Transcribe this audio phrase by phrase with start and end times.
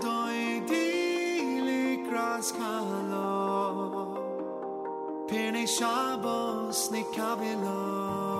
[0.00, 4.16] Lichodoi di likras kalo
[5.28, 8.39] Pene Shabbos nikamelo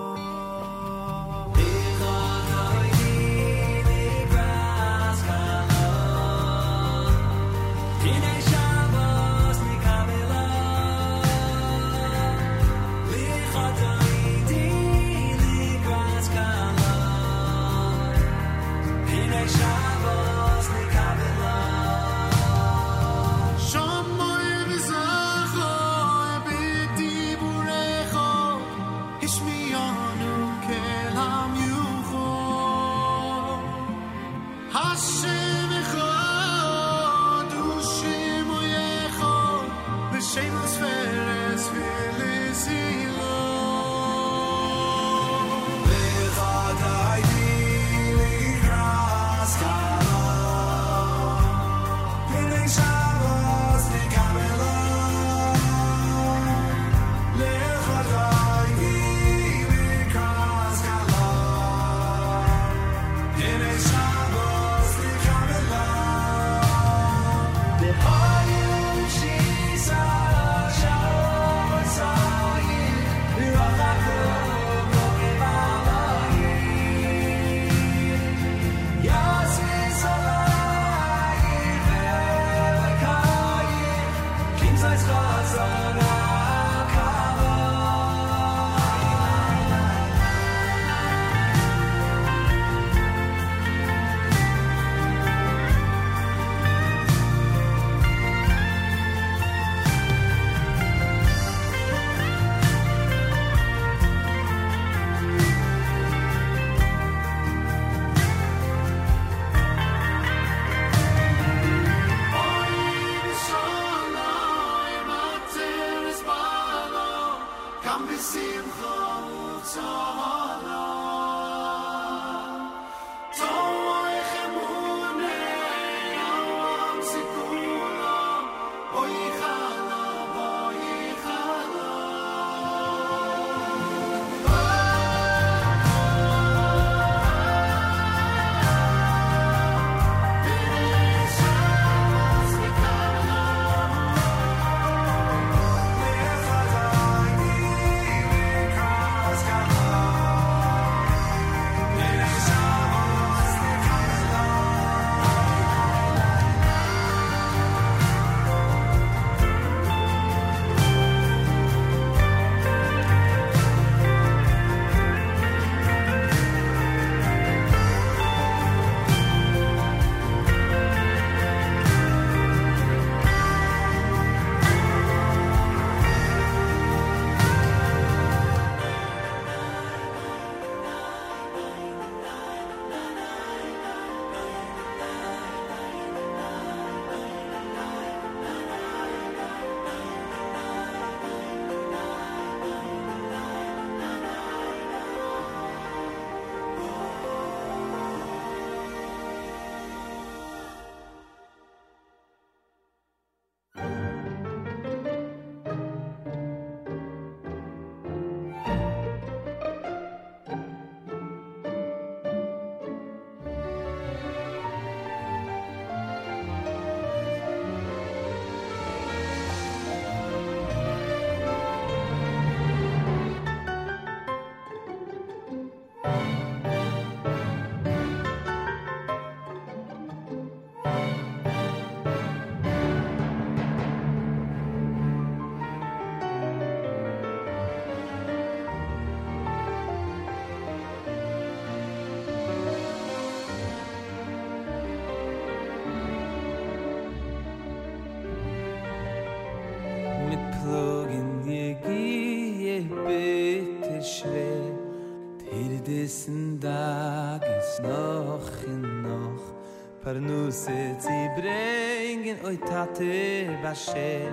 [260.11, 264.27] per nu se zi bringen oi tate wasche.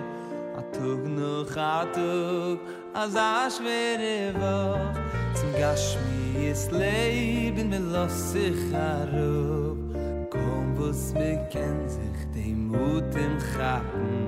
[0.58, 2.58] A tug nu khatug
[3.02, 4.96] az a schwere woch
[5.38, 9.78] zum gashmi is leben mit los sich harub
[10.32, 14.18] kom bus mir ken sich dem mut im gatten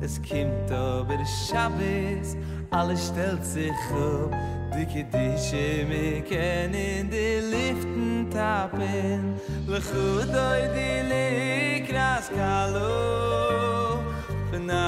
[0.00, 2.36] Es kimt aber Shabbos,
[2.70, 9.20] alles stellt sich up dik di shme ken in de liften tapen.
[9.66, 10.34] Le gut
[10.74, 11.26] di le
[11.88, 14.04] kras kalo.
[14.68, 14.86] Na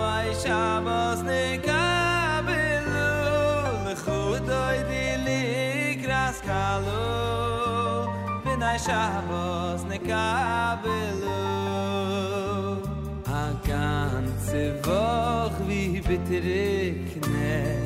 [0.00, 3.12] vay shabos ne kabelo.
[3.86, 4.50] Le gut
[4.90, 5.42] di le
[6.02, 7.04] kras kalo.
[8.44, 11.42] Bin shabos ne kabelo.
[13.40, 16.40] A ganze woch wie bitte
[17.10, 17.79] knä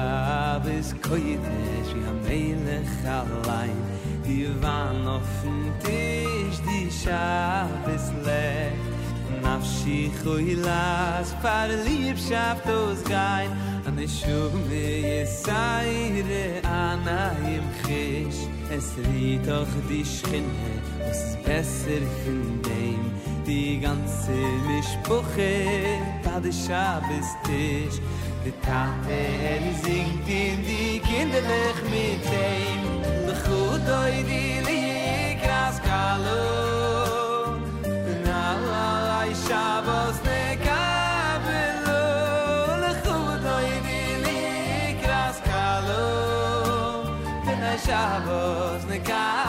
[0.00, 3.80] Shabbos koyitesh ya melech alayim
[4.24, 8.80] Divan ofen tish di Shabbos lech
[9.42, 13.52] Nafshi choylas par lieb shabtos gayim
[13.88, 18.40] An eshuv me yesayre anayim chish
[18.76, 20.74] Es ritoch di shchinhe
[21.10, 23.04] Us besser fun deim
[23.44, 25.56] Di ganze mishpuche
[26.24, 27.98] Tad Shabbos tish
[28.44, 29.22] די tate
[29.52, 32.80] el zingt in di kinderlich mit dem
[33.26, 34.82] de gut oi di li
[35.42, 36.44] gras kalo.
[38.24, 38.88] Na la
[40.26, 42.04] ne kabelo.
[42.82, 42.92] Le
[43.86, 44.42] di li
[45.48, 46.04] kalo.
[47.46, 49.39] Ne kabelo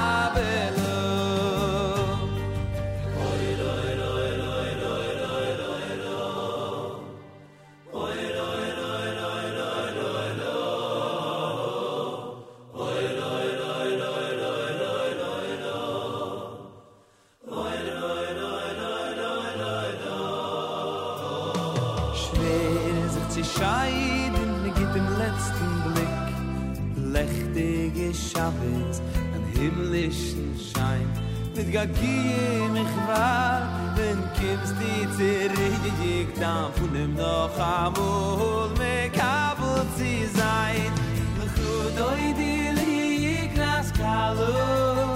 [31.83, 33.61] יגיע מחבר
[33.95, 34.75] בן קימסט
[35.17, 40.93] צריג דאם פון דעם נאָך אמול מקאבל צי זיין
[41.37, 45.15] נחוד אוי די ליק נאס קאלו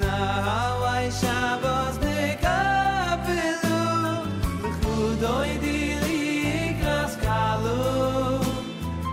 [0.00, 3.58] נאָ וואי שאַבאַס מקאבל
[4.62, 7.80] נחוד אוי די ליק נאס קאלו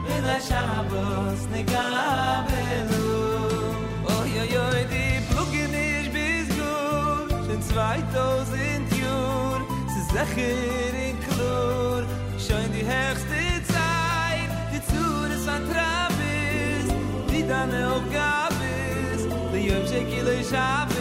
[0.10, 1.65] אין דער שאַבאַס נאָ
[7.96, 10.52] 2000 Jahr, sie sicher
[11.08, 12.04] in Klur,
[12.38, 13.40] schon die höchste
[13.72, 16.94] Zeit, die Zur ist an Travis,
[17.32, 18.66] die deine Aufgabe
[19.16, 20.95] ist, die Schabes.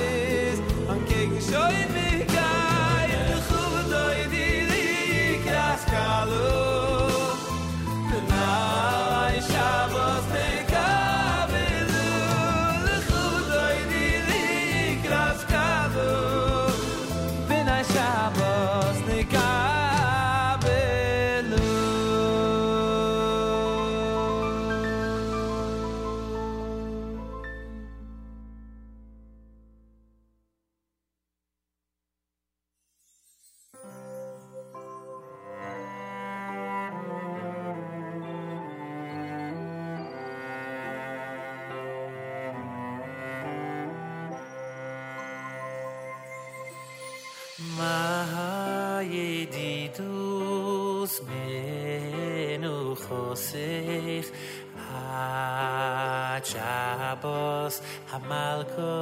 [58.15, 58.95] amalko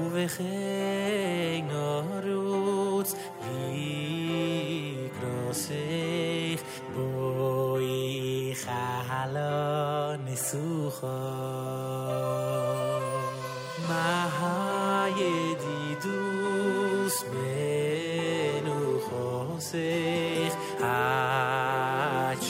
[0.00, 3.10] u veg ik norot
[3.72, 6.62] ik grosech
[6.94, 8.62] bo ik
[9.08, 11.06] halon sukhoh
[13.88, 18.76] mahaye di dus menusoh
[20.82, 22.48] ach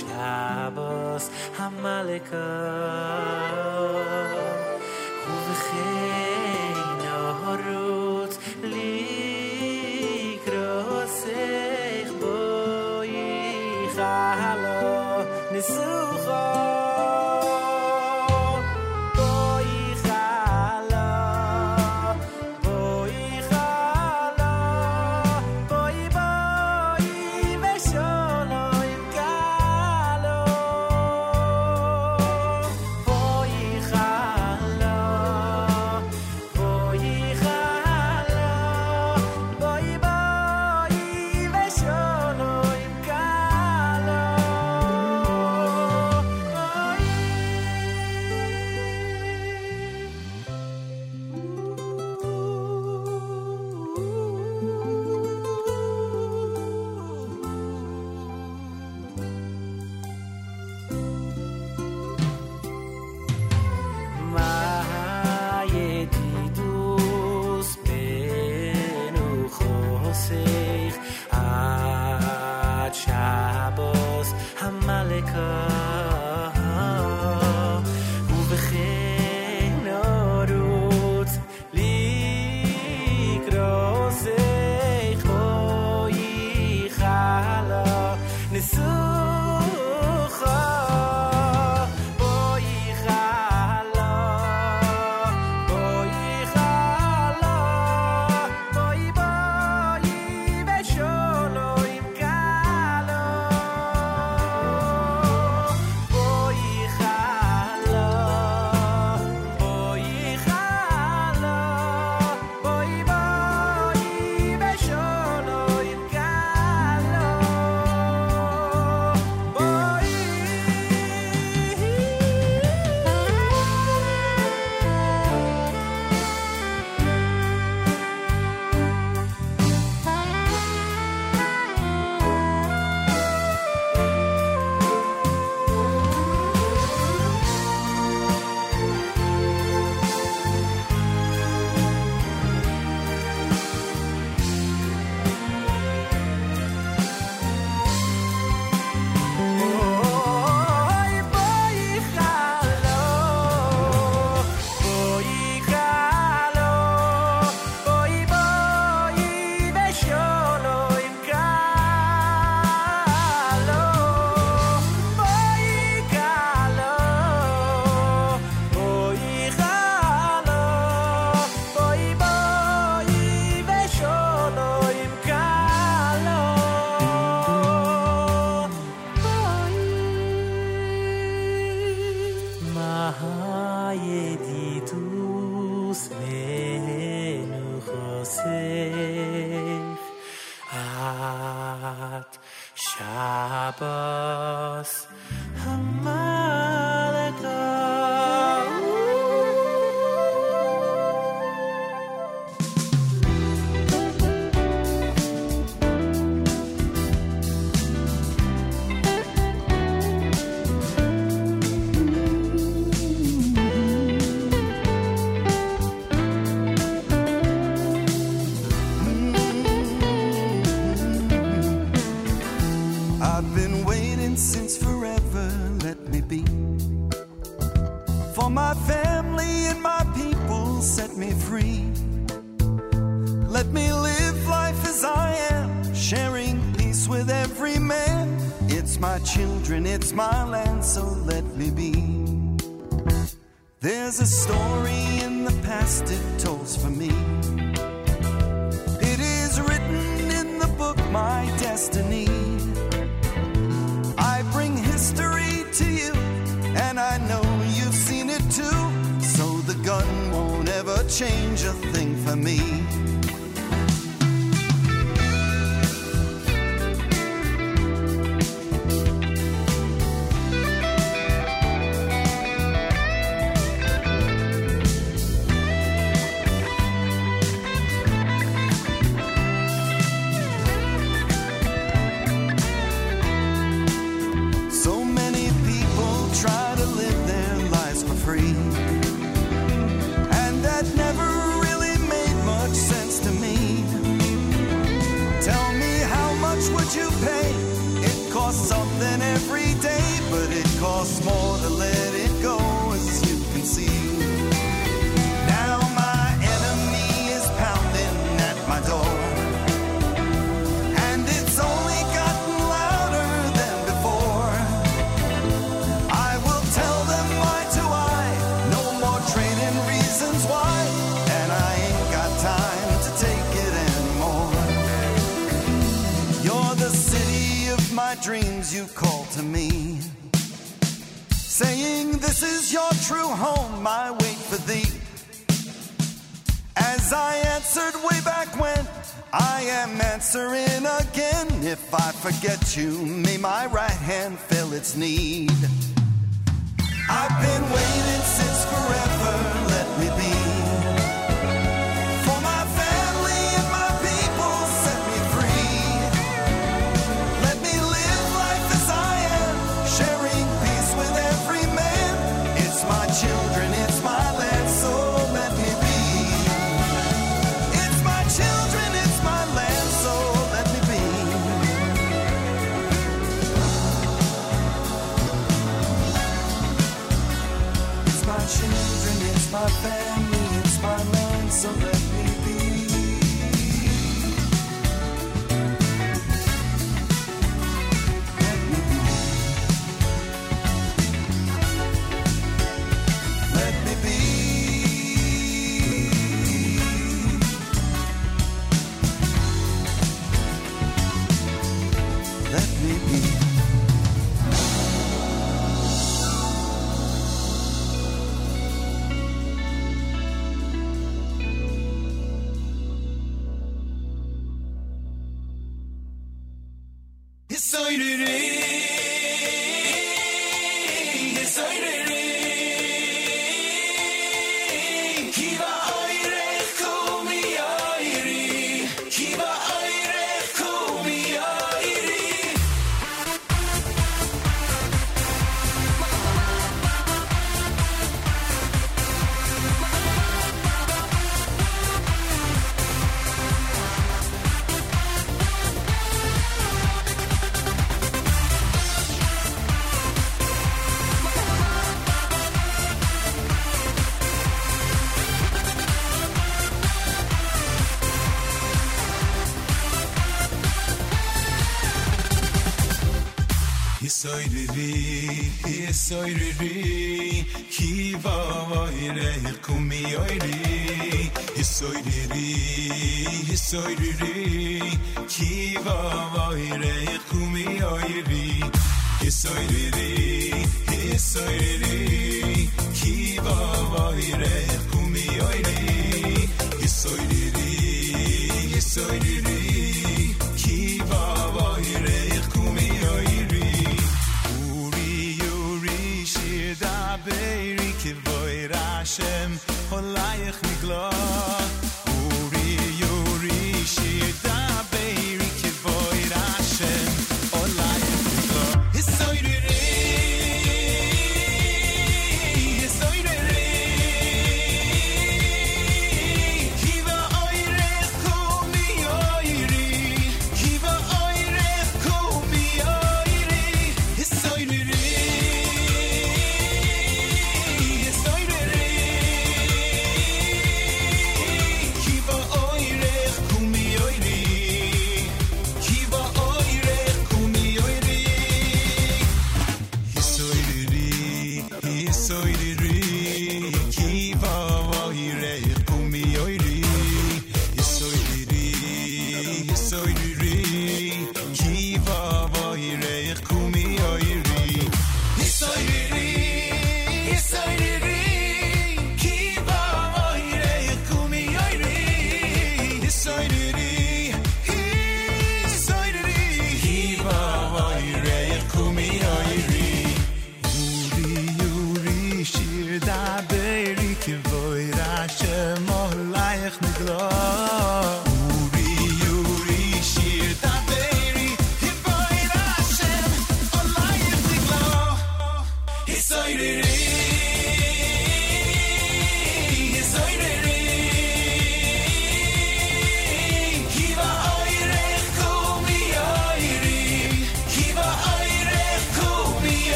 [466.06, 466.45] hisoiriri,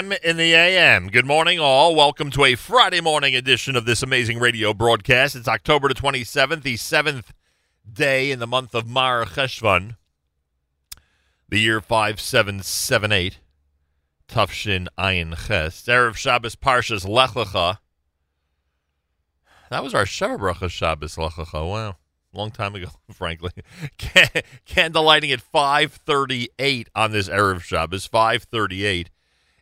[0.00, 1.08] JM in the AM.
[1.08, 1.94] Good morning, all.
[1.94, 5.36] Welcome to a Friday morning edition of this amazing radio broadcast.
[5.36, 7.34] It's October the 27th, the seventh
[7.90, 9.96] day in the month of Mar Cheshvan,
[11.50, 13.40] the year 5778.
[14.26, 15.82] Tufshin Ayin Ches.
[15.82, 17.78] Erev Shabbos Parshas Lech Lecha.
[19.68, 21.68] That was our Bracha Shabbos Lech Lecha.
[21.68, 21.96] Wow.
[22.32, 23.50] Long time ago, frankly.
[23.98, 24.28] Can-
[24.66, 29.10] Candlelighting at 538 on this Erev Shabbos, 538.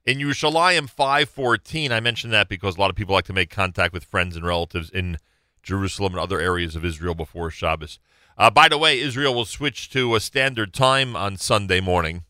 [0.08, 3.92] In Yerushalayim 514, I mentioned that because a lot of people like to make contact
[3.92, 5.18] with friends and relatives in
[5.62, 7.98] Jerusalem and other areas of Israel before Shabbos.
[8.38, 12.24] Uh, by the way, Israel will switch to a standard time on Sunday morning,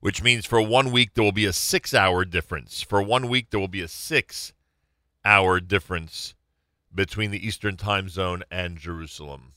[0.00, 2.82] which means for one week there will be a six hour difference.
[2.82, 4.52] For one week there will be a six
[5.24, 6.34] hour difference
[6.92, 9.52] between the Eastern time zone and Jerusalem.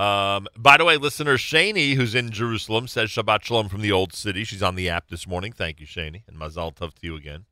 [0.00, 4.14] Um, by the way, listener Shani, who's in Jerusalem, says Shabbat Shalom from the Old
[4.14, 4.44] City.
[4.44, 5.52] She's on the app this morning.
[5.52, 7.44] Thank you, Shani, and Mazal Tov to you again.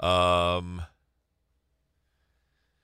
[0.00, 0.82] Um,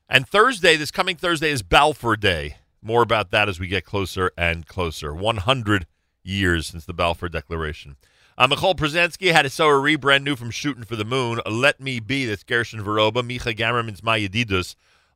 [0.09, 2.59] and Thursday, this coming Thursday, is Balfour Day.
[2.81, 5.13] More about that as we get closer and closer.
[5.13, 5.89] 100
[6.23, 7.97] years since the Balfour Declaration.
[8.39, 11.41] Uh, Michal Przanski had a Soari, brand new from Shooting for the Moon.
[11.51, 13.29] Let Me Be, that's Gershon Veroba.
[13.29, 14.19] Micha Gamerman's My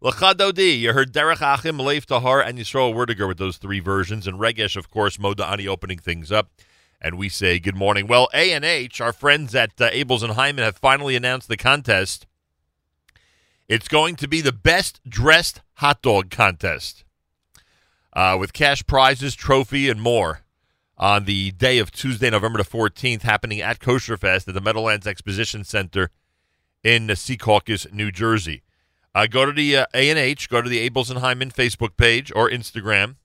[0.03, 0.13] Yedidus.
[0.13, 4.27] Lachadodi, you heard Derek Achim, Leif Tahar, and Yisrael Werdiger with those three versions.
[4.27, 6.51] And Regesh, of course, Moda Ani opening things up.
[7.01, 8.09] And we say good morning.
[8.09, 12.27] Well, A&H, our friends at uh, Abeles and Heymann have finally announced the contest.
[13.69, 17.05] It's going to be the best dressed hot dog contest
[18.15, 20.43] uh, with cash prizes, trophy, and more.
[20.97, 25.07] on the day of Tuesday, November the 14th, happening at Kosher Fest at the Meadowlands
[25.07, 26.11] Exposition Center
[26.83, 28.63] in Secaucus, New Jersey.
[29.19, 32.49] Uh, go to the uh, A&H, go to the Abeles and Heymann Facebook page or
[32.49, 33.17] Instagram.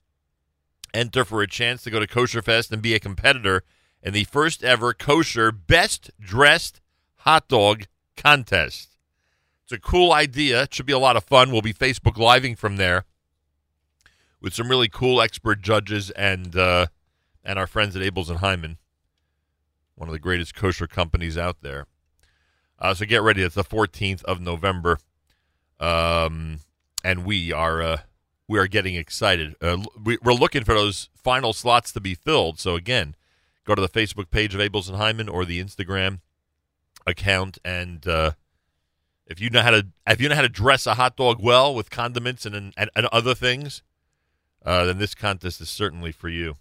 [0.92, 3.62] Enter for a chance to go to Kosher Fest and be a competitor
[4.02, 6.82] in the first ever kosher best dressed
[7.18, 7.84] hot dog
[8.18, 8.98] contest.
[9.62, 10.64] It's a cool idea.
[10.64, 11.52] It should be a lot of fun.
[11.52, 13.06] We'll be Facebook living from there
[14.42, 16.88] with some really cool expert judges and uh,
[17.44, 18.78] and our friends at Abeles and Heymann,
[19.94, 21.86] one of the greatest kosher companies out there.
[22.80, 23.44] Uh, so get ready.
[23.44, 24.98] It's the 14th of November,
[25.80, 26.60] um,
[27.04, 27.98] and we are uh,
[28.48, 29.56] we are getting excited.
[29.62, 32.60] Uh, we, we're looking for those final slots to be filled.
[32.60, 33.16] So again,
[33.66, 36.20] go to the Facebook page of Abeles and Heymann or the Instagram
[37.06, 38.32] account, and uh,
[39.26, 41.74] if you know how to if you know how to dress a hot dog well
[41.74, 43.82] with condiments and and, and other things,
[44.66, 46.56] uh, then this contest is certainly for you.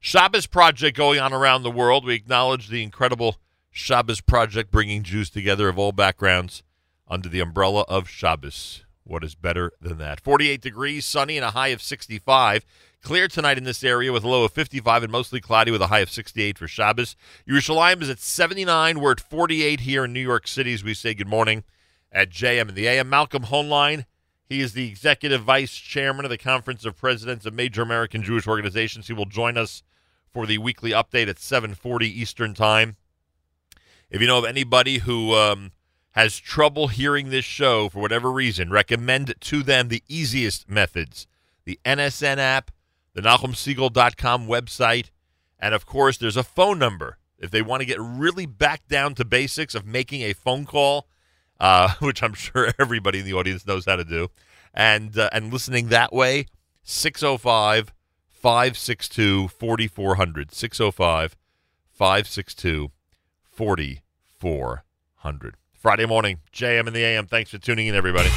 [0.00, 2.04] Shabbos project going on around the world.
[2.04, 3.36] We acknowledge the incredible
[3.70, 6.62] Shabbos project bringing Jews together of all backgrounds
[7.08, 8.84] under the umbrella of Shabbos.
[9.04, 10.20] What is better than that?
[10.20, 12.64] 48 degrees, sunny, and a high of 65.
[13.00, 15.86] Clear tonight in this area with a low of 55 and mostly cloudy with a
[15.86, 17.16] high of 68 for Shabbos.
[17.48, 19.00] Yerushalayim is at 79.
[19.00, 21.64] We're at 48 here in New York City as we say good morning
[22.12, 23.08] at JM and the AM.
[23.08, 24.04] Malcolm Hoenlein,
[24.44, 28.46] he is the executive vice chairman of the Conference of Presidents of Major American Jewish
[28.46, 29.06] Organizations.
[29.06, 29.82] He will join us
[30.32, 32.96] for the weekly update at 7:40 Eastern Time.
[34.10, 35.72] If you know of anybody who um,
[36.18, 41.28] has trouble hearing this show for whatever reason, recommend to them the easiest methods:
[41.64, 42.72] the NSN app,
[43.14, 45.10] the NachumSegal.com website,
[45.58, 49.14] and of course, there's a phone number if they want to get really back down
[49.14, 51.06] to basics of making a phone call
[51.60, 54.28] uh, which I'm sure everybody in the audience knows how to do,
[54.74, 56.46] and uh, and listening that way,
[56.82, 57.92] 605
[58.28, 60.52] 562 4400.
[60.52, 61.36] 605
[61.92, 62.90] 562
[63.42, 65.56] 4400.
[65.78, 67.26] Friday morning, JM in the AM.
[67.26, 68.30] Thanks for tuning in, everybody.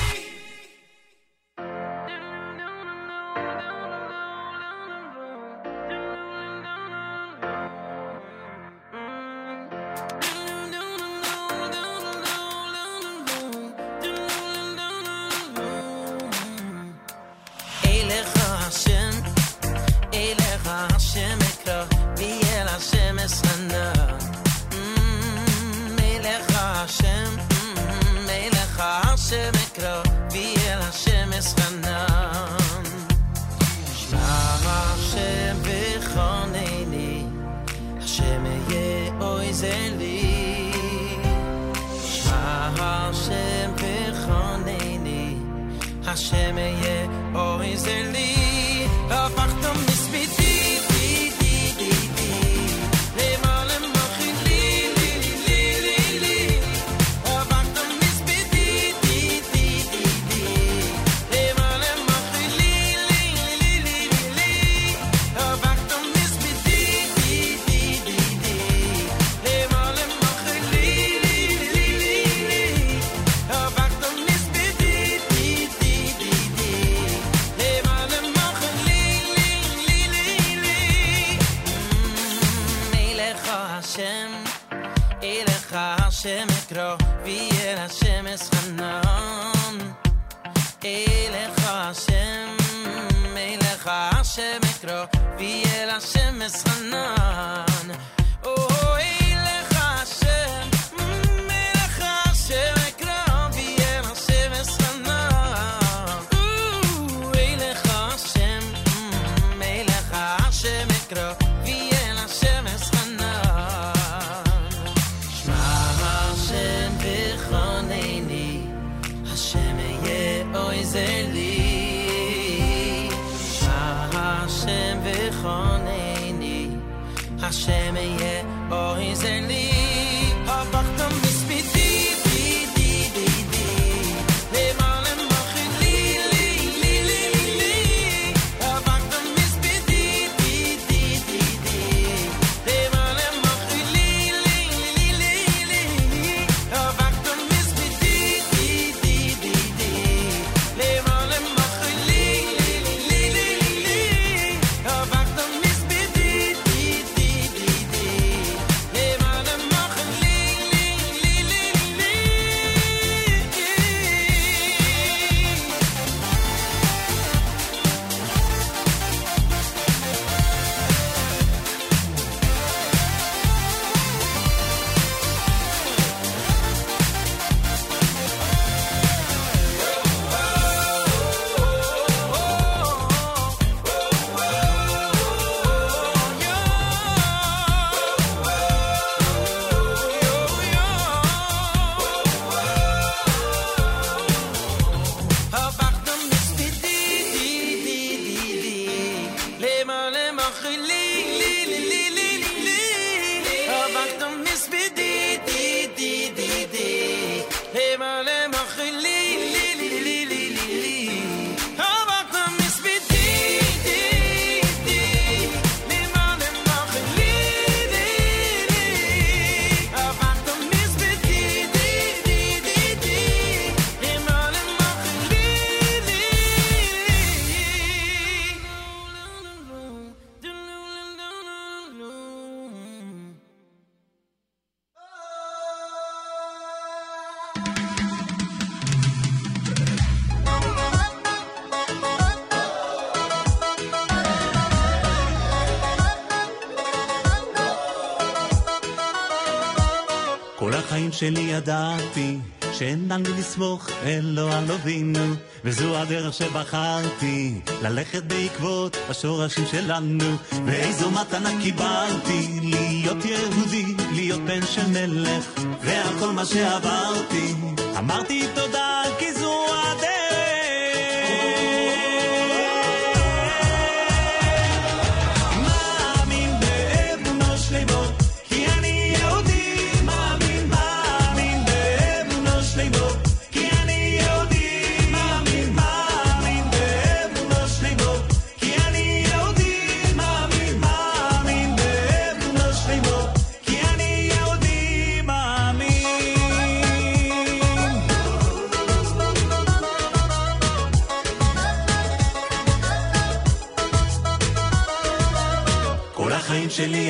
[251.11, 252.37] החיים שלי ידעתי
[252.73, 260.35] שאין לנו לסמוך אלו על אבינו וזו הדרך שבחרתי ללכת בעקבות השורשים שלנו.
[260.65, 262.59] ואיזו מתנה קיבלתי?
[262.61, 265.45] להיות יהודי, להיות בן של מלך
[265.81, 267.53] ועל כל מה שעברתי.
[267.97, 268.80] אמרתי תודה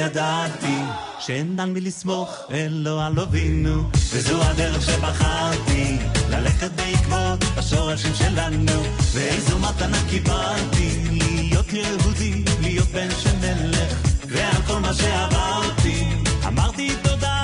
[0.02, 0.78] ידעתי
[1.20, 5.98] שאין על מי לסמוך אלו על אבינו וזו הדרך שבחרתי
[6.30, 8.84] ללכת בעקבות השורשים שלנו
[9.14, 11.00] ואיזו מתנה קיבלתי
[11.36, 13.94] להיות יהודי, להיות בן של מלך
[14.28, 16.06] ועל כל מה שעברתי
[16.48, 17.41] אמרתי תודה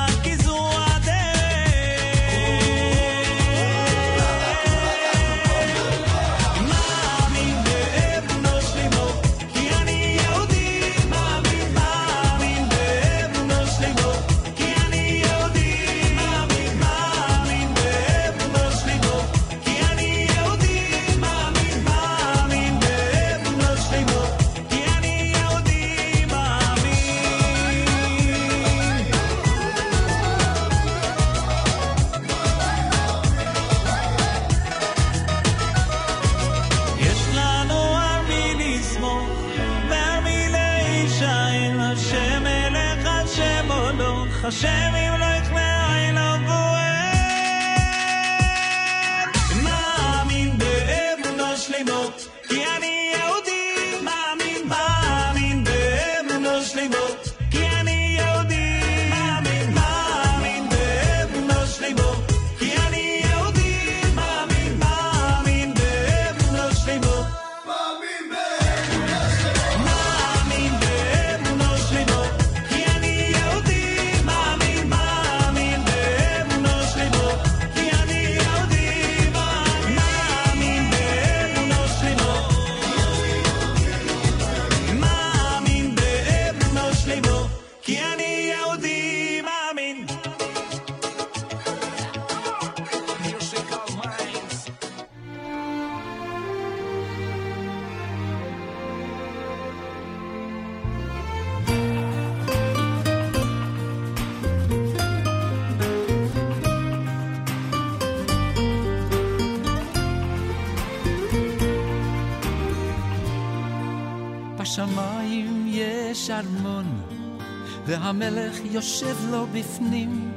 [118.19, 120.31] והמלך יושב לו בפנים.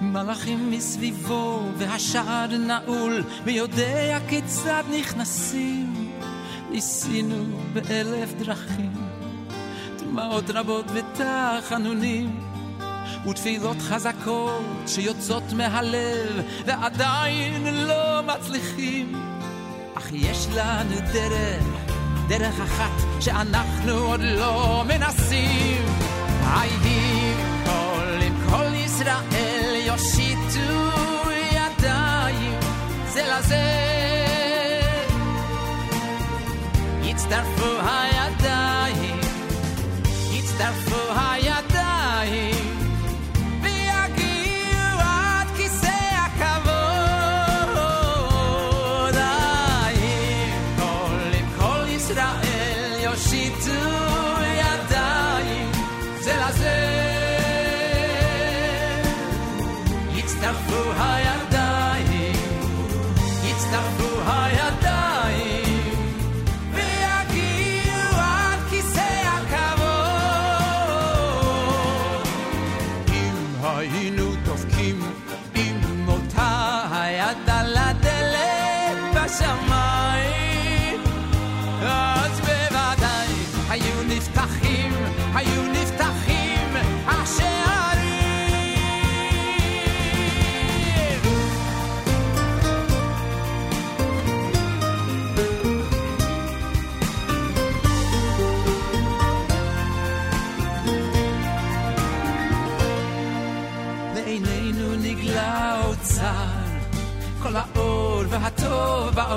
[0.00, 6.12] מלאכים מסביבו, והשער נעול, ויודע כיצד נכנסים.
[6.70, 8.92] ניסינו באלף דרכים,
[9.98, 12.40] דמעות רבות ותחנונים,
[13.30, 19.12] ותפילות חזקות שיוצאות מהלב, ועדיין לא מצליחים.
[19.94, 21.64] אך יש לנו דרך,
[22.28, 26.07] דרך אחת שאנחנו עוד לא מנסים.
[27.64, 30.90] כל עם כל ישראל יושיטו
[31.52, 32.60] ידיים
[33.08, 33.88] זה לזה.
[37.02, 39.20] יצטרפו הידיים,
[40.32, 40.87] יצטרפו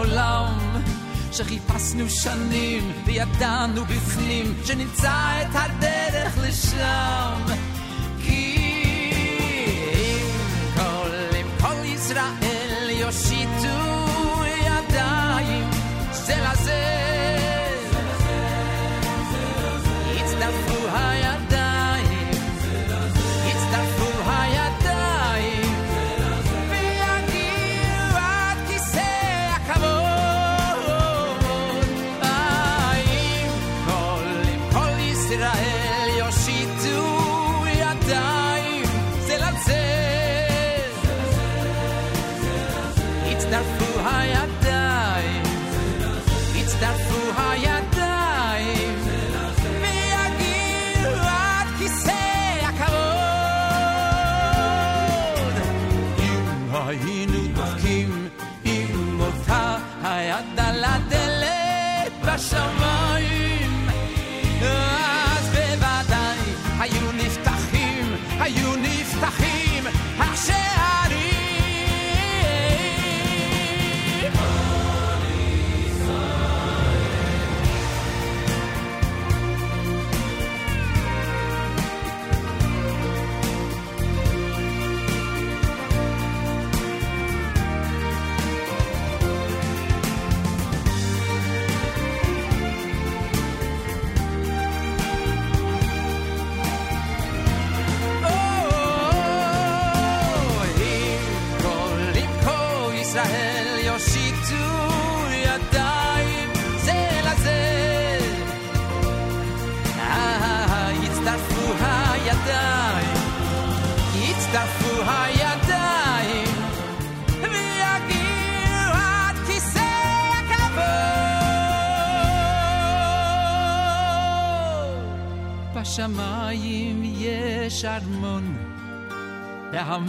[0.01, 0.81] העולם
[1.31, 7.70] שחיפשנו שנים וידענו בפנים שנמצא את הדרך לשם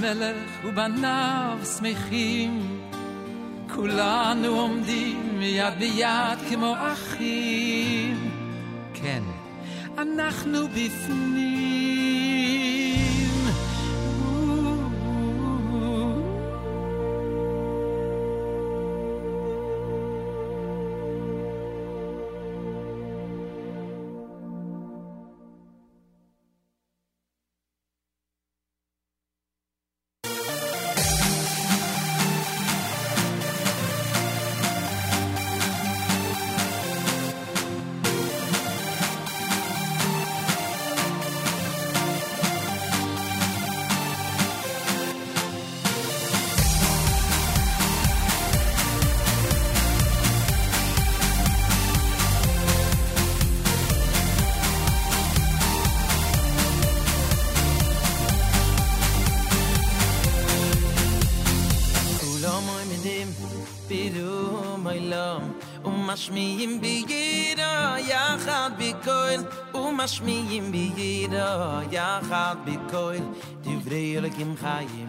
[0.05, 2.81] המלך ובניו שמחים,
[3.75, 8.31] כולנו עומדים יד ביד כמו אחים.
[8.95, 9.23] כן,
[9.99, 11.32] אנחנו בפנים.
[74.63, 75.09] хайמ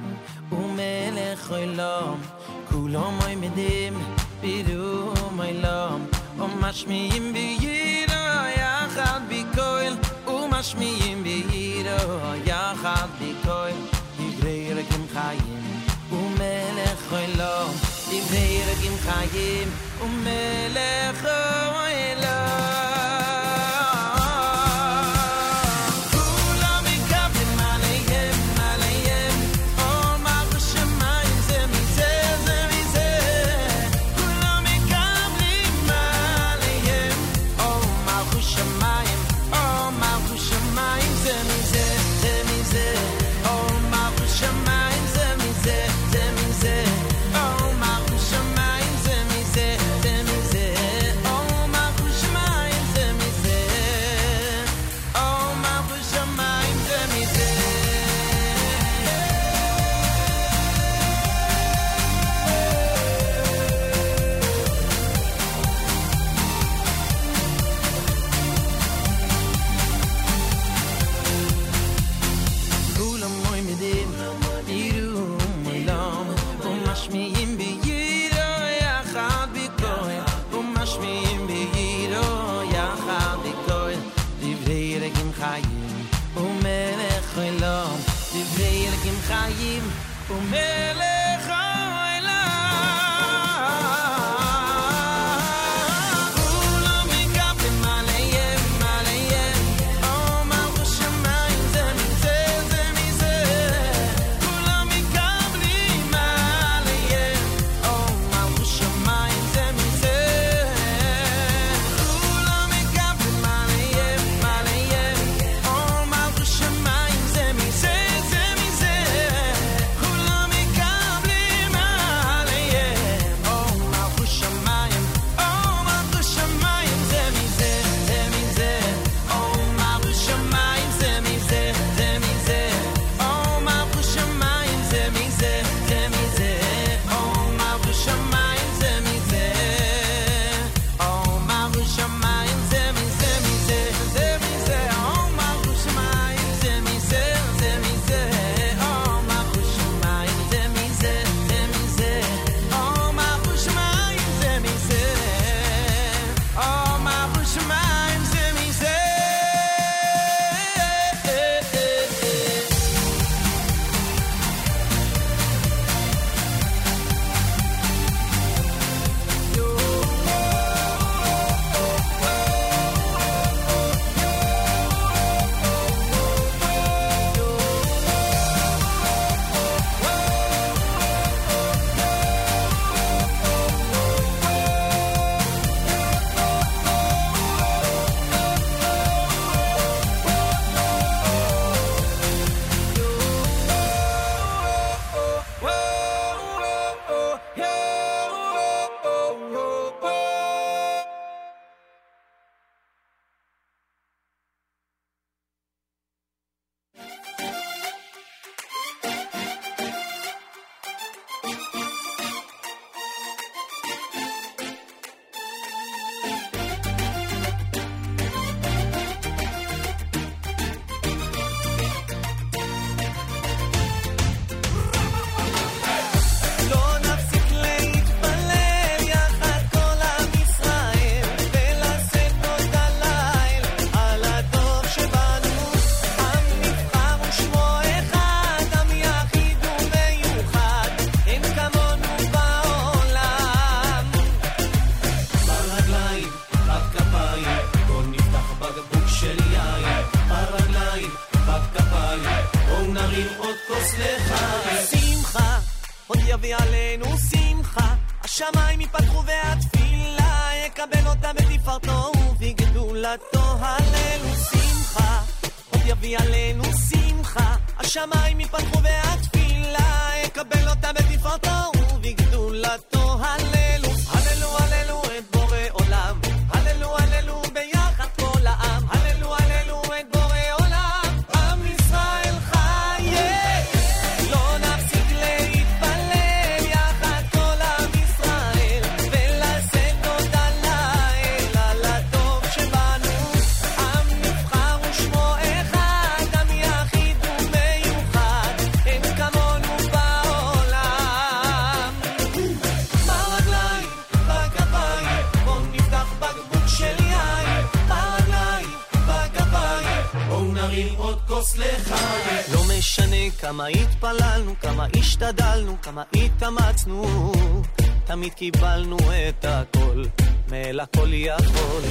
[318.43, 318.97] קיבלנו
[319.29, 320.03] את הכל,
[320.51, 321.81] מאל הכל יכול.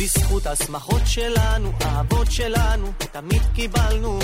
[0.00, 4.18] בזכות השמחות שלנו, האבות שלנו, תמיד קיבלנו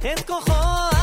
[0.00, 0.95] את כוחו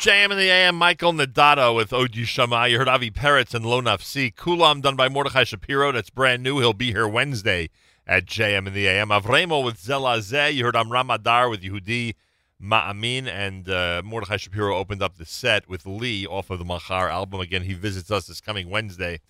[0.00, 2.66] JM in the AM, Michael Nadado with Oji Shama.
[2.68, 4.34] You heard Avi Peretz and Lo Nafsi.
[4.34, 5.92] Kulam done by Mordechai Shapiro.
[5.92, 6.58] That's brand new.
[6.58, 7.68] He'll be here Wednesday
[8.06, 9.10] at JM in the AM.
[9.10, 10.54] Avremo with Zelazeh.
[10.54, 12.14] You heard Amram Adar with Yehudi
[12.58, 13.26] Ma'amin.
[13.26, 17.38] And uh, Mordechai Shapiro opened up the set with Lee off of the Machar album.
[17.40, 19.20] Again, he visits us this coming Wednesday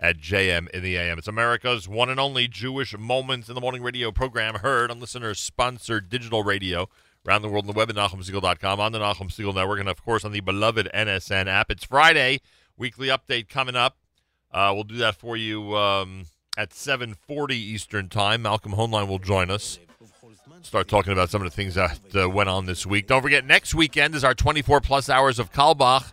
[0.00, 1.18] at JM in the AM.
[1.18, 5.38] It's America's one and only Jewish Moments in the Morning radio program heard on listeners
[5.38, 6.88] sponsored digital radio
[7.28, 10.02] around the world on the web at NachumSegal.com, on the Nachum Segal Network, and of
[10.02, 11.70] course on the beloved NSN app.
[11.70, 12.40] It's Friday,
[12.78, 13.98] weekly update coming up.
[14.50, 16.24] Uh, we'll do that for you um,
[16.56, 18.42] at 7.40 Eastern Time.
[18.42, 19.78] Malcolm Hoenlein will join us.
[20.62, 23.06] Start talking about some of the things that uh, went on this week.
[23.06, 26.12] Don't forget, next weekend is our 24 plus hours of Carlebach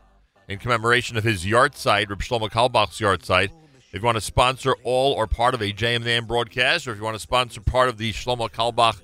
[0.49, 3.51] in commemoration of his yahrzeit, Reb Shlomo Carlebach's yard site.
[3.93, 7.03] If you want to sponsor all or part of a JMN broadcast, or if you
[7.05, 8.99] want to sponsor part of the Shlomo Carlebach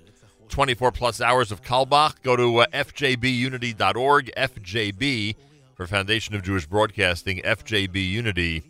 [0.52, 5.36] 24 plus hours of Carlebach, go to uh, fjbunity.org, FJB
[5.76, 8.64] for Foundation of Jewish Broadcasting, fjbunity.org.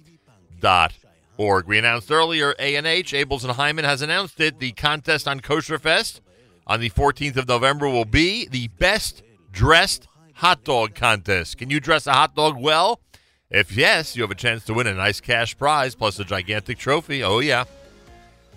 [1.67, 4.59] We announced earlier, A&H, Abeles and Heymann has announced it.
[4.59, 6.21] The contest on Kosher Fest
[6.67, 11.57] on the 14th of November will be the best dressed hot dog contest.
[11.57, 13.01] Can you dress a hot dog well?
[13.49, 16.77] If yes, you have a chance to win a nice cash prize plus a gigantic
[16.77, 17.23] trophy.
[17.23, 17.65] Oh, yeah.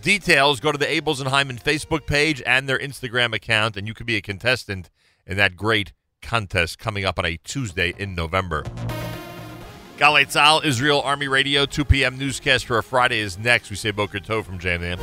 [0.04, 3.94] Details go to the Abeles and Heymann Facebook page and their Instagram account, and you
[3.94, 4.90] can be a contestant
[5.26, 8.64] in that great contest coming up on a Tuesday in November.
[9.96, 12.18] Galitzal, Israel Army Radio, 2 p.m.
[12.18, 13.70] newscast for a Friday is next.
[13.70, 14.98] We say Boker Tov from Jam Jam.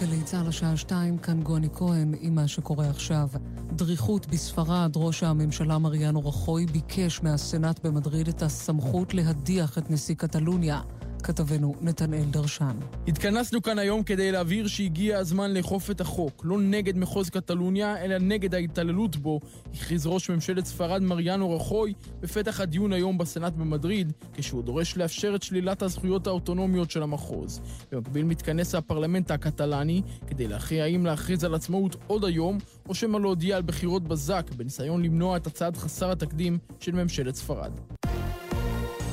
[0.00, 3.28] גלי צה"ל השעה שתיים, כאן גוני כהן עם מה שקורה עכשיו.
[3.72, 10.80] דריכות בספרד, ראש הממשלה מריאנו רחוי ביקש מהסנאט במדריד את הסמכות להדיח את נשיא קטלוניה.
[11.26, 12.76] כתבנו נתנאל דרשן.
[13.08, 18.18] התכנסנו כאן היום כדי להבהיר שהגיע הזמן לאכוף את החוק, לא נגד מחוז קטלוניה, אלא
[18.18, 19.40] נגד ההתעללות בו,
[19.74, 25.42] הכריז ראש ממשלת ספרד מריאנו רחוי בפתח הדיון היום בסנאט במדריד, כשהוא דורש לאפשר את
[25.42, 27.60] שלילת הזכויות האוטונומיות של המחוז.
[27.92, 32.58] במקביל מתכנס הפרלמנט הקטלני כדי להכריע האם להכריז על עצמאות עוד היום,
[32.88, 37.72] או שמא להודיע על בחירות בזק, בניסיון למנוע את הצעד חסר התקדים של ממשלת ספרד.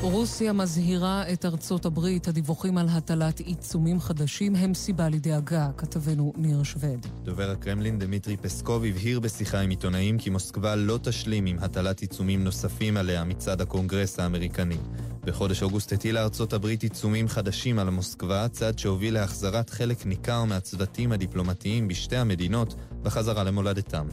[0.04, 6.64] רוסיה מזהירה את ארצות הברית, הדיווחים על הטלת עיצומים חדשים הם סיבה לדאגה, כתבנו ניר
[6.64, 7.08] שווד.
[7.24, 12.44] דובר הקרמלין דמיטרי פסקוב הבהיר בשיחה עם עיתונאים כי מוסקבה לא תשלים עם הטלת עיצומים
[12.44, 14.78] נוספים עליה מצד הקונגרס האמריקני.
[15.22, 21.12] בחודש אוגוסט הטילה ארצות הברית עיצומים חדשים על מוסקבה, צעד שהוביל להחזרת חלק ניכר מהצוותים
[21.12, 24.08] הדיפלומטיים בשתי המדינות בחזרה למולדתם.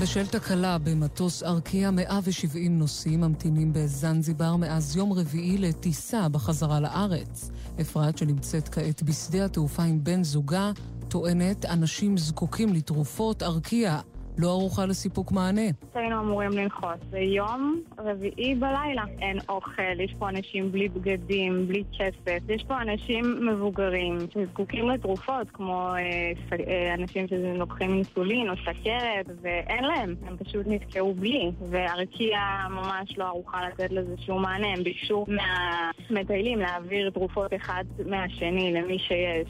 [0.00, 7.50] בשל תקלה במטוס ארקיע, 170 נוסעים ממתינים בזנזיבר מאז יום רביעי לטיסה בחזרה לארץ.
[7.80, 10.72] אפרת, שנמצאת כעת בשדה התעופה עם בן זוגה,
[11.08, 14.00] טוענת אנשים זקוקים לתרופות, ארקיע
[14.38, 15.60] לא ערוכה לסיפוק מענה.
[15.94, 16.98] היינו אמורים לנחות.
[17.10, 19.04] זה יום רביעי בלילה.
[19.20, 22.48] אין אוכל, יש פה אנשים בלי בגדים, בלי כסף.
[22.48, 26.32] יש פה אנשים מבוגרים שזקוקים לתרופות, כמו אה,
[26.68, 30.14] אה, אנשים שלוקחים אינסולין או סכרת, ואין להם.
[30.26, 31.50] הם פשוט נתקעו בלי.
[31.70, 32.38] וארקיע
[32.70, 34.66] ממש לא ערוכה לתת לזה שום מענה.
[34.76, 39.48] הם ביקשו מהמטיילים להעביר תרופות אחד מהשני למי שיש.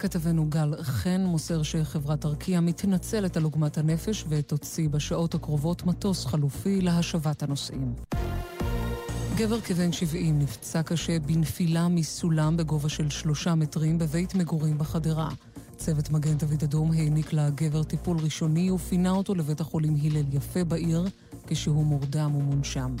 [0.00, 6.80] כתבנו גל חן מוסר שחברת ארקיע מתנצלת על עוגמת הנפש ותוציא בשעות הקרובות מטוס חלופי
[6.80, 7.94] להשבת הנוסעים.
[9.36, 15.28] גבר כבן 70 נפצע קשה בנפילה מסולם בגובה של שלושה מטרים בבית מגורים בחדרה.
[15.76, 21.08] צוות מגן דוד אדום העניק לגבר טיפול ראשוני ופינה אותו לבית החולים הלל יפה בעיר,
[21.46, 22.96] כשהוא מורדם ומונשם.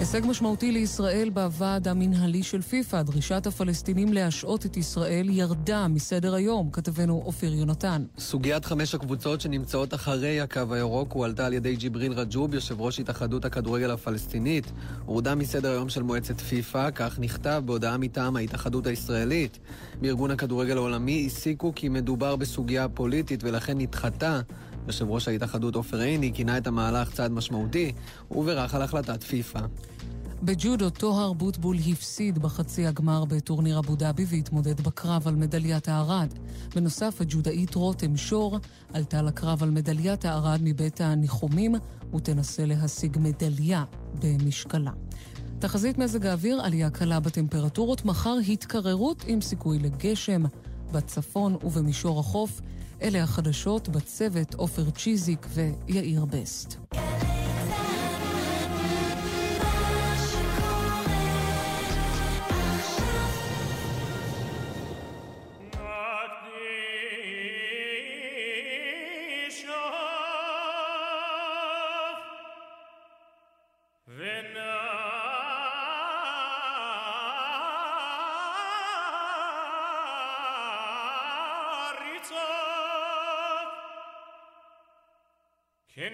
[0.00, 6.70] הישג משמעותי לישראל בוועד המנהלי של פיפ"א, דרישת הפלסטינים להשעות את ישראל ירדה מסדר היום,
[6.70, 8.04] כתבנו אופיר יונתן.
[8.18, 13.44] סוגיית חמש הקבוצות שנמצאות אחרי הקו הירוק הועלתה על ידי ג'יבריל רג'וב, יושב ראש התאחדות
[13.44, 14.72] הכדורגל הפלסטינית.
[15.04, 19.58] הורדה מסדר היום של מועצת פיפ"א, כך נכתב בהודעה מטעם ההתאחדות הישראלית.
[20.00, 24.40] בארגון הכדורגל העולמי הסיקו כי מדובר בסוגיה פוליטית ולכן נדחתה.
[24.90, 27.92] יושב ראש ההתאחדות עופר עיני כינה את המהלך צעד משמעותי
[28.30, 29.60] ובירך על החלטת פיפ"א.
[30.42, 36.34] בג'ודו, טוהר בוטבול הפסיד בחצי הגמר בטורניר אבו דאבי והתמודד בקרב על מדליית הארד.
[36.74, 38.58] בנוסף, הג'ודאית רותם שור
[38.92, 41.74] עלתה לקרב על מדליית הארד מבית הניחומים
[42.14, 43.84] ותנסה להשיג מדליה
[44.22, 44.92] במשקלה.
[45.58, 50.42] תחזית מזג האוויר, עלייה קלה בטמפרטורות, מחר התקררות עם סיכוי לגשם
[50.92, 52.60] בצפון ובמישור החוף.
[53.02, 56.76] אלה החדשות בצוות עופר צ'יזיק ויאיר בסט.
[85.96, 86.10] Shir,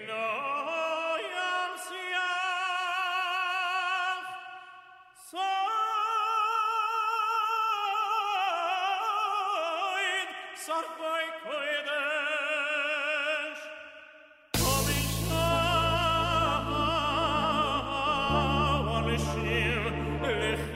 [20.21, 20.66] Lech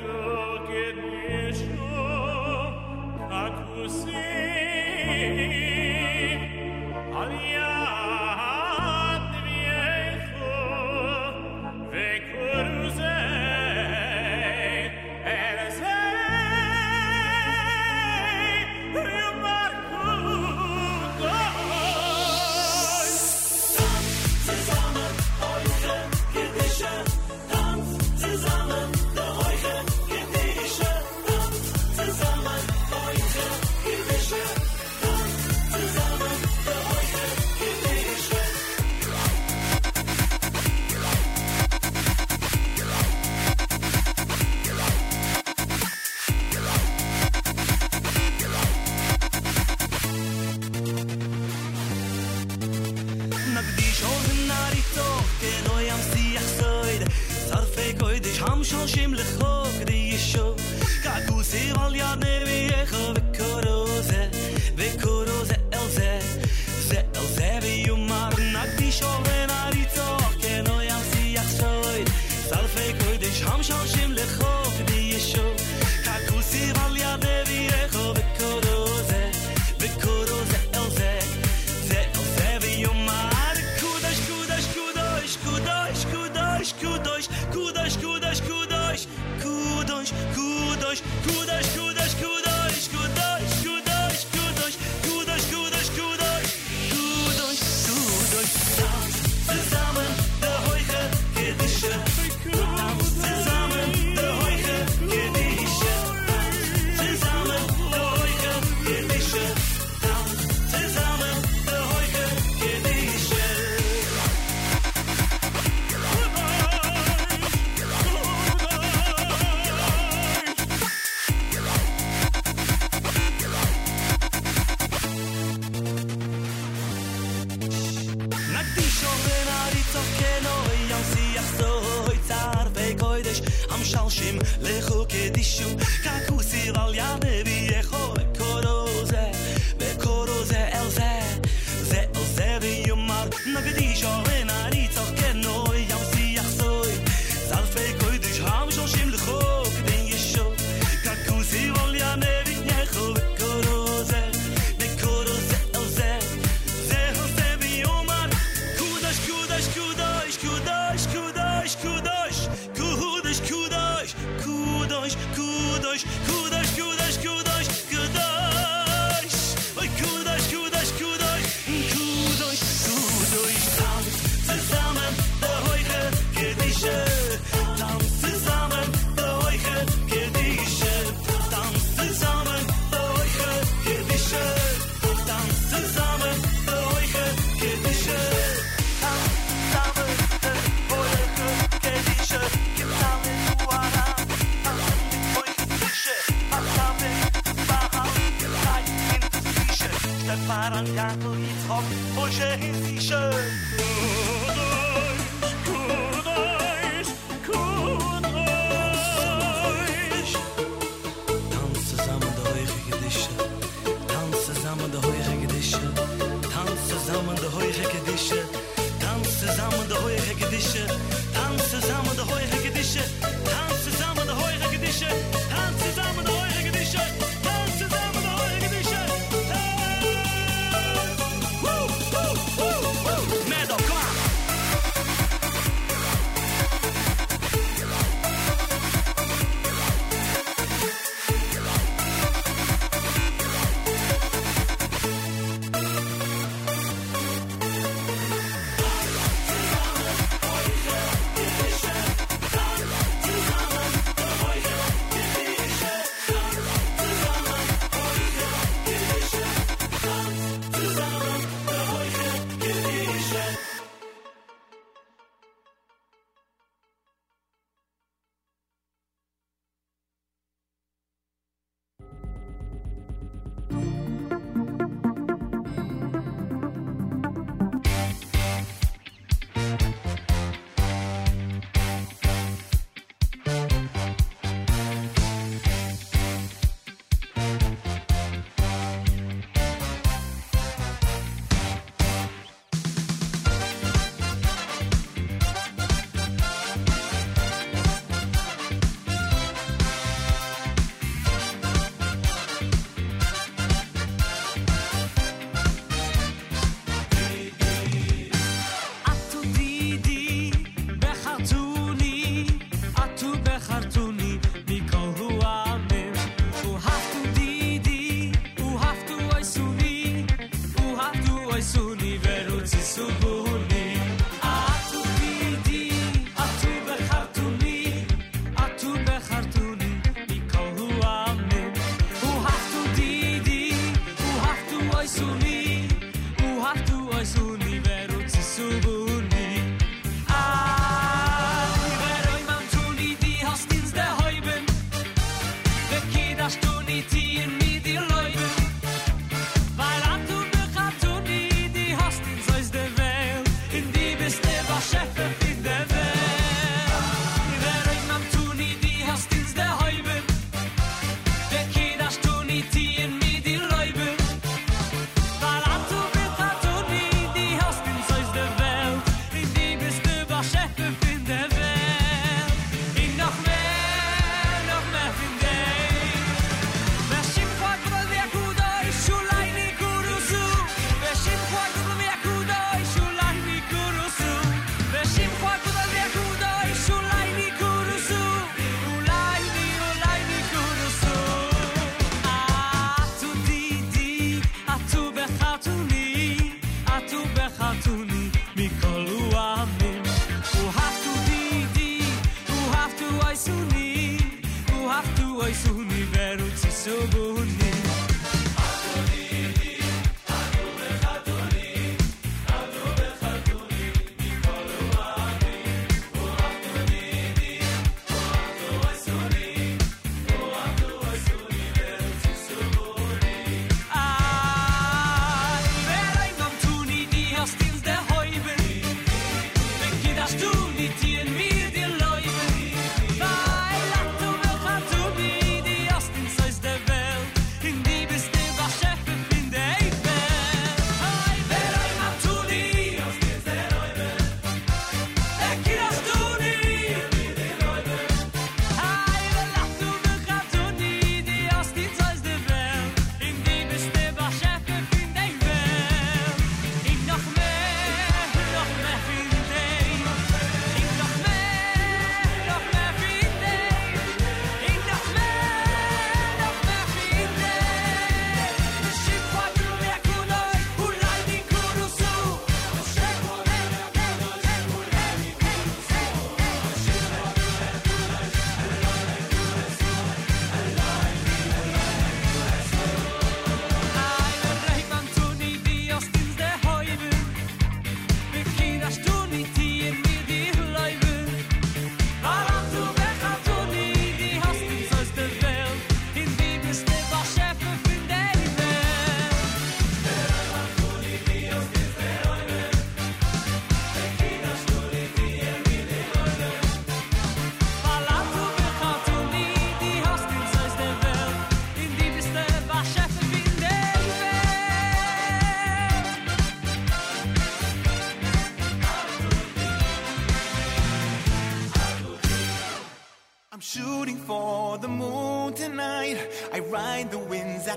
[200.31, 201.83] Stöttmären gang på i trop
[202.15, 204.40] Projekt i sjø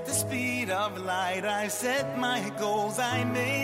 [0.05, 1.45] the speed of light.
[1.45, 3.54] I set my goals, I made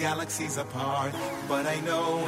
[0.00, 1.12] galaxies apart.
[1.46, 2.26] But I know,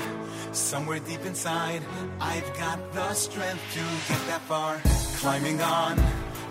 [0.53, 1.83] somewhere deep inside,
[2.21, 4.81] I've got the strength to get that far.
[5.21, 5.99] Climbing on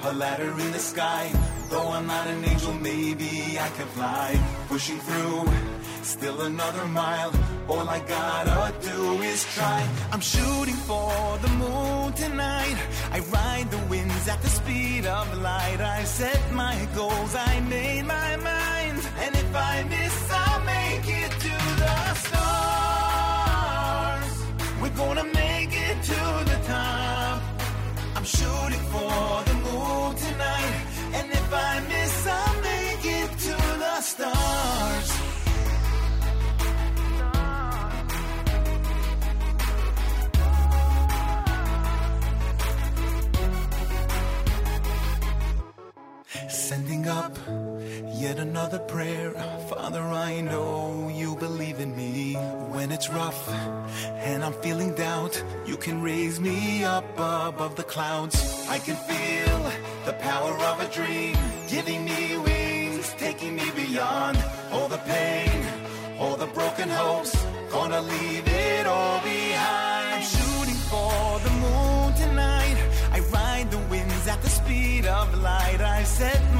[0.04, 1.32] a ladder in the sky,
[1.70, 4.30] though I'm not an angel, maybe I can fly.
[4.68, 5.46] Pushing through,
[6.02, 7.32] still another mile.
[7.70, 9.88] All I gotta do is try.
[10.12, 12.78] I'm shooting for the moon tonight.
[13.12, 15.80] I ride the winds at the speed of light.
[15.80, 18.98] I set my goals, I made my mind.
[19.24, 20.31] And if I miss,
[24.92, 27.42] We're gonna make it to the top.
[28.16, 30.86] I'm shooting for the moon tonight.
[31.14, 35.12] And if I miss, I'll make it to the stars.
[46.50, 47.38] Sending up
[48.22, 49.32] yet another prayer.
[49.68, 52.36] Father, I know you believe in me.
[52.76, 53.50] When it's rough
[54.30, 58.38] and I'm feeling doubt, you can raise me up above the clouds.
[58.70, 59.60] I can feel
[60.06, 61.36] the power of a dream,
[61.68, 64.38] giving me wings, taking me beyond
[64.72, 65.60] all the pain,
[66.20, 67.34] all the broken hopes.
[67.72, 70.16] Gonna leave it all behind.
[70.16, 72.78] I'm shooting for the moon tonight.
[73.14, 75.82] I ride the winds at the speed of light.
[75.82, 76.51] I set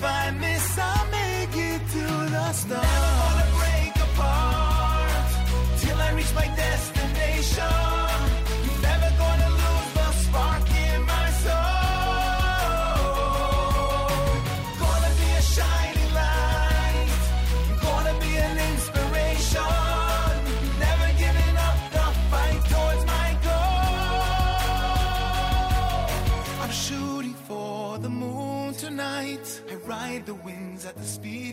[0.00, 3.19] If I miss, I'll make it to the stars.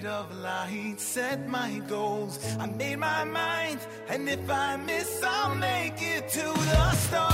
[0.08, 2.40] Of light, set my goals.
[2.60, 3.80] I made my mind,
[4.10, 7.28] and if I miss, I'll make it to the stars.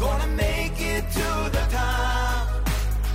[0.00, 2.48] Gonna make it to the top.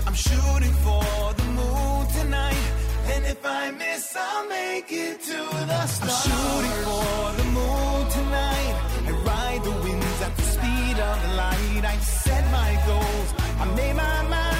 [0.08, 2.66] I'm shooting for the moon tonight,
[3.14, 5.40] and if I miss, I'll make it to
[5.72, 6.12] the stars.
[6.12, 8.76] I'm shooting for the moon tonight,
[9.08, 11.84] and ride the winds at the speed of light.
[11.86, 14.53] I set my goals, I made my mind,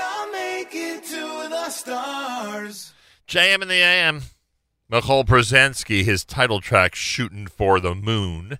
[0.00, 2.92] I'll make it to the stars.
[3.28, 4.22] JM in the AM.
[4.90, 8.58] Michoel Pruzansky, his title track, Shooting for the Moon,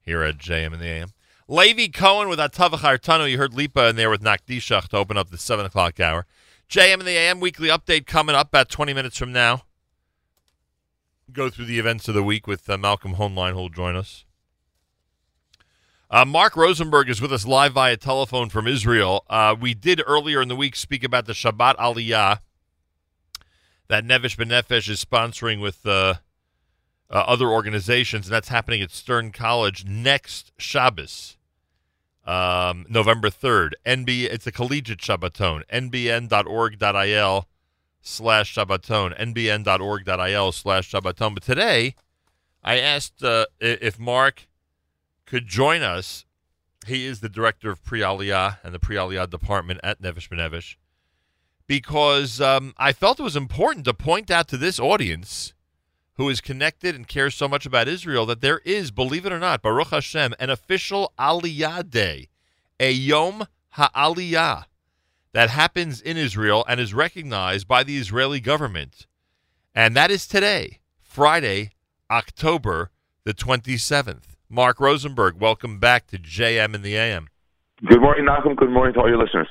[0.00, 1.12] here at JM in the AM.
[1.46, 3.30] Levy Cohen with Atavach Hartano.
[3.30, 6.26] You heard Lipa in there with Nakdishach to open up the 7 o'clock hour.
[6.68, 9.62] JM in the AM weekly update coming up about 20 minutes from now.
[11.32, 14.24] Go through the events of the week with uh, Malcolm Hoenlein, who will join us.
[16.12, 19.24] Uh, Mark Rosenberg is with us live via telephone from Israel.
[19.30, 22.40] Uh, we did earlier in the week speak about the Shabbat Aliyah
[23.86, 26.14] that Nefesh B'Nefesh is sponsoring with uh,
[27.08, 31.36] uh, other organizations, and that's happening at Stern College next Shabbos,
[32.24, 33.74] um, November 3rd.
[33.86, 37.48] NB, it's a collegiate Shabbaton, nbn.org.il
[38.00, 41.34] slash Shabbaton, nbn.org.il slash Shabbaton.
[41.34, 41.94] But today,
[42.64, 44.48] I asked uh, if Mark
[45.30, 46.24] could join us.
[46.86, 50.74] He is the director of Pre Aliyah and the Pre Aliyah department at Nefesh B'Nefesh
[51.68, 55.54] because um, I felt it was important to point out to this audience
[56.14, 59.38] who is connected and cares so much about Israel that there is, believe it or
[59.38, 62.28] not, Baruch Hashem, an official Aliyah Day,
[62.80, 63.46] a Yom
[63.76, 64.64] HaAliyah
[65.32, 69.06] that happens in Israel and is recognized by the Israeli government.
[69.72, 71.70] And that is today, Friday,
[72.10, 72.90] October
[73.22, 74.29] the 27th.
[74.52, 77.28] Mark Rosenberg, welcome back to JM in the AM.
[77.86, 78.56] Good morning, Malcolm.
[78.56, 79.46] Good morning to all your listeners.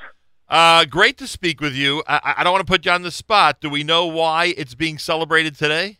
[0.50, 2.04] Uh, great to speak with you.
[2.06, 3.62] I, I don't want to put you on the spot.
[3.62, 6.00] Do we know why it's being celebrated today?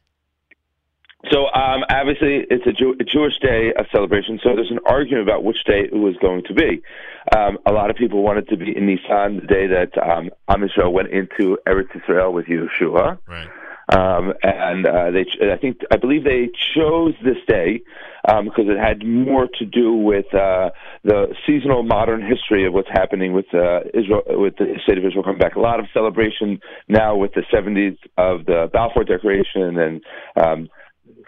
[1.32, 4.38] So, um, obviously, it's a, Jew- a Jewish day of celebration.
[4.44, 6.82] So, there's an argument about which day it was going to be.
[7.38, 10.68] Um, a lot of people wanted to be in Nisan, the day that um, Am
[10.92, 13.18] went into Eretz Israel with Yeshua.
[13.28, 13.50] Right.
[13.92, 17.82] Um, and uh, they, I think, I believe they chose this day
[18.28, 20.70] um, because it had more to do with uh,
[21.04, 25.24] the seasonal modern history of what's happening with uh, Israel, with the state of Israel
[25.24, 25.56] coming back.
[25.56, 30.02] A lot of celebration now with the 70s of the Balfour Declaration and
[30.40, 30.70] um,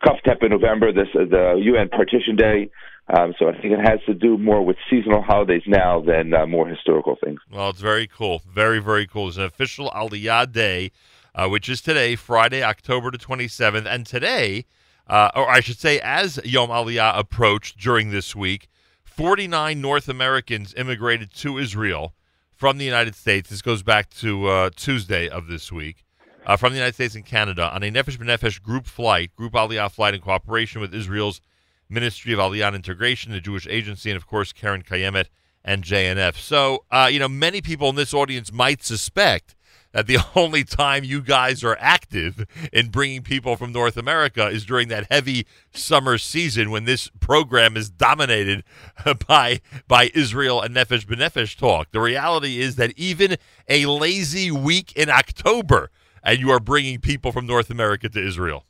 [0.04, 2.70] Kaf Tet in November, this the UN Partition Day.
[3.18, 6.46] Um, so I think it has to do more with seasonal holidays now than uh,
[6.46, 7.40] more historical things.
[7.52, 8.42] Well, it's very cool.
[8.48, 9.28] Very, very cool.
[9.28, 10.92] It's an official Aliyah Day,
[11.36, 13.86] uh, which is today, Friday, October the 27th.
[13.86, 14.66] And today,
[15.08, 18.68] uh, or I should say, as Yom Aliyah approached during this week,
[19.04, 22.14] 49 North Americans immigrated to Israel
[22.56, 23.50] from the United States.
[23.50, 26.06] This goes back to uh, Tuesday of this week.
[26.44, 29.92] Uh, from the United States and Canada on a Nefesh B'Nefesh group flight, group Aliyah
[29.92, 31.40] flight in cooperation with Israel's
[31.88, 35.26] Ministry of Aliyah and Integration, the Jewish Agency, and of course Keren Kayemet
[35.64, 36.38] and JNF.
[36.38, 39.56] So, uh, you know, many people in this audience might suspect
[39.92, 44.66] that the only time you guys are active in bringing people from North America is
[44.66, 48.64] during that heavy summer season when this program is dominated
[49.28, 51.92] by by Israel and Nefesh B'Nefesh talk.
[51.92, 53.38] The reality is that even
[53.68, 55.90] a lazy week in October,
[56.24, 58.66] and you are bringing people from North America to Israel.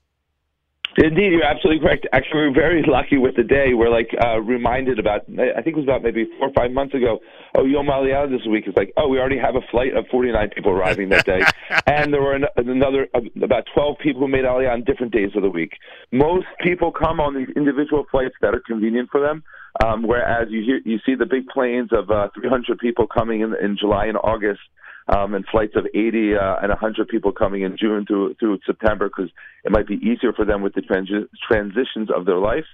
[0.97, 2.05] Indeed, you're absolutely correct.
[2.11, 3.73] Actually, we're very lucky with the day.
[3.73, 5.21] We're like uh, reminded about.
[5.29, 7.19] I think it was about maybe four or five months ago.
[7.55, 8.65] Oh, Yom Aliyah this week.
[8.67, 11.41] It's like, oh, we already have a flight of 49 people arriving that day,
[11.87, 15.31] and there were an, another uh, about 12 people who made Aliyah on different days
[15.35, 15.71] of the week.
[16.11, 19.43] Most people come on these individual flights that are convenient for them.
[19.85, 23.55] Um, whereas you hear, you see the big planes of uh, 300 people coming in
[23.63, 24.59] in July and August
[25.07, 29.09] um, and flights of 80 uh, and 100 people coming in June through through September
[29.09, 29.31] because
[29.63, 32.65] it might be easier for them with the transi- transitions of their life.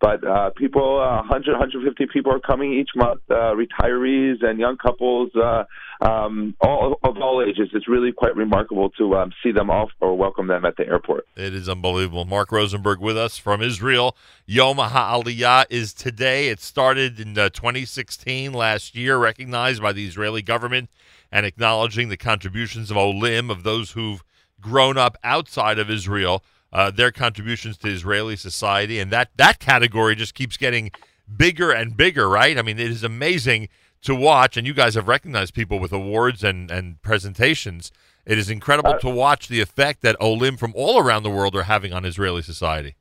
[0.00, 4.76] But uh, people, uh, 100, 150 people are coming each month, uh, retirees and young
[4.76, 5.64] couples, uh,
[6.00, 7.70] um, all of all ages.
[7.72, 11.26] It's really quite remarkable to um, see them off or welcome them at the airport.
[11.36, 12.24] It is unbelievable.
[12.24, 14.16] Mark Rosenberg with us from Israel.
[14.46, 16.48] Yom HaAliyah is today.
[16.48, 20.90] It started in uh, 2016, last year, recognized by the Israeli government
[21.32, 24.22] and acknowledging the contributions of Olim, of those who've
[24.60, 26.42] grown up outside of Israel,
[26.72, 28.98] uh, their contributions to Israeli society.
[28.98, 30.90] And that, that category just keeps getting
[31.36, 32.58] bigger and bigger, right?
[32.58, 33.68] I mean, it is amazing
[34.02, 37.90] to watch, and you guys have recognized people with awards and, and presentations.
[38.24, 41.56] It is incredible Uh, to watch the effect that Olim from all around the world
[41.56, 42.94] are having on Israeli society.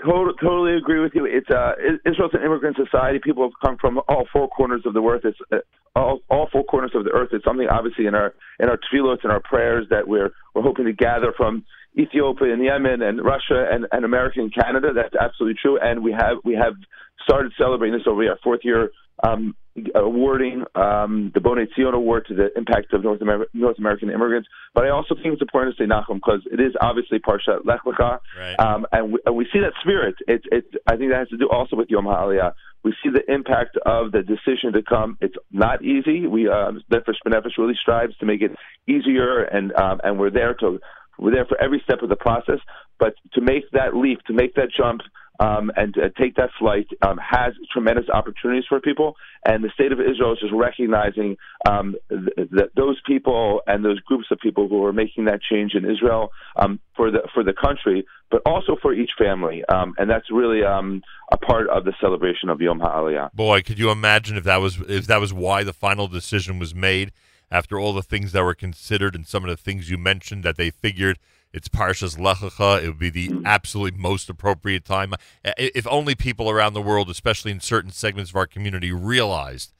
[0.00, 1.26] Totally, totally agree with you.
[1.26, 1.74] It's uh,
[2.04, 3.20] Israel's an immigrant society.
[3.20, 5.24] People have come from all four corners of the earth.
[5.24, 5.58] It's uh,
[5.94, 7.28] all, all four corners of the earth.
[7.32, 10.86] It's something obviously in our in our tefillot and our prayers that we're we're hoping
[10.86, 11.64] to gather from
[11.98, 14.92] Ethiopia and Yemen and Russia and, and America and Canada.
[14.94, 15.78] That's absolutely true.
[15.80, 16.74] And we have we have
[17.22, 18.90] started celebrating this over our fourth year
[19.22, 19.54] um,
[19.94, 24.48] awarding um, the Bonei Zion Award to the impact of North, Amer- North American immigrants.
[24.74, 27.80] But I also think it's important to say Nachum because it is obviously Parshat Lech
[27.86, 28.58] Lecha, Right.
[28.58, 30.16] um, and, we, and we see that spirit.
[30.26, 32.52] It, it, I think that has to do also with Yom HaAliyah.
[32.84, 35.16] We see the impact of the decision to come.
[35.20, 36.26] It's not easy.
[36.26, 38.50] We uh, Nefesh really strives to make it
[38.88, 40.80] easier, and um, and we're there to
[41.22, 42.58] we're there for every step of the process.
[42.98, 45.02] But to make that leap, to make that jump,
[45.40, 49.16] um, and uh, take that flight um, has tremendous opportunities for people.
[49.44, 51.36] And the state of Israel is just recognizing
[51.68, 55.72] um, th- that those people and those groups of people who are making that change
[55.74, 59.64] in Israel um, for the for the country, but also for each family.
[59.64, 63.32] Um, and that's really um, a part of the celebration of Yom HaAliyah.
[63.32, 66.74] Boy, could you imagine if that was if that was why the final decision was
[66.74, 67.10] made
[67.52, 70.56] after all the things that were considered and some of the things you mentioned that
[70.56, 71.18] they figured
[71.52, 75.12] it's Parshas Lech Lecha, it would be the absolutely most appropriate time.
[75.44, 79.72] If only people around the world, especially in certain segments of our community, realized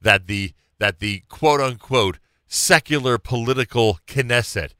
[0.00, 4.70] that the that the quote unquote secular political Knesset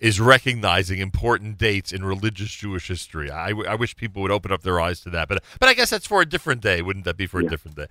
[0.00, 3.30] is recognizing important dates in religious Jewish history.
[3.30, 5.90] I, I wish people would open up their eyes to that, but but I guess
[5.90, 6.82] that's for a different day.
[6.82, 7.86] Wouldn't that be for a different day?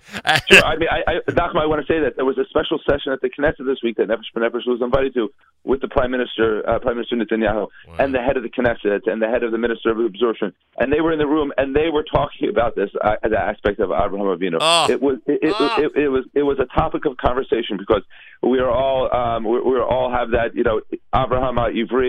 [0.50, 0.64] Sure.
[0.64, 3.20] I mean, I, I, I want to say that there was a special session at
[3.20, 5.32] the Knesset this week that Nefesh B'Nefesh was invited to
[5.62, 7.68] with the Prime Minister, uh, Prime Minister Netanyahu,
[7.98, 10.92] and the head of the Knesset and the head of the Minister of Absorption, and
[10.92, 13.90] they were in the room and they were talking about this uh, the aspect of
[13.90, 14.58] Abraham Avinu.
[14.60, 14.90] Oh.
[14.90, 15.82] It was it, it, Oh.
[15.82, 18.02] it, it was it was a topic of conversation because
[18.42, 20.80] we are all um, we, we all have that you know
[21.14, 21.99] Abraham Ivri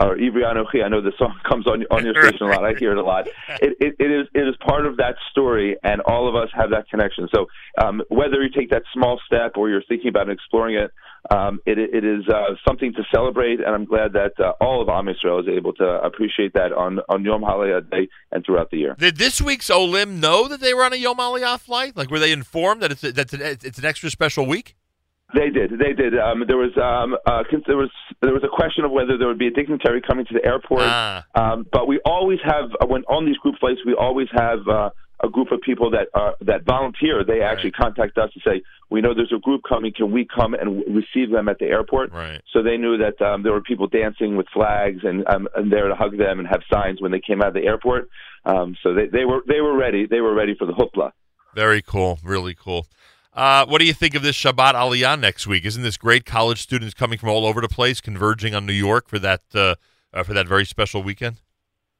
[0.00, 0.84] or Ivri Anochi.
[0.84, 2.64] I know the song comes on on your station a lot.
[2.64, 3.28] I hear it a lot.
[3.60, 6.70] It, it, it is it is part of that story, and all of us have
[6.70, 7.28] that connection.
[7.32, 7.46] So
[7.78, 10.90] um, whether you take that small step or you're thinking about exploring it,
[11.30, 14.88] um, it, it is uh, something to celebrate, and I'm glad that uh, all of
[14.88, 18.78] Am Yisrael is able to appreciate that on on Yom Ha'aliyah Day and throughout the
[18.78, 18.96] year.
[18.98, 21.96] Did this week's Olim know that they were on a Yom Aliyah flight?
[21.96, 24.74] Like, were they informed that it's a, that's an, it's an extra special week?
[25.34, 25.72] They did.
[25.78, 26.18] They did.
[26.18, 27.90] Um, there was um, uh, there was
[28.20, 30.82] there was a question of whether there would be a dignitary coming to the airport.
[30.82, 31.24] Ah.
[31.34, 34.90] Um, but we always have uh, when on these group flights, we always have uh,
[35.22, 37.24] a group of people that uh, that volunteer.
[37.24, 39.92] They actually contact us and say, "We know there's a group coming.
[39.94, 42.40] Can we come and w- receive them at the airport?" Right.
[42.52, 45.88] So they knew that um, there were people dancing with flags and um, and there
[45.88, 48.08] to hug them and have signs when they came out of the airport.
[48.44, 50.06] Um, so they, they were they were ready.
[50.06, 51.12] They were ready for the hoopla.
[51.54, 52.18] Very cool.
[52.24, 52.86] Really cool.
[53.34, 55.64] Uh, what do you think of this Shabbat Aliyah next week?
[55.64, 56.26] Isn't this great?
[56.26, 59.76] College students coming from all over the place converging on New York for that uh,
[60.12, 61.40] uh, for that very special weekend.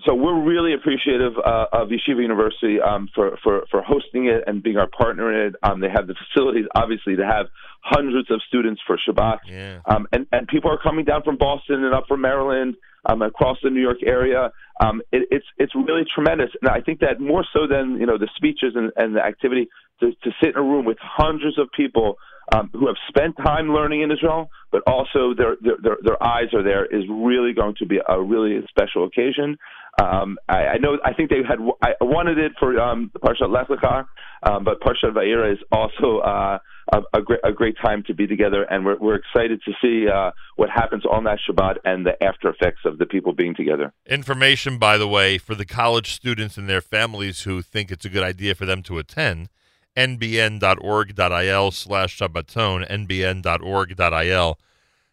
[0.04, 4.60] So we're really appreciative uh, of Yeshiva University um, for, for, for hosting it and
[4.60, 5.54] being our partner in it.
[5.62, 7.46] Um, they have the facilities, obviously, to have
[7.84, 9.38] hundreds of students for Shabbat.
[9.46, 9.78] Yeah.
[9.86, 12.74] Um, and, and people are coming down from Boston and up from Maryland,
[13.06, 14.50] um, across the New York area.
[14.80, 18.18] Um, it, it's it's really tremendous, and I think that more so than you know
[18.18, 19.68] the speeches and, and the activity,
[20.02, 22.18] to, to sit in a room with hundreds of people
[22.52, 26.62] um, who have spent time learning in Israel, but also their, their their eyes are
[26.62, 29.58] there is really going to be a really special occasion.
[30.02, 30.98] Um, I, I know.
[31.04, 31.58] I think they had.
[31.82, 34.06] I wanted it for um, Parshat Lech Lecha,
[34.42, 36.58] um, but Parshat Vayera is also uh,
[36.92, 40.08] a, a, great, a great time to be together, and we're, we're excited to see
[40.08, 43.92] uh, what happens on that Shabbat and the after effects of the people being together.
[44.06, 48.10] Information, by the way, for the college students and their families who think it's a
[48.10, 49.48] good idea for them to attend.
[49.96, 54.58] nbn.org.il slash Shabbaton, nbn.org.il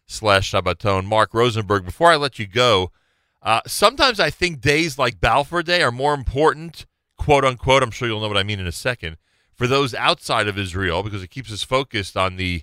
[0.06, 1.04] slash Shabbaton.
[1.04, 2.90] Mark Rosenberg, before I let you go,
[3.42, 6.86] uh, sometimes I think days like Balfour Day are more important,
[7.16, 9.16] quote unquote, I'm sure you'll know what I mean in a second,
[9.54, 12.62] for those outside of Israel because it keeps us focused on the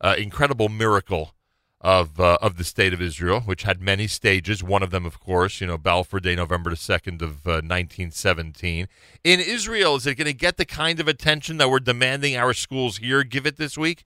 [0.00, 1.35] uh, incredible miracle
[1.80, 4.62] of uh, of the state of Israel, which had many stages.
[4.62, 8.88] One of them, of course, you know, Balfour Day, November the second of uh, 1917.
[9.24, 12.54] In Israel, is it going to get the kind of attention that we're demanding our
[12.54, 14.04] schools here give it this week?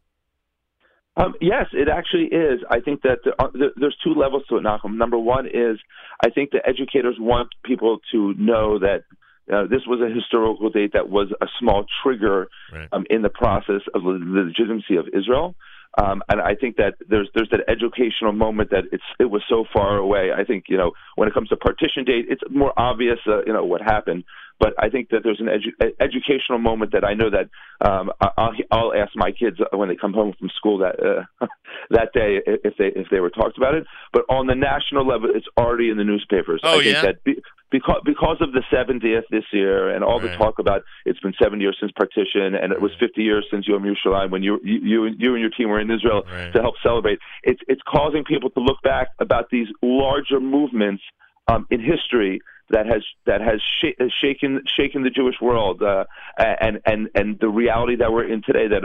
[1.17, 2.61] Um, yes, it actually is.
[2.71, 4.97] I think that th- there's two levels to it, Malcolm.
[4.97, 5.79] Number one is
[6.25, 9.05] I think the educators want people to know that
[9.53, 12.89] uh, this was a historical date that was a small trigger Right.
[12.93, 15.57] um, in the process of the legitimacy of Israel.
[15.99, 19.65] Um, and I think that there's there's that educational moment that it's it was so
[19.73, 20.31] far away.
[20.37, 23.53] I think you know when it comes to partition date, it's more obvious uh, you
[23.53, 24.25] know what happened.
[24.61, 27.49] but I think that there's an edu- educational moment that I know that
[27.85, 31.47] um, I'll, I'll ask my kids when they come home from school that uh,
[31.91, 33.85] that day if they if they were talked about it.
[34.13, 36.61] But on the national level, it's already in the newspapers.
[36.63, 37.03] Oh, I think yeah?
[37.03, 41.21] that be, because because of the 70th this year and all the talk about it's
[41.21, 44.61] been 70 years since partition and it was 50 years since Yom Yerushalayim when you
[44.65, 46.53] you you, you and your team were in Israel Right.
[46.53, 47.19] to help celebrate.
[47.43, 51.03] It's it's causing people to look back about these larger movements
[51.49, 52.41] um, in history
[52.71, 56.05] that has that has sh- has shaken shaken the Jewish world uh,
[56.39, 58.85] and and and the reality that we're in today that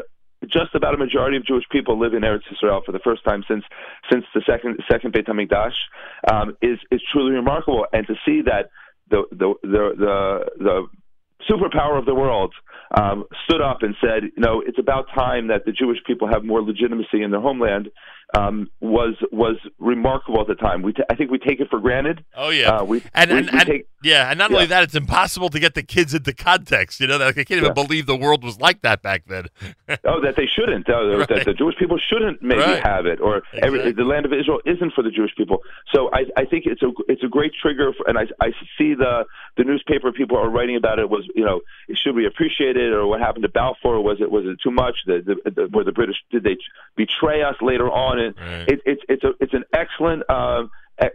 [0.51, 3.43] just about a majority of Jewish people live in Eretz Israel for the first time
[3.47, 3.63] since
[4.11, 5.75] since the second second Beit Hamikdash
[6.31, 8.69] um, is is truly remarkable, and to see that
[9.09, 10.87] the the the the, the
[11.49, 12.53] superpower of the world
[12.99, 16.43] um, stood up and said, you know, it's about time that the Jewish people have
[16.43, 17.89] more legitimacy in their homeland.
[18.35, 20.81] Um, was was remarkable at the time.
[20.81, 22.25] We t- I think we take it for granted.
[22.35, 24.55] Oh yeah, Uh, we, and we, and, we and yeah, and not Yeah.
[24.57, 26.99] only that, it's impossible to get the kids into context.
[26.99, 27.83] You know, like, I can't even Yeah.
[27.83, 29.45] believe the world was like that back then.
[30.05, 30.89] oh, that they shouldn't.
[30.89, 31.27] Uh, Right.
[31.29, 32.83] That the Jewish people shouldn't maybe Right.
[32.83, 35.61] have it, or every, the land of Israel isn't for the Jewish people.
[35.93, 38.95] So I, I think it's a it's a great trigger, for, and I, I see
[38.95, 39.25] the
[39.55, 41.09] the newspaper people are writing about it.
[41.09, 41.61] Was you know
[41.93, 44.01] should we appreciate it, or what happened to Balfour?
[44.01, 44.97] Was it was it too much?
[45.05, 46.57] The, the, the, were the British did they
[46.97, 48.14] betray us later on?
[48.19, 48.69] And Right.
[48.69, 50.23] it, it's it's a it's an excellent.
[50.29, 50.69] A-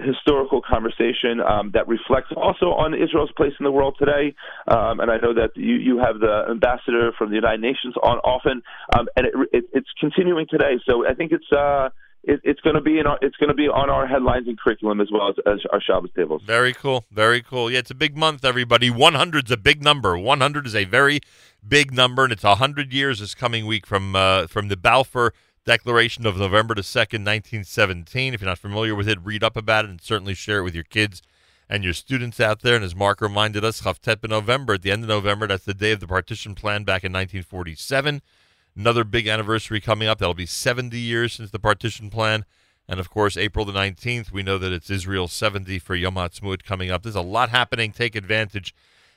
[0.04, 4.34] historical conversation um, that reflects also on Israel's place in the world today.
[4.68, 8.18] Um, and I know that you, you have the ambassador from the United Nations on
[8.18, 8.62] often,
[8.92, 10.78] um, and it, it, it's continuing today.
[10.86, 11.88] So I think it's uh,
[12.22, 14.58] it, it's going to be in our, it's going to be on our headlines and
[14.58, 16.42] curriculum as well as, as our Shabbos tables.
[16.44, 17.06] Very cool.
[17.10, 17.70] Very cool.
[17.70, 18.90] Yeah, it's a big month, everybody.
[18.90, 20.18] 100 is a big number.
[20.18, 21.20] 100 is a very
[21.66, 25.32] big number, and it's 100 years this coming week from uh, from the Balfour
[25.66, 28.32] Declaration of November the 2nd, 1917.
[28.32, 30.74] If you're not familiar with it, read up about it and certainly share it with
[30.74, 31.20] your kids
[31.68, 32.76] and your students out there.
[32.76, 35.92] And as Mark reminded us, Chavtet November, at the end of November, that's the day
[35.92, 38.22] of the partition plan back in 1947.
[38.74, 40.18] Another big anniversary coming up.
[40.18, 42.46] That'll be 70 years since the partition plan.
[42.88, 46.64] And of course, April the 19th, we know that it's Israel 70 for Yom HaTzmaut
[46.64, 47.02] coming up.
[47.02, 47.92] There's a lot happening.
[47.92, 48.74] Take advantage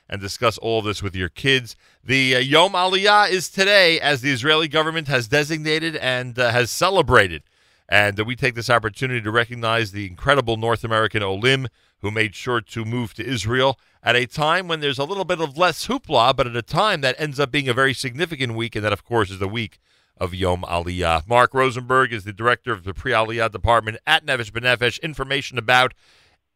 [0.08, 1.76] and discuss all of this with your kids.
[2.02, 6.70] The uh, Yom Aliyah is today, as the Israeli government has designated and uh, has
[6.70, 7.42] celebrated.
[7.88, 11.68] And uh, we take this opportunity to recognize the incredible North American Olim
[12.00, 15.40] who made sure to move to Israel at a time when there's a little bit
[15.40, 18.76] of less hoopla, but at a time that ends up being a very significant week,
[18.76, 19.78] and that, of course, is the week
[20.18, 21.26] of Yom Aliyah.
[21.26, 25.02] Mark Rosenberg is the director of the Pre Aliyah department at Nefesh B'Nefesh.
[25.02, 25.94] Information about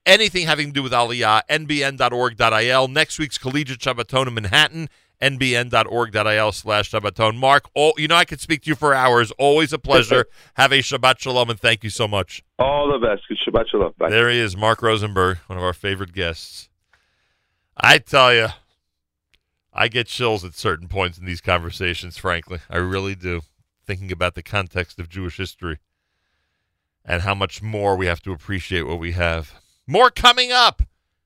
[0.08, 2.88] anything having to do with Aliyah, nbn.org.il.
[2.88, 4.88] Next week's Collegiate Shabbaton in Manhattan,
[5.22, 7.36] nbn.org.il slash Shabbaton.
[7.36, 9.30] Mark, all, you know I could speak to you for hours.
[9.32, 10.26] Always a pleasure.
[10.54, 12.42] Have a Shabbat Shalom, and thank you so much.
[12.58, 13.28] All the best.
[13.28, 13.92] Good Shabbat Shalom.
[13.98, 14.10] Bye.
[14.10, 16.68] There he is, Mark Rosenberg, one of our favorite guests.
[17.76, 18.48] I tell you,
[19.72, 22.58] I get chills at certain points in these conversations, frankly.
[22.68, 23.42] I really do.
[23.86, 25.78] Thinking about the context of Jewish history
[27.04, 29.54] and how much more we have to appreciate what we have.
[29.87, 30.81] More coming up.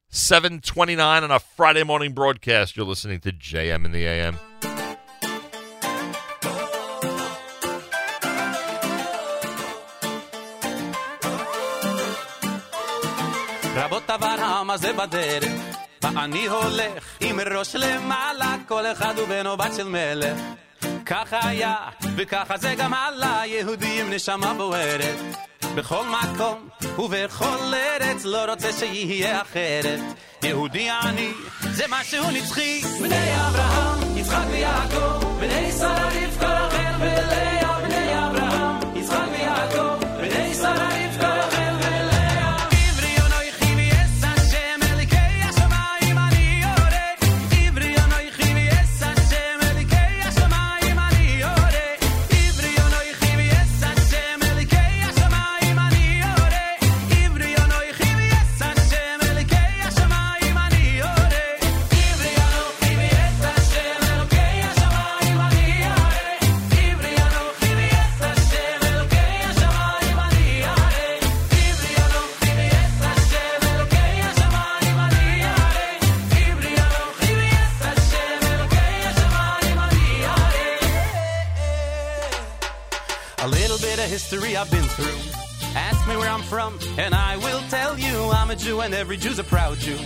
[0.10, 2.76] 729 on a Friday morning broadcast.
[2.76, 4.38] You're listening to JM in the AM.
[13.76, 15.44] רבות עברם הזה בדרך,
[16.02, 20.38] ואני הולך עם ראש למעלה, כל אחד הוא בן או בת של מלך.
[21.07, 21.75] ככה היה,
[22.17, 25.19] וככה זה גם הלאה, יהודי עם נשמה בוערת.
[25.75, 26.69] בכל מקום
[26.99, 30.01] ובכל ארץ, לא רוצה שיהיה אחרת.
[30.43, 32.81] יהודי אני, זה משהו נצחי.
[33.01, 37.62] בני אברהם, יצחק ויעקב, בני שרה רבקה רחל ולאה.
[84.33, 85.21] History I've been through.
[85.77, 89.17] Ask me where I'm from, and I will tell you I'm a Jew, and every
[89.19, 89.99] Jew's a proud Jew.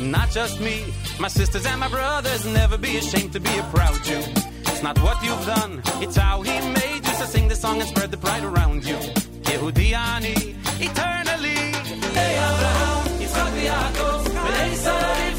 [0.00, 0.84] Not just me,
[1.20, 2.46] my sisters and my brothers.
[2.46, 4.22] Never be ashamed to be a proud Jew.
[4.70, 7.14] It's not what you've done, it's how He made you.
[7.20, 8.98] So sing the song and spread the pride around you.
[9.94, 10.54] Ani,
[10.86, 11.60] eternally.
[12.18, 13.04] Hey Abraham,
[14.44, 15.35] b'nei Sarah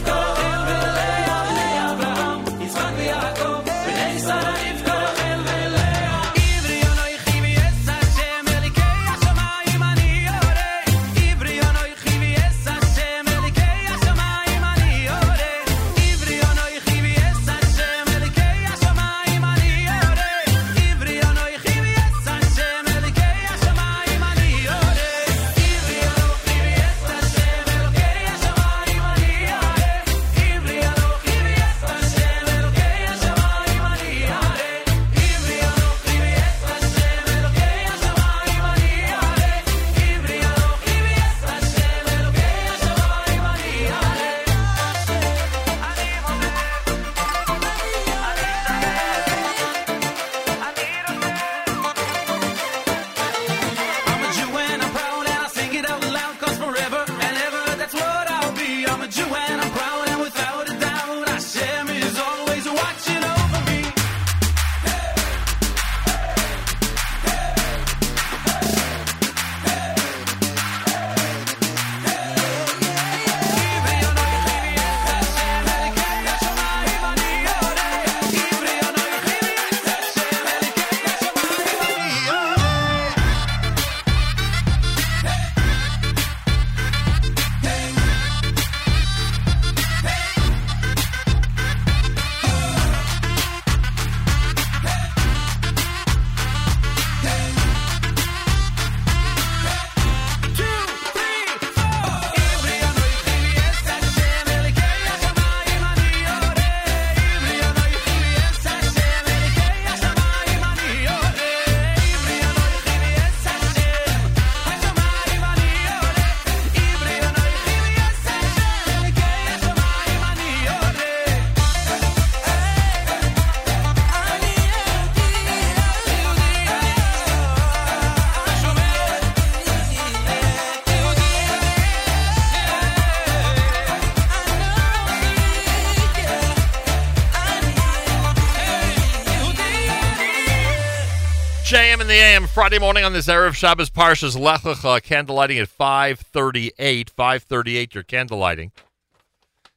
[142.58, 147.08] Friday morning on this Erev Shabbos Parshas Lech Lecha, candlelighting at 538.
[147.08, 148.72] 538, your candlelighting.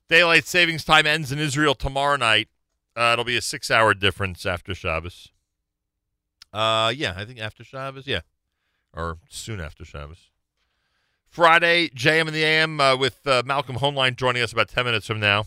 [0.08, 2.48] Daylight savings time ends in Israel tomorrow night.
[2.96, 5.28] Uh, it'll be a six-hour difference after Shabbos.
[6.54, 8.20] Uh, yeah, I think after Shabbos, yeah.
[8.94, 10.30] Or soon after Shabbos.
[11.28, 15.06] Friday, JM in the AM uh, with uh, Malcolm Hoenlein joining us about 10 minutes
[15.06, 15.44] from now.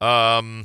[0.00, 0.64] Um,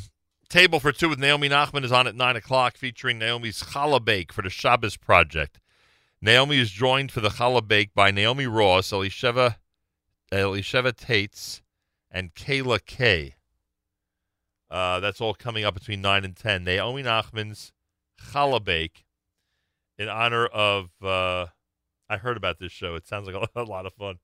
[0.52, 4.34] Table for Two with Naomi Nachman is on at 9 o'clock, featuring Naomi's Challah Bake
[4.34, 5.62] for the Shabbos Project.
[6.22, 9.56] Naomi is joined for the Challah Bake by Naomi Ross, Elisheva,
[10.30, 11.62] Elisheva Tates,
[12.12, 13.36] and Kayla Kay.
[14.70, 16.66] Uh, that's all coming up between 9 and 10.
[16.66, 17.72] Naomi Nachman's
[18.22, 19.06] Challah Bake
[19.98, 21.46] in honor of, uh,
[22.10, 22.96] I heard about this show.
[22.96, 24.20] It sounds like a, lot of fun.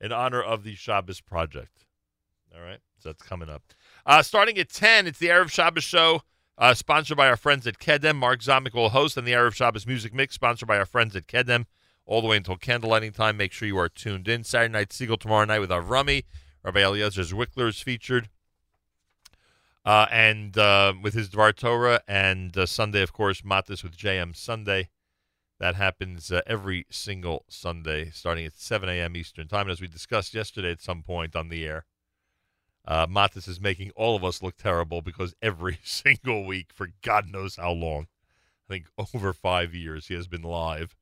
[0.00, 1.86] In honor of the Shabbos Project.
[2.54, 3.64] All right, so that's coming up.
[4.04, 6.22] Uh, starting at 10, it's the Erev Shabbos show,
[6.58, 8.16] uh, sponsored by our friends at Kedem.
[8.16, 11.28] Mark Zamek will host, and the Erev Shabbos music mix, sponsored by our friends at
[11.28, 11.66] Kedem,
[12.04, 13.36] all the way until candlelighting time.
[13.36, 14.42] Make sure you are tuned in.
[14.42, 16.24] Saturday night, Segal tomorrow night with Avrami.
[16.64, 18.28] Rabbi Eliezer Zwickler is featured.
[19.84, 24.34] Uh, and uh, with his Dvar Torah, and uh, Sunday, of course, Matis with JM
[24.34, 24.88] Sunday.
[25.60, 29.16] That happens uh, every single Sunday, starting at 7 a.m.
[29.16, 29.62] Eastern Time.
[29.62, 31.84] And as we discussed yesterday at some point on the air,
[32.86, 37.56] uh, is making all of us look terrible because every single week, for God knows
[37.56, 38.08] how long,
[38.68, 40.96] I think over five years, he has been live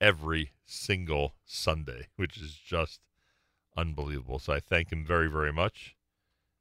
[0.00, 3.00] every single Sunday, which is just
[3.76, 4.38] unbelievable.
[4.38, 5.94] So I thank him very, very much.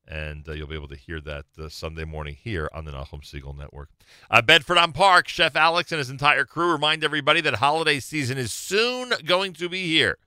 [0.08, 3.22] And uh, you'll be able to hear that uh, Sunday morning here on the Nachum
[3.24, 3.90] Segal Network.
[4.30, 8.38] Uh, Bedford on Park, Chef Alex and his entire crew remind everybody that holiday season
[8.38, 10.20] is soon going to be here.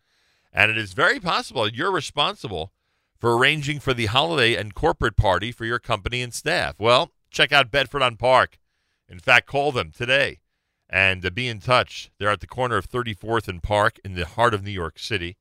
[0.53, 2.73] And it is very possible you're responsible
[3.19, 6.77] for arranging for the holiday and corporate party for your company and staff.
[6.79, 8.59] Well, check out Bedford on Park.
[9.09, 10.39] In fact, call them today
[10.89, 12.11] and uh, be in touch.
[12.19, 15.37] They're at the corner of 34th and Park in the heart of New York City.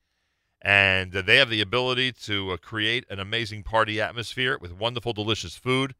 [0.61, 5.13] And uh, they have the ability to uh, create an amazing party atmosphere with wonderful,
[5.13, 5.93] delicious food.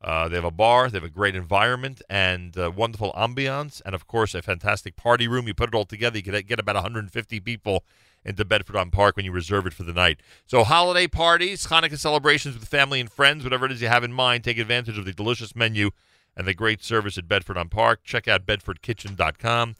[0.00, 3.94] Uh, they have a bar, they have a great environment, and uh, wonderful ambiance, and
[3.94, 5.48] of course, a fantastic party room.
[5.48, 7.82] You put it all together, you can get about 150 people
[8.26, 10.20] into Bedford on Park when you reserve it for the night.
[10.46, 14.12] So, holiday parties, Hanukkah celebrations with family and friends, whatever it is you have in
[14.12, 15.90] mind, take advantage of the delicious menu
[16.36, 18.00] and the great service at Bedford on Park.
[18.04, 19.76] Check out bedfordkitchen.com,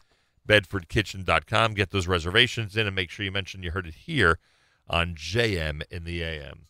[0.49, 1.75] bedfordkitchen.com.
[1.75, 4.39] Get those reservations in and make sure you mention you heard it here
[4.89, 6.67] on JM in the AM.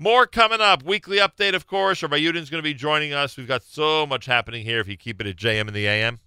[0.00, 0.82] More coming up.
[0.82, 2.02] Weekly update, of course.
[2.02, 3.36] Rabbi Yudin's going to be joining us.
[3.36, 6.20] We've got so much happening here if you keep it at JM in the AM.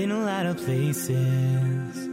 [0.00, 2.08] Been a lot of places.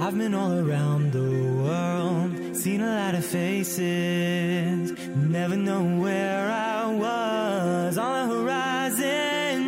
[0.00, 1.32] I've been all around the
[1.62, 2.56] world.
[2.56, 4.92] Seen a lot of faces.
[5.14, 9.60] Never know where I was on the horizon.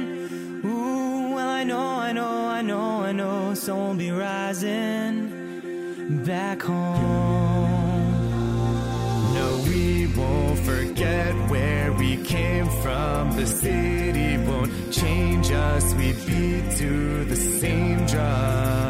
[0.65, 3.55] Ooh, well, I know, I know, I know, I know.
[3.67, 5.19] Will be rising
[6.25, 8.13] back home.
[9.35, 13.37] No, we won't forget where we came from.
[13.37, 14.08] The won't
[15.79, 15.95] us.
[15.95, 18.88] We beat to the same drum.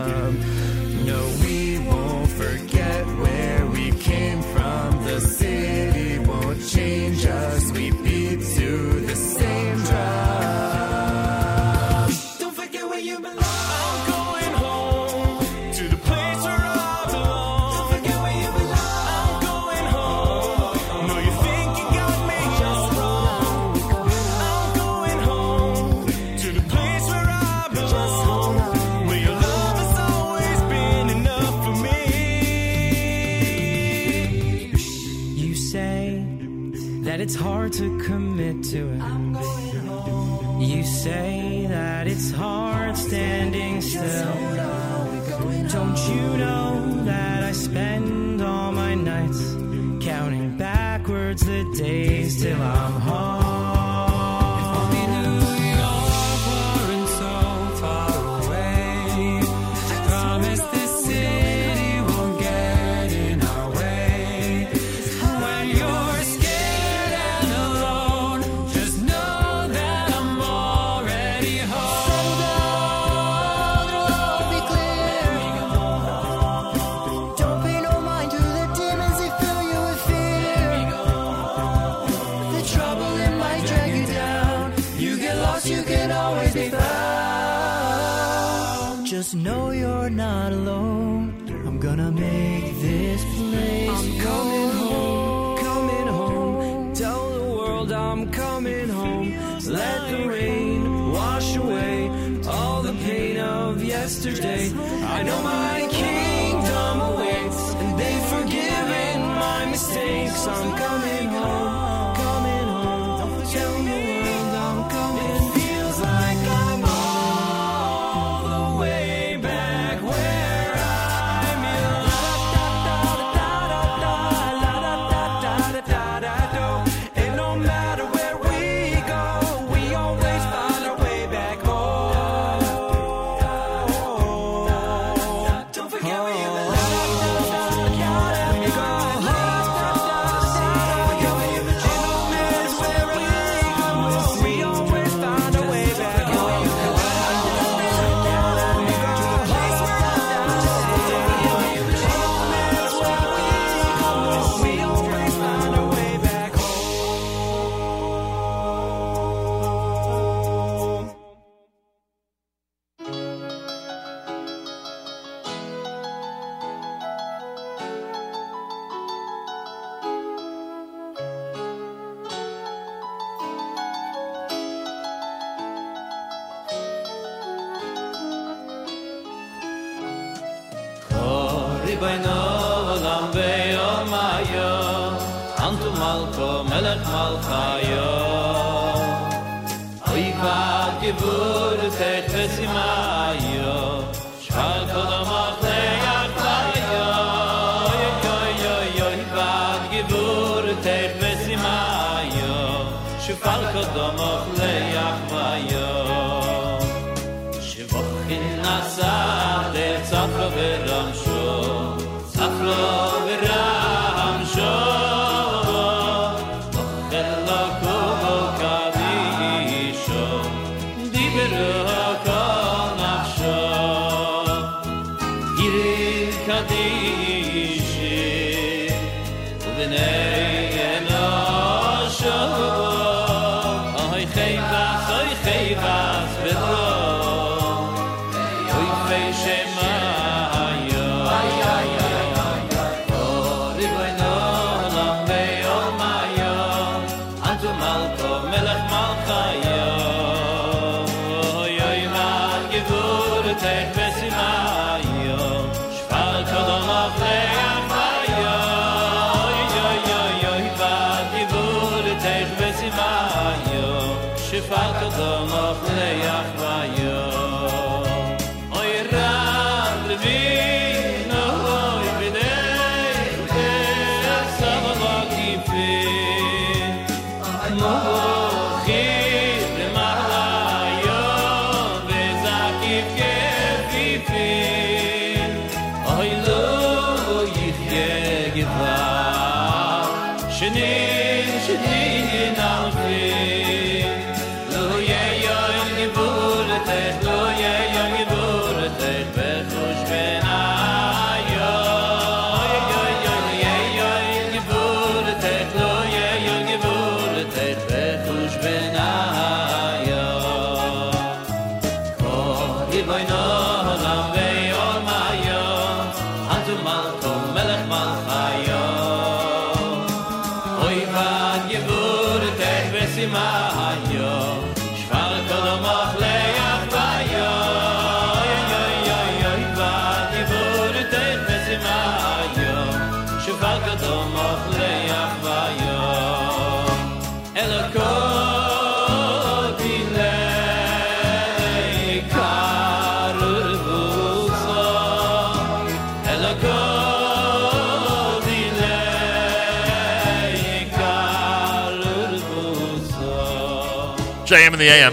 [354.49, 355.13] JM in the AM.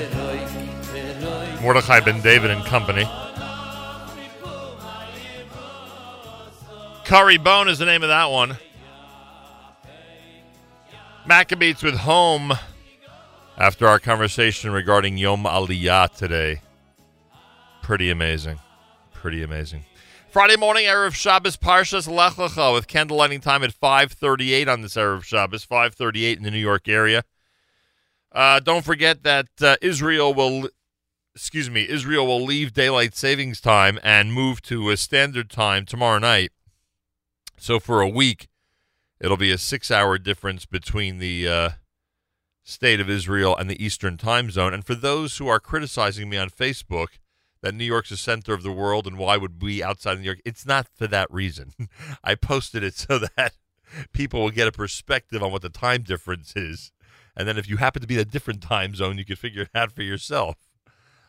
[1.61, 3.03] Mordechai Ben David and Company.
[7.03, 8.57] Curry Bone is the name of that one.
[11.27, 12.53] Maccabeats with home
[13.57, 16.61] after our conversation regarding Yom Aliyah today.
[17.81, 18.59] Pretty amazing.
[19.11, 19.83] Pretty amazing.
[20.29, 25.23] Friday morning, Erev Shabbos, Parshas Lech Lecha with candlelighting time at 538 on this Erev
[25.23, 27.25] Shabbos, 538 in the New York area.
[28.35, 30.69] Uh, don't forget that uh, Israel will,
[31.33, 36.19] excuse me, Israel will leave daylight savings time and move to a standard time tomorrow
[36.19, 36.51] night.
[37.57, 38.49] So for a week,
[39.21, 41.69] it'll be a six-hour difference between the uh,
[42.61, 44.73] state of Israel and the Eastern time zone.
[44.73, 47.19] And for those who are criticizing me on Facebook
[47.61, 50.25] that New York's the center of the world and why would we outside of New
[50.25, 50.41] York?
[50.43, 51.73] It's not for that reason.
[52.23, 53.53] I posted it so that
[54.11, 56.91] people will get a perspective on what the time difference is.
[57.35, 59.63] And then if you happen to be in a different time zone, you can figure
[59.63, 60.55] it out for yourself.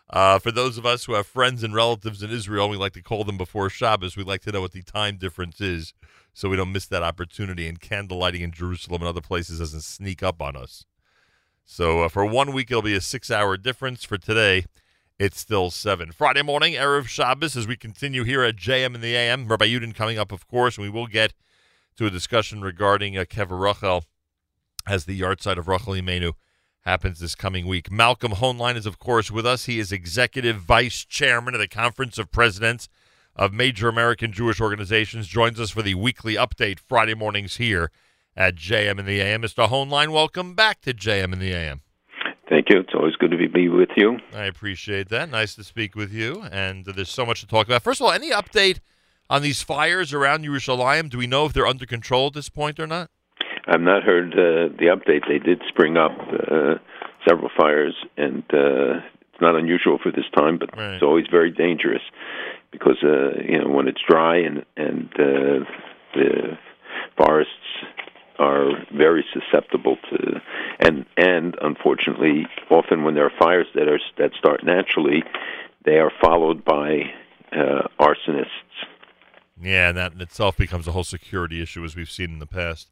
[0.09, 3.03] Uh, for those of us who have friends and relatives in Israel, we like to
[3.03, 4.17] call them before Shabbos.
[4.17, 5.95] We like to know what the time difference is
[6.33, 9.83] so we don't miss that opportunity and candle lighting in Jerusalem and other places doesn't
[9.83, 10.85] sneak up on us.
[11.65, 14.05] So uh, for one week, it'll be a six hour difference.
[14.05, 14.67] For today,
[15.19, 16.13] it's still seven.
[16.13, 19.49] Friday morning, Erev Shabbos, as we continue here at JM in the AM.
[19.49, 21.33] Rabbi Yudin coming up, of course, and we will get
[21.97, 24.05] to a discussion regarding uh, Kever Rachel
[24.87, 26.33] as the yahrzeit of Rachel Imenu
[26.83, 27.91] happens this coming week.
[27.91, 29.65] Malcolm Hoenlein is, of course, with us.
[29.65, 32.89] He is executive vice chairman of the Conference of Presidents
[33.35, 35.27] of Major American Jewish Organizations.
[35.27, 37.91] Joins us for the weekly update Friday mornings here
[38.37, 39.43] at JM in the AM.
[39.43, 39.69] Mr.
[39.69, 41.81] Hoenlein, welcome back to JM in the AM.
[42.49, 42.79] Thank you.
[42.79, 44.19] It's always good to be- be with you.
[44.33, 45.29] I appreciate that.
[45.29, 46.47] Nice to speak with you.
[46.53, 47.83] And uh, there's so much to talk about.
[47.83, 48.79] First of all, any update
[49.29, 51.11] on these fires around Yerushalayim?
[51.11, 53.11] Do we know if they're under control at this point or not?
[53.67, 55.23] I've not heard uh, the update.
[55.29, 56.13] They did spring up
[56.51, 56.75] uh,
[57.27, 59.03] several fires, and uh,
[59.33, 62.03] it's not unusual for this time, but it's always very dangerous
[62.71, 65.65] because uh, you know when it's dry and and uh,
[66.15, 66.59] the
[67.17, 67.53] forests
[68.39, 70.41] are very susceptible to
[70.81, 75.23] and and unfortunately often when there are fires that are that start naturally
[75.85, 77.01] they are followed by
[77.53, 78.77] uh, arsonists
[79.61, 82.47] Yeah, and that in itself becomes a whole security issue as we've seen in the
[82.47, 82.89] past.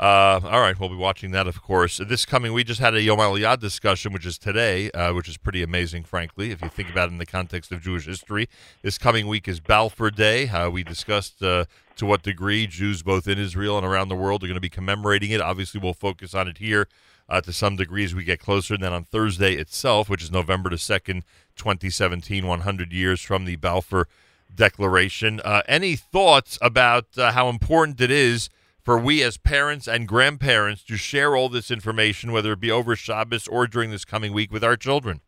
[0.00, 1.98] Uh, all right, we'll be watching that, of course.
[1.98, 5.36] This coming, we just had a Yom Aliyah discussion, which is today, uh, which is
[5.36, 8.48] pretty amazing, frankly, if you think about it in the context of Jewish history.
[8.80, 10.48] This coming week is Balfour Day.
[10.48, 11.66] Uh, we discussed uh,
[11.96, 14.70] to what degree Jews, both in Israel and around the world, are going to be
[14.70, 15.42] commemorating it.
[15.42, 16.88] Obviously, we'll focus on it here
[17.28, 18.72] uh, to some degree as we get closer.
[18.72, 21.24] And then on Thursday itself, which is November the 2nd,
[21.56, 24.08] 2017, 100 years from the Balfour
[24.54, 25.42] Declaration.
[25.44, 28.48] Uh, any thoughts about how important it is
[28.90, 32.96] for we as parents and grandparents to share all this information, whether it be over
[32.96, 35.20] Shabbos or during this coming week, with our children?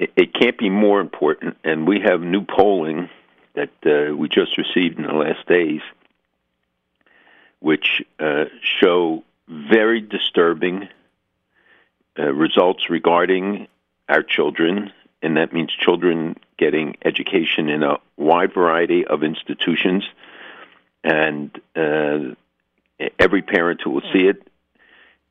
[0.00, 1.56] it, can't be more important.
[1.62, 3.08] And we have new polling
[3.54, 5.80] that uh, we just received in the last days,
[7.60, 10.88] which uh, show very disturbing
[12.18, 13.68] uh, results regarding
[14.08, 14.92] our children,
[15.22, 20.02] and that means children getting education in a wide variety of institutions.
[21.04, 22.34] And uh,
[23.18, 24.46] every parent who will see it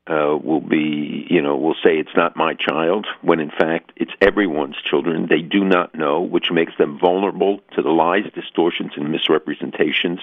[0.06, 4.12] uh, will be, you know, will say it's not my child, when in fact it's
[4.20, 5.28] everyone's children.
[5.30, 10.20] They do not know, which makes them vulnerable to the lies, distortions, and misrepresentations.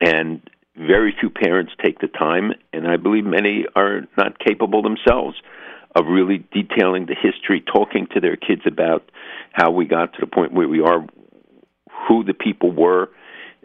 [0.00, 0.40] And
[0.76, 5.36] very few parents take the time, and I believe many are not capable themselves
[5.94, 9.10] of really detailing the history, talking to their kids about
[9.52, 11.04] how we got to the point where we are,
[12.08, 13.10] who the people were,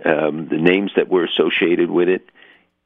[0.03, 2.29] um, the names that were associated with it.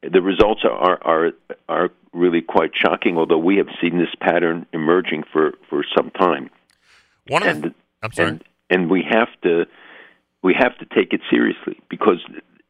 [0.02, 1.32] The results are, are
[1.68, 3.18] are really quite shocking.
[3.18, 6.50] Although we have seen this pattern emerging for for some time.
[7.28, 8.30] One and, of I'm sorry.
[8.30, 9.66] And, and we have to
[10.42, 12.20] we have to take it seriously because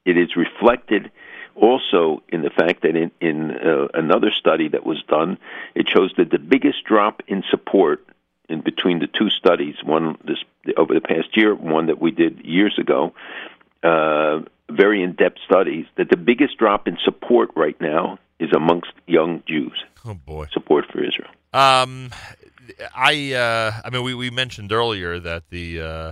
[0.06, 1.12] it is reflected
[1.56, 5.38] also in the fact that in, in uh, another study that was done,
[5.76, 8.06] it shows that the biggest drop in support
[8.48, 10.40] in between the two studies, one this
[10.76, 13.14] over the past year, one that we did years ago,
[13.84, 14.40] uh,
[14.72, 19.84] very in-depth studies, that the biggest drop in support right now is amongst young Jews.
[20.06, 21.30] Oh boy, support for Israel.
[21.54, 22.12] Um,
[22.96, 26.12] I uh, I mean, we, we mentioned earlier that the uh,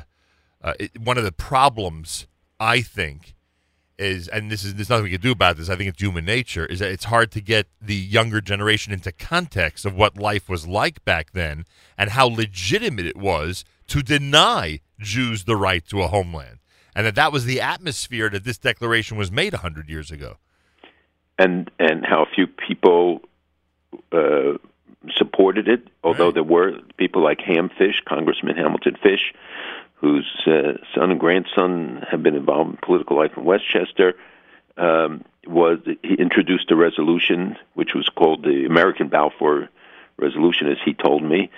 [0.61, 2.27] uh, it, one of the problems
[2.59, 3.35] I think
[3.97, 5.69] is, and this is there's nothing we can do about this.
[5.69, 6.65] I think it's human nature.
[6.65, 10.67] Is that it's hard to get the younger generation into context of what life was
[10.67, 11.65] like back then
[11.97, 16.59] and how legitimate it was to deny Jews the right to a homeland,
[16.97, 20.37] and that that was the atmosphere that this declaration was made hundred years ago.
[21.37, 23.21] and and how few people
[24.11, 24.53] uh,
[25.15, 25.87] supported it.
[26.03, 29.33] Although there were people like Ham Fish, Congressman Hamilton Fish,
[29.95, 34.15] whose uh, son and grandson have been involved in political life in Westchester,
[34.77, 39.69] um, was he introduced a resolution which was called the American Balfour
[40.17, 41.51] Resolution, as he told me.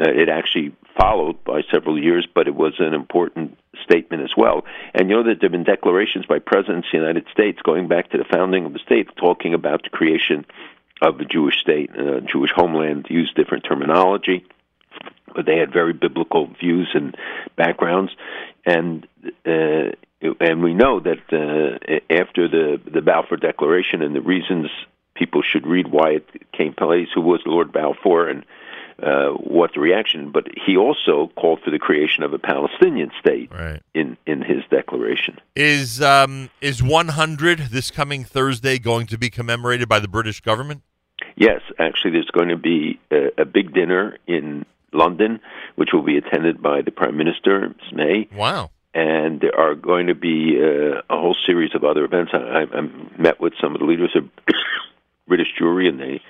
[0.00, 4.64] Uh, it actually followed by several years, but it was an important statement as well.
[4.92, 7.86] And you know that there have been declarations by presidents of the United States going
[7.86, 10.44] back to the founding of the state talking about the creation
[11.02, 14.44] of a Jewish state, a Jewish homeland, use different terminology,
[15.34, 17.16] but they had very biblical views and
[17.56, 18.12] backgrounds.
[18.66, 19.06] And
[19.46, 19.90] uh,
[20.40, 24.70] and we know that uh, after the the Balfour Declaration and the reasons
[25.14, 28.44] people should read why it came place, who was Lord Balfour, and
[29.02, 30.30] uh, what the reaction.
[30.30, 33.82] But he also called for the creation of a Palestinian state right.
[33.94, 35.38] in in his declaration.
[35.54, 40.82] Is um, is 100 this coming Thursday going to be commemorated by the British government?
[41.36, 45.40] Yes, actually, there's going to be a, a big dinner in London,
[45.74, 47.92] which will be attended by the Prime Minister, Ms.
[47.92, 48.28] May.
[48.34, 48.70] Wow.
[48.94, 52.30] And there are going to be uh, a whole series of other events.
[52.32, 54.28] I, I, I met with some of the leaders of
[55.26, 56.22] British Jewry, and they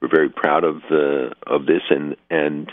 [0.00, 1.82] were very proud of uh, of this.
[1.90, 2.72] And and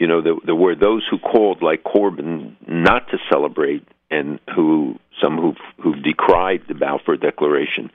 [0.00, 4.98] you know, there, there were those who called, like Corbyn, not to celebrate, and who
[5.20, 7.90] some who who decried the Balfour Declaration.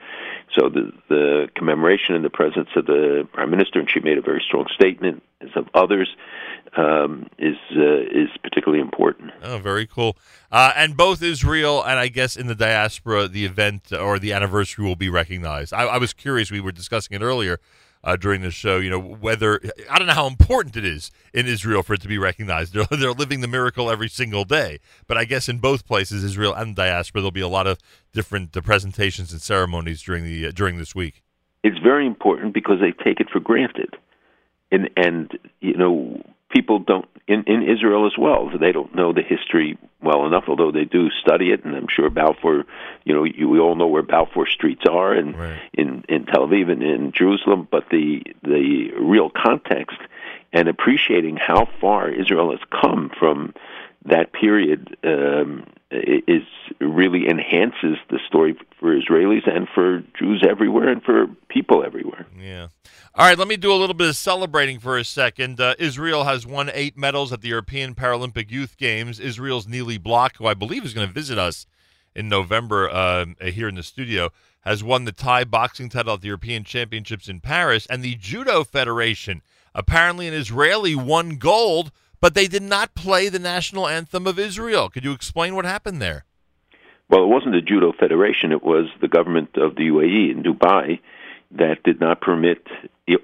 [0.56, 4.22] So the the commemoration in the presence of the prime minister, and she made a
[4.22, 6.08] very strong statement, as of others,
[6.76, 9.32] um, is uh, is particularly important.
[9.42, 10.16] Oh, very cool.
[10.50, 14.84] Uh, and both Israel and I guess in the diaspora, the event or the anniversary
[14.84, 15.72] will be recognized.
[15.72, 16.52] I, I was curious.
[16.52, 17.58] We were discussing it earlier
[18.06, 18.78] uh, during the show.
[18.78, 19.60] You know, whether
[19.90, 22.72] I don't know how important it is in Israel for it to be recognized.
[22.76, 24.78] They're, they're living the miracle every single day.
[25.06, 27.78] But I guess in both places, Israel and diaspora, there'll be a lot of
[28.12, 31.22] different uh, presentations and ceremonies during the uh, during this week.
[31.64, 33.94] It's very important because they take it for granted,
[34.70, 38.50] and and you know people don't in in Israel as well.
[38.58, 41.64] They don't know the history well enough, although they do study it.
[41.64, 42.64] And I'm sure Balfour,
[43.04, 45.34] you know, you, we all know where Balfour streets are, and
[45.74, 47.66] in in Tel Aviv and in Jerusalem.
[47.70, 49.98] But the the real context
[50.52, 53.52] and appreciating how far Israel has come from
[54.04, 56.42] that period um, is
[56.80, 62.26] really enhances the story for Israelis and for Jews everywhere and for people everywhere.
[62.38, 62.68] Yeah.
[63.14, 65.60] All right, let me do a little bit of celebrating for a second.
[65.60, 69.20] Uh, Israel has won eight medals at the European Paralympic Youth Games.
[69.20, 71.66] Israel's Neely Block, who I believe is going to visit us
[72.14, 74.30] in November uh, here in the studio,
[74.62, 77.86] has won the Thai boxing title at the European Championships in Paris.
[77.86, 79.40] And the Judo Federation,
[79.74, 84.88] apparently an Israeli, won gold, but they did not play the national anthem of Israel.
[84.88, 86.24] Could you explain what happened there?
[87.08, 91.00] Well, it wasn't the Judo Federation, it was the government of the UAE in Dubai
[91.52, 92.66] that did not permit,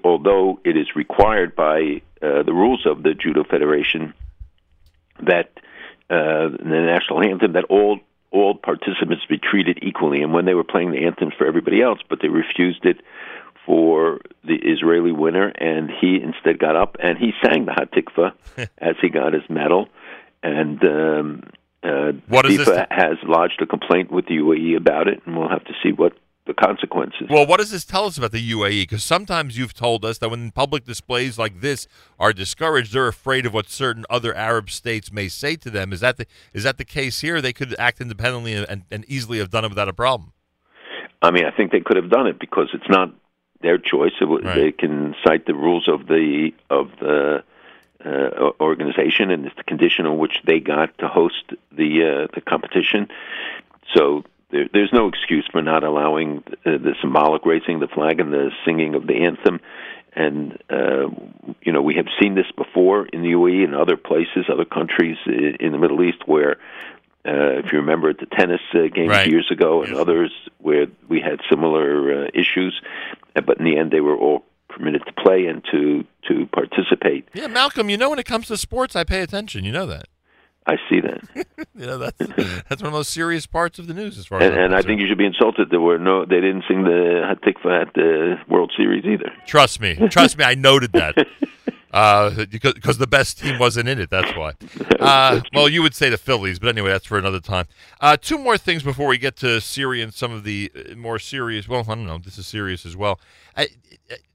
[0.03, 4.13] although it is required by uh, the rules of the Judo Federation,
[5.25, 5.51] that
[6.09, 7.99] uh, the national anthem, that all
[8.31, 10.23] all participants be treated equally.
[10.23, 12.97] And when they were playing the anthems for everybody else, but they refused it
[13.65, 18.33] for the Israeli winner, and he instead got up and he sang the Hatikva
[18.77, 19.87] as he got his medal.
[20.41, 21.43] And um,
[21.83, 25.37] uh, What is this FIFA has lodged a complaint with the UAE about it, and
[25.37, 26.13] we'll have to see what
[26.45, 27.27] the consequences.
[27.29, 28.83] Well, what does this tell us about the UAE?
[28.83, 31.87] Because sometimes you've told us that when public displays like this
[32.19, 35.93] are discouraged, they're afraid of what certain other Arab states may say to them.
[35.93, 37.41] Is that the is that the case here?
[37.41, 40.33] They could act independently and, and easily have done it without a problem.
[41.21, 43.13] I mean, I think they could have done it because it's not
[43.63, 44.11] their choice.
[44.19, 47.43] W They can cite the rules of the of the
[48.05, 52.41] uh, organization, and it's the condition on which they got to host the uh, the
[52.41, 53.07] competition.
[53.95, 58.19] So there, there's no excuse for not allowing uh, the symbolic raising of the flag
[58.19, 59.59] and the singing of the anthem.
[60.15, 61.09] And uh,
[61.61, 65.17] you know, we have seen this before in the UAE and other places, other countries
[65.25, 66.57] in the Middle East, where
[67.25, 69.29] uh, if you remember at the tennis uh, games Right.
[69.29, 72.81] years ago and others where we had similar uh, issues,
[73.35, 77.27] uh, but in the end they were all permitted to play and to to participate.
[77.33, 79.63] Yeah, Malcolm, you know when it comes to sports, I pay attention.
[79.63, 80.05] You know that.
[80.65, 81.19] I see that,
[81.75, 84.41] You know that's that's one of the most serious parts of the news, as far
[84.41, 85.69] and, as and I think you should be insulted.
[85.69, 89.29] There were no, they didn't sing the Hatikva at the World Series either.
[89.45, 91.27] Trust me, trust me, I noted that.
[91.93, 94.09] Uh, because, because the best team wasn't in it.
[94.09, 94.53] That's why.
[95.03, 97.67] Uh, well, you would say the Phillies, but anyway, that's for another time.
[97.99, 101.19] Uh, two more things before we get to Syria and some of the uh, more
[101.19, 101.67] serious.
[101.67, 102.17] Well, I don't know.
[102.19, 103.19] This is serious as well.
[103.57, 103.65] Uh,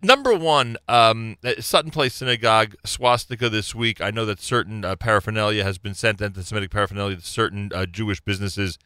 [0.02, 4.02] number one, um, uh, Sutton Place Synagogue swastika this week.
[4.02, 8.20] I know that certain uh, paraphernalia has been sent, anti-Semitic paraphernalia, to certain uh, Jewish
[8.20, 8.78] businesses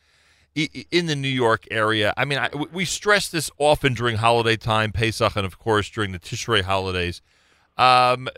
[0.56, 2.14] i- i- in the New York area.
[2.16, 6.12] I mean, I, we stress this often during holiday time, Pesach, and of course during
[6.12, 7.22] the Tishrei holidays.
[7.76, 8.28] Um,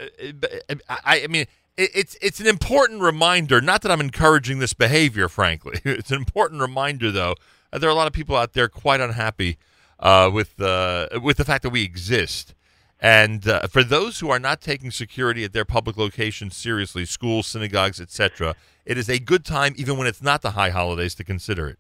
[0.89, 1.47] I, I mean,
[1.77, 3.61] it's it's an important reminder.
[3.61, 5.81] Not that I'm encouraging this behavior, frankly.
[5.85, 7.35] It's an important reminder, though.
[7.73, 9.59] There are a lot of people out there quite unhappy
[9.99, 12.55] uh, with uh, with the fact that we exist.
[13.01, 17.47] And uh, for those who are not taking security at their public locations seriously, schools,
[17.47, 18.55] synagogues, etc.,
[18.87, 21.79] it is a good time, even when it's not the high holidays, to consider it.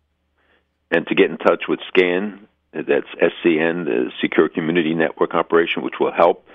[0.90, 5.94] and to get in touch with SCAN, that's SCN, the Secure Community Network Operation, which
[6.00, 6.46] will help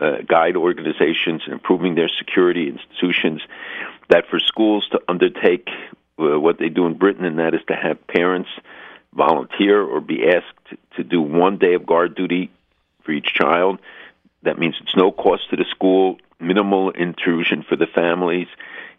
[0.00, 3.42] uh, guide organizations in improving their security institutions.
[4.08, 5.68] That for schools to undertake
[6.18, 8.48] uh, what they do in Britain, and that is to have parents
[9.12, 12.50] volunteer or be asked to do one day of guard duty
[13.02, 13.78] for each child.
[14.42, 16.18] That means it's no cost to the school.
[16.38, 18.48] minimal intrusion for the families.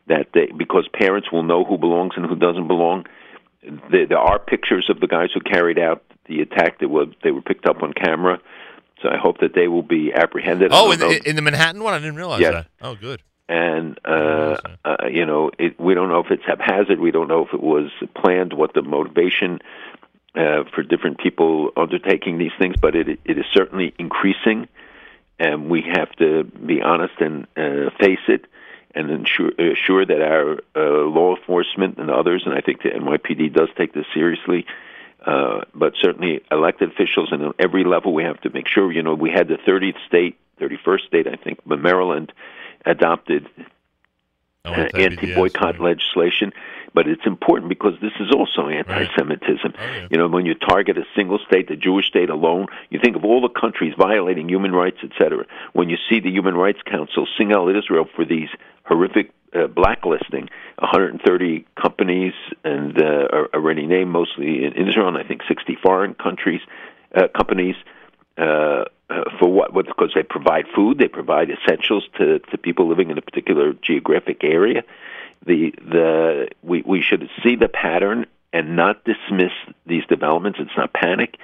[0.07, 3.05] That they because parents will know who belongs and who doesn't belong.
[3.91, 7.31] There, there are pictures of the guys who carried out the attack that were they
[7.31, 8.39] were picked up on camera.
[9.01, 10.71] So I hope that they will be apprehended.
[10.73, 12.53] Oh, in the, in the Manhattan one, I didn't realize Yes.
[12.53, 12.67] that.
[12.81, 13.21] Oh, good.
[13.47, 16.99] and uh, uh, you know, it, we don't know if it's haphazard.
[16.99, 18.53] We don't know if it was planned.
[18.53, 19.59] What the motivation
[20.35, 24.67] uh, for different people undertaking these things, but it it is certainly increasing,
[25.39, 28.45] and we have to be honest and uh, face it,
[28.95, 33.53] and ensure assure that our uh, law enforcement and others, and I think the NYPD
[33.53, 34.65] does take this seriously.
[35.27, 38.91] Uh, but certainly, elected officials and on every level, we have to make sure.
[38.91, 42.31] You know, we had the 30th state, 31st state, I think, but Maryland
[42.85, 43.49] adopted
[44.67, 46.51] Oh, uh, anti-boycott legislation.
[46.93, 49.73] But it's important because this is also anti-Semitism.
[49.77, 53.15] Oh, You know, when you target a single state, the Jewish state alone, you think
[53.15, 55.45] of all the countries violating human rights, etc.
[55.73, 58.49] When you see the Human Rights Council sing out Israel for these
[58.83, 60.49] horrific uh, blacklisting,
[60.79, 62.33] 130 companies
[62.63, 66.61] and uh, already named, mostly in Israel, and I think 60 foreign countries,
[67.15, 67.75] uh, companies.
[68.37, 69.73] Uh, uh, for what?
[69.73, 69.85] what?
[69.85, 74.43] Because they provide food, they provide essentials to, to people living in a particular geographic
[74.43, 74.83] area.
[75.45, 79.53] The the we we should see the pattern and not dismiss
[79.85, 80.59] these developments.
[80.61, 81.37] It's not panic.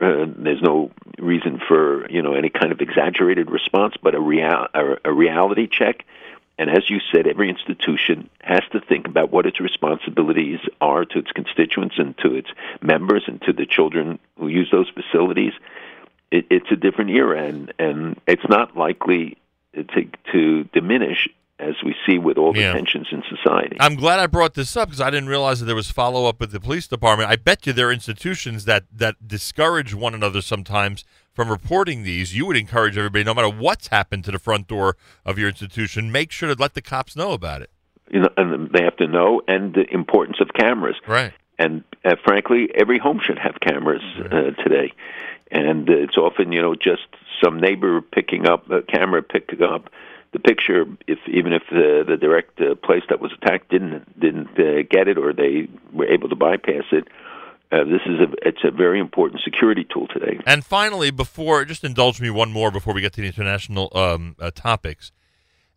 [0.00, 4.66] Uh, there's no reason for you know any kind of exaggerated response, but a real
[4.74, 6.04] a, a reality check.
[6.58, 11.18] And as you said, every institution has to think about what its responsibilities are to
[11.18, 12.48] its constituents and to its
[12.80, 15.52] members and to the children who use those facilities
[16.30, 19.36] it, it's a different era, and and it's not likely
[19.74, 19.84] to
[20.32, 21.28] to diminish
[21.58, 22.74] as we see with all the Yeah.
[22.74, 23.76] tensions in society.
[23.80, 26.38] I'm glad I brought this up because I didn't realize that there was follow up
[26.38, 27.30] with the police department.
[27.30, 31.04] I bet you there are institutions that that discourage one another sometimes
[31.36, 32.34] from reporting these.
[32.34, 36.10] You would encourage everybody, no matter what's happened to the front door of your institution,
[36.10, 37.70] make sure to let the cops know about it.
[38.10, 40.96] You know, and they have to know and the importance of cameras.
[41.06, 41.34] Right.
[41.58, 44.94] And uh, frankly, every home should have cameras uh, today.
[45.50, 47.06] And uh, it's often, you know, just
[47.42, 49.90] some neighbor picking up a camera picking up
[50.32, 50.86] the picture.
[51.06, 55.08] If even if the the direct uh, place that was attacked didn't didn't uh, get
[55.08, 57.08] it or they were able to bypass it,
[57.72, 60.38] uh, this is a it's a very important security tool today.
[60.46, 64.36] And finally, before just indulge me one more before we get to the international um,
[64.38, 65.10] uh, topics.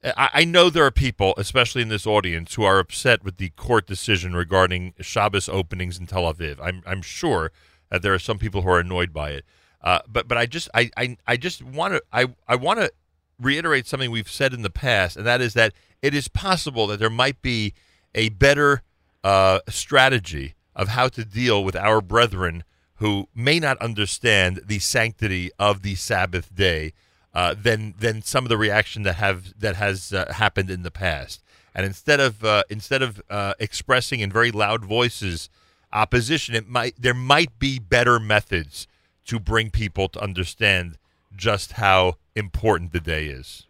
[0.04, 3.50] I, I know there are people, especially in this audience, who are upset with the
[3.50, 6.58] court decision regarding Shabbos openings in Tel Aviv.
[6.62, 7.52] I'm I'm sure
[7.90, 9.46] that there are some people who are annoyed by it.
[9.82, 12.92] Uh, but but I just I I, I just want to I I want to
[13.40, 17.00] reiterate something we've said in the past, and that is that it is possible that
[17.00, 17.74] there might be
[18.14, 18.84] a better
[19.24, 22.64] uh, strategy of how to deal with our brethren
[22.96, 26.94] who may not understand the sanctity of the Sabbath day
[27.34, 30.90] uh, than than some of the reaction that have that has uh, happened in the
[30.90, 31.44] past.
[31.76, 35.50] And instead of uh, instead of uh, expressing in very loud voices
[35.92, 38.88] opposition, it might there might be better methods
[39.26, 40.98] to bring people to understand
[41.36, 43.66] just how important the day is.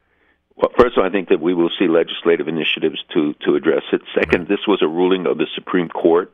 [0.56, 3.84] Well, first of all, I think that we will see legislative initiatives to to address
[3.91, 4.02] it.
[4.14, 6.31] Second, this was a ruling of the Supreme Court.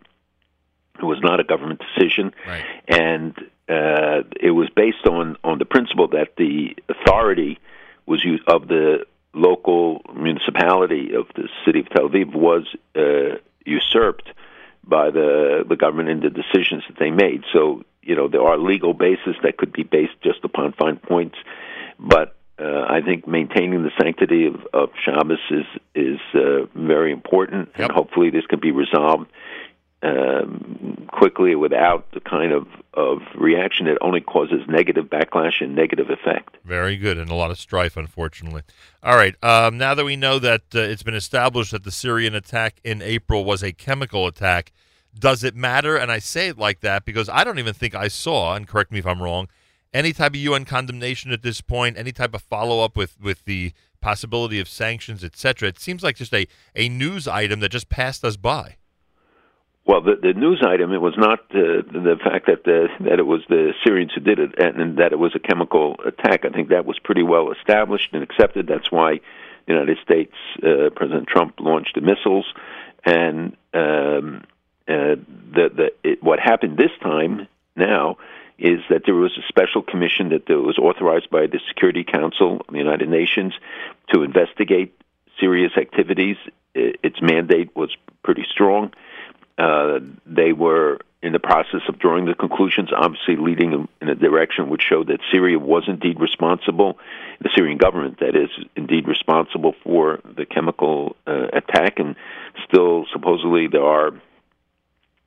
[0.98, 2.64] It was not a government decision, right.
[2.88, 7.60] and uh, it was based on on the principle that the authority
[8.06, 12.64] was used of the local municipality of the city of Tel Aviv was
[12.96, 14.30] uh, usurped
[14.84, 17.44] by the the government in the decisions that they made.
[17.52, 21.38] So you know there are legal bases that could be based just upon fine points,
[22.00, 27.70] but uh, I think maintaining the sanctity of, of Shabbos is is uh, very important,
[27.76, 29.30] and hopefully this can be resolved
[30.06, 36.10] um, quickly without the kind of, of reaction that only causes negative backlash and negative
[36.10, 36.58] effect.
[36.64, 38.62] Very good, and a lot of strife, unfortunately.
[39.02, 42.36] All right, um, now that we know that uh, it's been established that the Syrian
[42.36, 44.72] attack in April was a chemical attack,
[45.18, 45.96] does it matter?
[45.96, 48.92] And I say it like that because I don't even think I saw, and correct
[48.92, 49.48] me if I'm wrong,
[49.94, 53.46] any type of UN condemnation at this point, any type of follow up with, with
[53.46, 53.72] the
[54.02, 55.70] possibility of sanctions, etc.
[55.70, 58.76] It seems like just a, a news item that just passed us by.
[59.86, 63.26] Well, the, the news item it was not uh, the fact that the, that it
[63.26, 66.44] was the Syrians who did it and, and that it was a chemical attack.
[66.44, 68.66] I think that was pretty well established and accepted.
[68.66, 69.20] That's why
[69.68, 70.34] the United States
[70.64, 72.52] uh, President Trump launched the missiles,
[73.04, 74.44] and um,
[74.88, 75.16] uh,
[75.54, 78.18] the the it, what happened this time now
[78.58, 82.72] is that there was a special commission that was authorized by the Security Council of
[82.72, 83.54] the United Nations
[84.14, 85.00] to investigate
[85.40, 86.38] Syria's activities.
[86.74, 88.92] Its mandate was pretty strong.
[89.58, 94.70] Uh, they were in the process of drawing the conclusions, obviously leading in- a direction
[94.70, 97.00] which showed that Syria was indeed responsible,
[97.42, 102.16] the Syrian government, that is, indeed responsible for the chemical uh, attack, and
[102.68, 104.10] still supposedly there are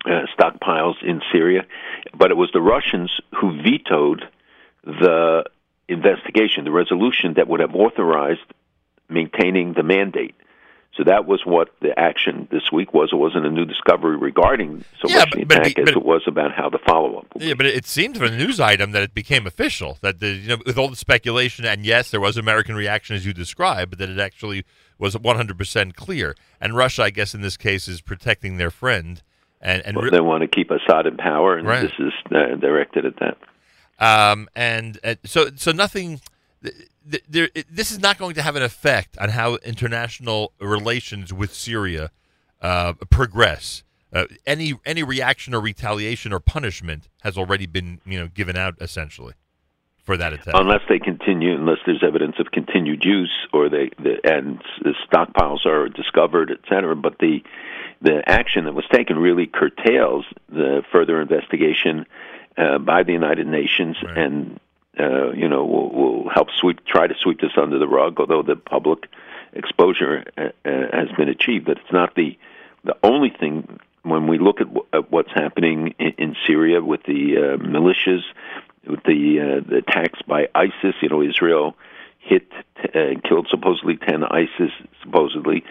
[0.05, 1.66] uh, stockpiles in Syria.
[2.14, 4.28] But it was the Russians who vetoed
[4.84, 5.44] the
[5.88, 8.40] investigation, the resolution that would have authorized
[9.09, 10.34] maintaining the mandate.
[10.98, 13.10] So that was what the action this week was.
[13.12, 16.22] It wasn't a new discovery regarding so Yeah, much the but- but- as it was
[16.26, 17.26] about how the follow up.
[17.38, 19.96] Yeah, but it seemed from the news item that it became official.
[20.02, 23.24] That the, you know, with all the speculation, and yes, there was American reaction as
[23.24, 24.64] you described, but that it actually
[24.98, 26.34] was 100% clear.
[26.60, 29.22] And Russia, I guess, in this case, is protecting their friend.
[29.60, 31.82] And and Well, re- they want to keep Assad in power, and Right.
[31.82, 33.38] this is uh, directed at that.
[34.00, 36.20] Um, and uh, so, so nothing.
[36.62, 36.74] Th-
[37.10, 41.55] th- there, this is not going to have an effect on how international relations with
[41.55, 42.10] Syria
[42.60, 43.82] uh, progress.
[44.12, 48.74] Uh, any any reaction or retaliation or punishment has already been you know given out
[48.80, 49.35] essentially
[50.02, 50.55] for that attack.
[50.55, 55.66] Unless they continue, unless there's evidence of continued use, or they the, and the stockpiles
[55.66, 56.97] are discovered, et cetera.
[56.97, 57.43] But the
[58.01, 62.06] the action that was taken really curtails the further investigation
[62.56, 64.59] uh, by the United Nations, and
[64.98, 68.18] uh, you know will, will help sweep try to sweep this under the rug.
[68.20, 69.08] Although the public
[69.52, 72.38] exposure uh, uh, has been achieved, but it's not the
[72.84, 73.80] the only thing.
[74.02, 78.22] When we look at, w- at what's happening in, in Syria with the uh, militias,
[78.86, 81.76] with the uh, the attacks by ISIS, you know, Israel
[82.20, 82.50] hit
[82.94, 84.70] uh, killed supposedly ten ISIS
[85.02, 85.64] supposedly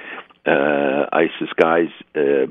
[0.45, 2.47] uh, ISIS guys uh,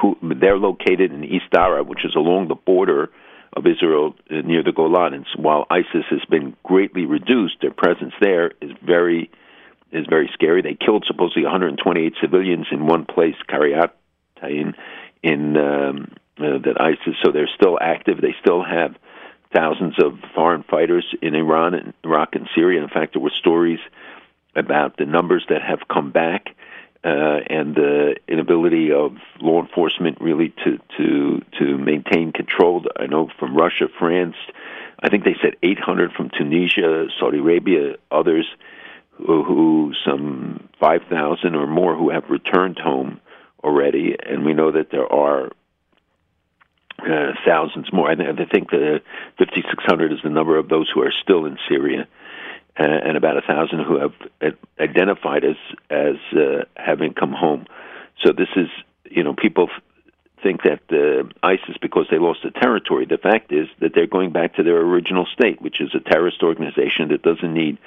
[0.00, 3.10] who they're located in East Dara, which is along the border
[3.56, 5.14] of Israel uh, near the Golan.
[5.14, 9.30] And while ISIS has been greatly reduced, their presence there is very
[9.92, 10.62] is very scary.
[10.62, 13.92] They killed supposedly 128 civilians in one place, Kiryat
[14.42, 14.74] in
[15.22, 17.16] in um, uh, that ISIS.
[17.24, 18.20] So they're still active.
[18.20, 18.94] They still have
[19.54, 22.82] thousands of foreign fighters in Iran and Iraq and Syria.
[22.82, 23.80] In fact, there were stories
[24.54, 26.48] about the numbers that have come back
[27.06, 32.84] uh, and the inability of law enforcement really to to to maintain control.
[32.98, 34.34] I know from Russia, France.
[35.00, 38.46] I think they said 800 from Tunisia, Saudi Arabia, others
[39.12, 43.20] who, who some 5,000 or more who have returned home
[43.62, 45.50] already, and we know that there are
[46.98, 48.10] uh, thousands more.
[48.10, 49.00] I, I think the
[49.38, 52.08] 5,600 is the number of those who are still in Syria,
[52.78, 54.12] and about a thousand who have
[54.42, 54.50] uh,
[54.80, 55.56] identified as
[55.90, 57.66] as uh, having come home.
[58.22, 58.68] So this is,
[59.10, 59.68] you know, people
[60.42, 64.32] think that uh, ISIS, because they lost the territory, the fact is that they're going
[64.32, 67.78] back to their original state, which is a terrorist organization that doesn't need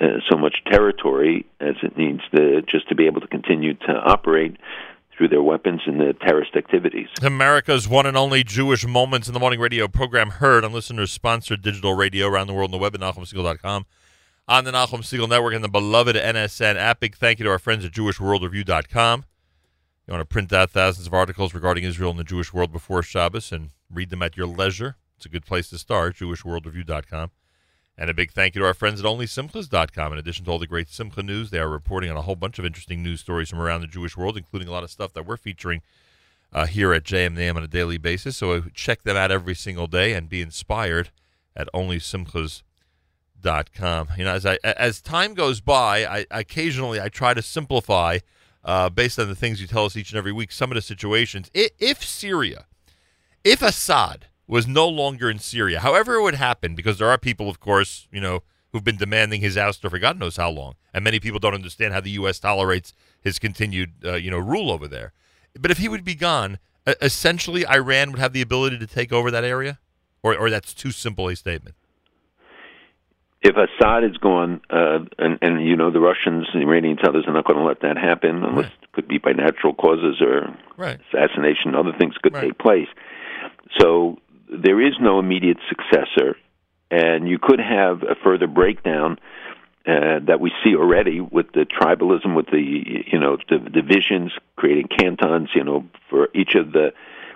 [0.00, 3.92] uh, so much territory as it needs to, just to be able to continue to
[3.92, 4.56] operate
[5.16, 7.08] through their weapons and the terrorist activities.
[7.22, 11.62] America's one and only Jewish Moments in the Morning radio program heard on listeners sponsored
[11.62, 13.86] digital radio around the world on the web at NachumSegal.com,
[14.48, 17.00] on the Nachum Segal Network, and the beloved NSN app.
[17.00, 19.24] Big thank you to our friends at JewishWorldReview.com.
[20.06, 23.02] You want to print out thousands of articles regarding Israel and the Jewish world before
[23.02, 24.96] Shabbos and read them at your leisure.
[25.16, 27.30] It's a good place to start, JewishWorldReview.com.
[27.98, 30.12] And a big thank you to our friends at OnlySimchas.com.
[30.12, 32.58] In addition to all the great Simcha news, they are reporting on a whole bunch
[32.58, 35.26] of interesting news stories from around the Jewish world, including a lot of stuff that
[35.26, 35.80] we're featuring
[36.52, 38.36] uh, here at JMNAM on a daily basis.
[38.36, 41.10] So uh, check them out every single day and be inspired
[41.56, 42.65] at OnlySimchas.com.
[44.16, 48.18] You know, as I as time goes by, I occasionally I try to simplify
[48.64, 50.82] uh, based on the things you tell us each and every week some of the
[50.82, 51.50] situations.
[51.54, 52.66] If Syria,
[53.44, 57.48] if Assad was no longer in Syria, however it would happen, because there are people,
[57.48, 58.42] of course, you know,
[58.72, 61.94] who've been demanding his ouster for God knows how long, and many people don't understand
[61.94, 62.38] how the U.S.
[62.38, 65.12] tolerates his continued, uh, you know, rule over there.
[65.58, 66.58] But if he would be gone,
[67.00, 69.78] essentially, Iran would have the ability to take over that area,
[70.22, 71.76] or, or that's too simple a statement.
[73.46, 77.32] If Assad is gone, uh, and, and you know the Russians, the Iranians, others are
[77.32, 80.98] not going to let that happen, unless it could be by natural causes or Right.
[81.12, 81.76] assassination.
[81.76, 82.88] Other things could take place.
[83.78, 84.18] So
[84.50, 86.36] there is no immediate successor,
[86.90, 89.18] and you could have a further breakdown
[89.86, 92.60] uh, that we see already with the tribalism, with the
[93.12, 96.92] you know the divisions, creating cantons, you know, for each of the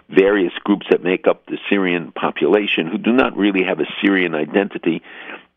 [0.09, 4.35] various groups that make up the Syrian population, who do not really have a Syrian
[4.35, 5.03] identity.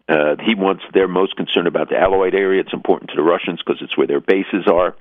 [0.07, 2.61] Uh, he wants they're most concerned about the Alawite area.
[2.61, 4.95] It's important to the Russians because it's where their bases are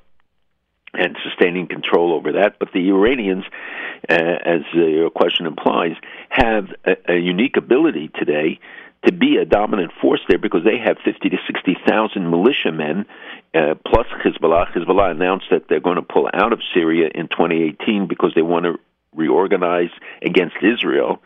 [0.94, 2.58] and sustaining control over that.
[2.58, 3.44] But the Iranians,
[4.08, 5.96] uh, as your question implies,
[6.28, 8.60] have a, a unique ability today
[9.04, 13.06] to be a dominant force there because they have 50 to 60,000 militiamen
[13.54, 14.72] uh, plus Hezbollah.
[14.72, 18.64] Hezbollah announced that they're going to pull out of Syria in 2018 because they want
[18.64, 18.78] to
[19.14, 19.90] reorganize
[20.22, 21.20] against Israel,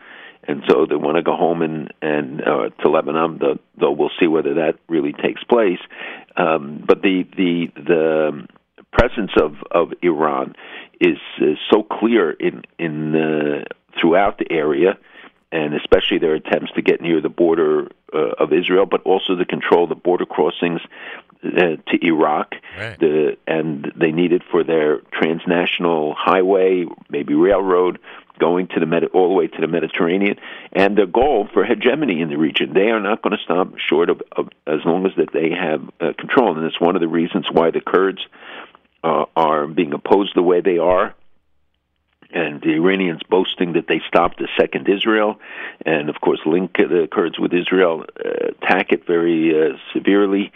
[0.47, 3.37] and so they want to go home and and uh, to Lebanon.
[3.39, 5.79] Though, though we'll see whether that really takes place.
[6.35, 8.47] Um, but the the the
[8.91, 10.55] presence of of Iran
[10.99, 13.65] is, is so clear in in uh,
[13.99, 14.97] throughout the area,
[15.51, 19.45] and especially their attempts to get near the border uh, of Israel, but also to
[19.45, 20.81] control the border crossings
[21.43, 22.55] uh, to Iraq.
[22.77, 22.99] Right.
[22.99, 27.99] The and they need it for their transnational highway, maybe railroad.
[28.39, 30.37] Going to the Medi- all the way to the Mediterranean,
[30.71, 32.73] and their goal for hegemony in the region.
[32.73, 35.81] They are not going to stop short of, of as long as that they have
[35.99, 38.21] uh, control, and it's one of the reasons why the Kurds
[39.03, 41.15] uh, are being opposed the way they are.
[42.29, 45.39] And the Iranians boasting that they stopped the second Israel,
[45.85, 50.51] and of course link the Kurds with Israel, uh, attack it very uh, severely,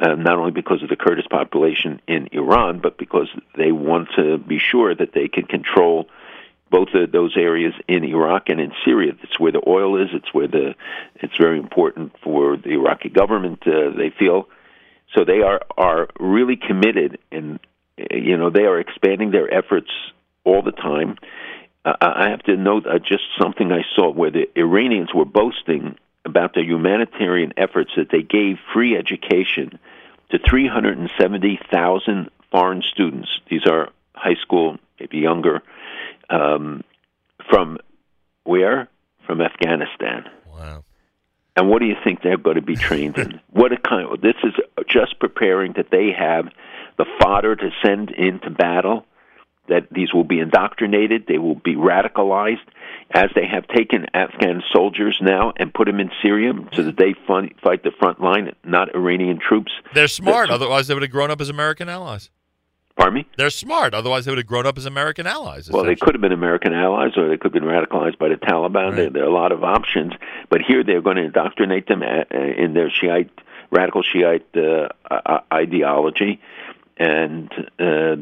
[0.00, 4.36] uh, not only because of the Kurdish population in Iran, but because they want to
[4.36, 6.08] be sure that they can control
[6.72, 9.12] both of those areas in Iraq and in Syria.
[9.22, 10.08] It's where the oil is.
[10.12, 10.74] It's where the.
[11.16, 13.62] It's very important for the Iraqi government.
[13.64, 14.48] Uh, they feel
[15.14, 17.60] so they are are really committed, and
[18.10, 19.90] you know they are expanding their efforts
[20.44, 21.18] all the time.
[21.84, 25.96] Uh, I have to note uh, just something I saw where the Iranians were boasting
[26.24, 29.78] about their humanitarian efforts that they gave free education
[30.30, 33.28] to 370,000 foreign students.
[33.50, 35.62] These are high school, maybe younger,
[36.32, 36.82] um,
[37.48, 37.78] from
[38.44, 38.88] where?
[39.26, 40.24] From Afghanistan.
[40.50, 40.84] Wow.
[41.54, 43.40] And what do you think they're going to be trained in?
[43.50, 44.54] What a kind of, this is
[44.88, 46.46] just preparing that they have
[46.96, 49.04] the fodder to send into battle,
[49.68, 52.66] that these will be indoctrinated, they will be radicalized,
[53.14, 57.14] as they have taken Afghan soldiers now and put them in Syria so that they
[57.26, 59.70] fun, fight the front line, not Iranian troops.
[59.94, 60.50] They're smart.
[60.50, 62.30] Otherwise, they would have grown up as American allies.
[62.96, 63.26] Pardon me?
[63.36, 63.94] They're smart.
[63.94, 65.70] Otherwise, they would have grown up as American allies.
[65.70, 68.36] Well, they could have been American allies, or they could have been radicalized by the
[68.36, 68.96] Taliban.
[68.96, 70.12] There, there are a lot of options,
[70.50, 73.30] but here they're going to indoctrinate them uh, in their Shiite,
[73.70, 76.40] radical Shiite uh, uh, ideology,
[76.98, 77.50] and
[77.80, 78.16] uh,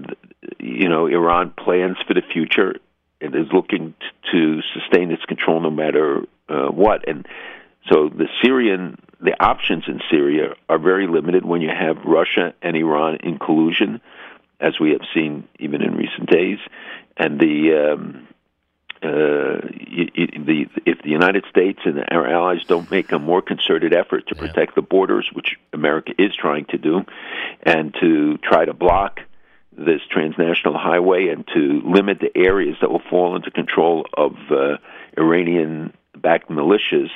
[0.61, 2.77] you know Iran plans for the future.
[3.21, 3.95] It is looking
[4.31, 7.27] to sustain its control no matter uh, what, and
[7.91, 12.77] so the Syrian, the options in Syria are very limited when you have Russia and
[12.77, 14.01] Iran in collusion
[14.61, 16.59] as we have seen even in recent days,
[17.17, 18.29] and the um,
[19.03, 23.41] uh, y- y- the if the United States and our allies don't make a more
[23.43, 27.05] concerted effort to protect the borders, which America is trying to do,
[27.63, 29.21] and to try to block
[29.73, 34.77] this transnational highway and to limit the areas that will fall into control of uh,
[35.17, 37.09] Iranian-backed militias,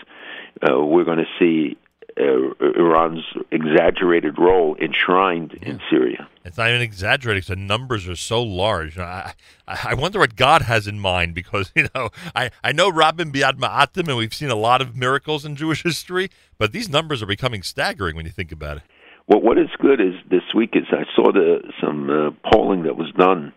[0.62, 1.76] uh, we're going to see
[2.16, 6.28] Iran's exaggerated role enshrined in Syria.
[6.44, 7.42] It's not even exaggerating.
[7.46, 8.96] The numbers are so large.
[8.96, 9.34] You know, I,
[9.66, 13.32] I I wonder what God has in mind because you know I, I know Rabin
[13.32, 17.22] Biad Ma'atim and we've seen a lot of miracles in Jewish history, but these numbers
[17.22, 18.82] are becoming staggering when you think about it.
[19.26, 22.96] Well, what is good is this week is I saw the some uh, polling that
[22.96, 23.52] was done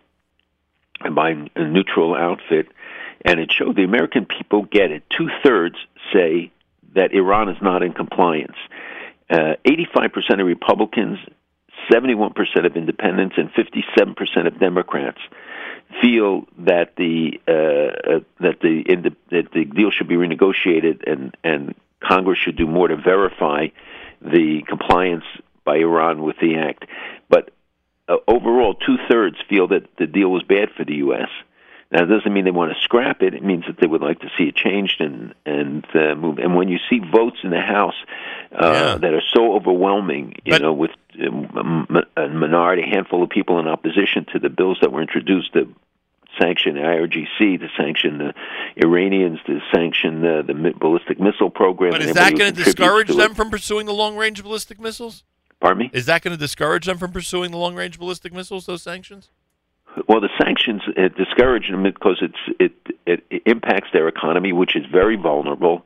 [1.14, 2.66] by a neutral outfit,
[3.24, 5.04] and it showed the American people get it.
[5.16, 5.76] Two thirds
[6.12, 6.50] say
[6.94, 8.56] that Iran is not in compliance.
[9.30, 11.18] Uh, Eighty-five percent of Republicans,
[11.92, 15.18] seventy-one percent of Independents, and fifty-seven percent of Democrats
[16.02, 18.84] feel that the uh, uh, that the,
[19.30, 23.68] that the deal should be renegotiated and and Congress should do more to verify
[24.20, 25.24] the compliance
[25.64, 26.84] by Iran with the act.
[27.28, 27.50] But
[28.08, 31.28] uh, overall, two thirds feel that the deal was bad for the U.S.
[31.90, 33.32] Now, it doesn't mean they want to scrap it.
[33.32, 36.38] It means that they would like to see it changed and and uh, move.
[36.38, 37.94] And when you see votes in the House
[38.52, 40.90] uh, that are so overwhelming, you know, with
[41.26, 45.74] um, a minority, handful of people in opposition to the bills that were introduced to
[46.38, 48.34] sanction the IRGC, to sanction the
[48.76, 51.92] Iranians, to sanction the, the ballistic missile program.
[51.92, 53.36] But is that going to discourage them it.
[53.36, 55.24] from pursuing the long range ballistic missiles?
[55.58, 55.90] Pardon me?
[55.92, 58.66] Is that going to discourage them from pursuing the long range ballistic missiles?
[58.66, 59.30] Those sanctions?
[60.06, 64.84] Well, the sanctions uh, discourage them because it's it, it impacts their economy, which is
[64.90, 65.84] very vulnerable,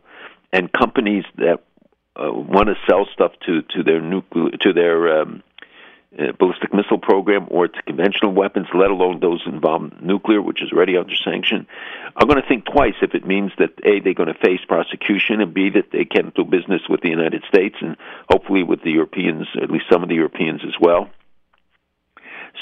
[0.52, 1.62] and companies that
[2.16, 5.43] uh, want to sell stuff to to their nuclear to their um,
[6.18, 10.62] uh, ballistic missile program or to conventional weapons, let alone those involved in nuclear, which
[10.62, 11.66] is already under sanction,
[12.16, 15.40] are going to think twice if it means that a they're going to face prosecution
[15.40, 17.97] and b that they can't do business with the United States and
[18.28, 21.09] hopefully with the Europeans, at least some of the Europeans as well.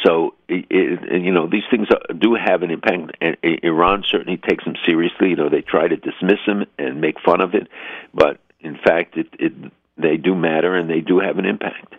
[0.05, 1.89] So, it, it, you know, these things
[2.19, 3.17] do have an impact.
[3.21, 5.31] And Iran certainly takes them seriously.
[5.31, 7.69] You know, they try to dismiss them and make fun of it,
[8.15, 9.53] but in fact, it, it
[9.97, 11.95] they do matter and they do have an impact.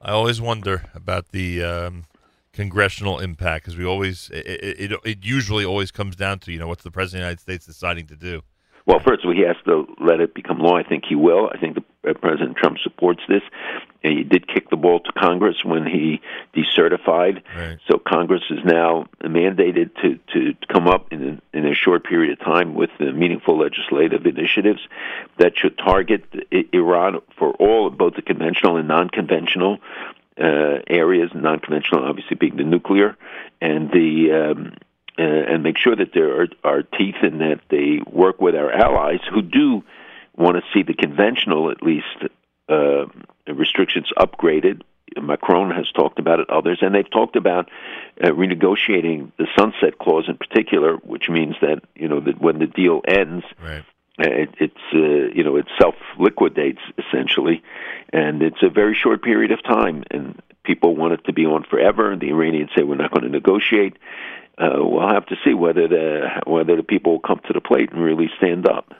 [0.00, 2.04] I always wonder about the um,
[2.54, 3.64] congressional impact?
[3.64, 4.46] Because we always it,
[4.92, 7.40] it it usually always comes down to you know what's the president of the United
[7.40, 8.42] States deciding to do.
[8.86, 10.76] Well, first of all, he has to let it become law.
[10.76, 11.48] I think he will.
[11.50, 13.42] I think the, uh, President Trump supports this.
[14.02, 16.20] And he did kick the ball to Congress when he
[16.54, 17.42] decertified.
[17.56, 17.78] Right.
[17.88, 22.38] So Congress is now mandated to to come up in a, in a short period
[22.38, 24.80] of time with the meaningful legislative initiatives
[25.38, 26.24] that should target
[26.74, 29.78] Iran for all both the conventional and non-conventional
[30.38, 31.30] uh, areas.
[31.34, 33.16] Non-conventional, obviously, being the nuclear
[33.62, 34.74] and the um,
[35.16, 39.20] and make sure that there are, are teeth and that they work with our allies
[39.32, 39.84] who do
[40.36, 42.06] want to see the conventional, at least,
[42.68, 43.04] uh,
[43.46, 44.82] restrictions upgraded.
[45.20, 47.70] Macron has talked about it, others, and they've talked about
[48.22, 52.66] uh, renegotiating the sunset clause in particular, which means that you know that when the
[52.66, 53.84] deal ends, Right.
[54.18, 57.62] uh, it, it's uh, you know it self liquidates essentially,
[58.12, 61.62] and it's a very short period of time, and people want it to be on
[61.62, 62.10] forever.
[62.10, 63.96] And the Iranians say we're not going to negotiate.
[64.56, 67.90] Uh, we'll have to see whether the whether the people will come to the plate
[67.92, 68.94] and really stand up.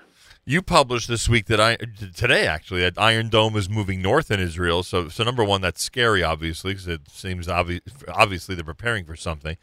[0.47, 4.41] You published this week that I today actually that Iron Dome is moving north in
[4.41, 4.83] Israel.
[4.83, 7.81] So, so number one, that's scary, obviously, because it seems obvious.
[8.09, 9.57] Obviously, they're preparing for something.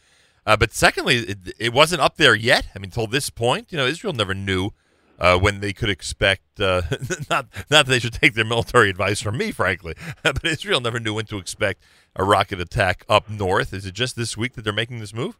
[0.46, 2.70] Uh, but secondly, it, it wasn't up there yet.
[2.76, 4.72] I mean, till this point, you know, Israel never knew
[5.20, 6.60] uh, when they could expect.
[6.60, 6.82] Uh,
[7.30, 9.94] not not that they should take their military advice from me, frankly,
[10.24, 11.84] but Israel never knew when to expect
[12.16, 13.74] a rocket attack up north.
[13.74, 15.38] Is it just this week that they're making this move?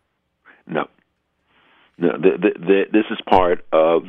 [0.68, 0.88] No,
[1.98, 2.12] no.
[2.14, 4.04] The, the, the, this is part of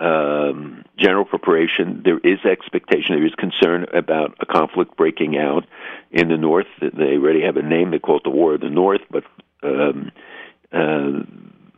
[0.00, 2.02] um, general preparation.
[2.04, 3.16] There is expectation.
[3.16, 5.66] There is concern about a conflict breaking out
[6.10, 6.66] in the north.
[6.80, 7.90] They already have a name.
[7.90, 9.00] They call it the War of the North.
[9.10, 9.24] But
[9.62, 10.12] um,
[10.72, 11.24] uh,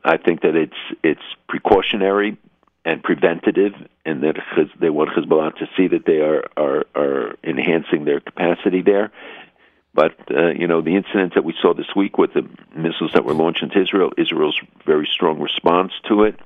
[0.05, 2.37] I think that it's it's precautionary
[2.85, 3.73] and preventative,
[4.07, 4.37] and that
[4.81, 9.11] they want Hezbollah to see that they are are, are enhancing their capacity there.
[9.93, 13.25] But uh, you know the incident that we saw this week with the missiles that
[13.25, 16.39] were launched into Israel, Israel's very strong response to it.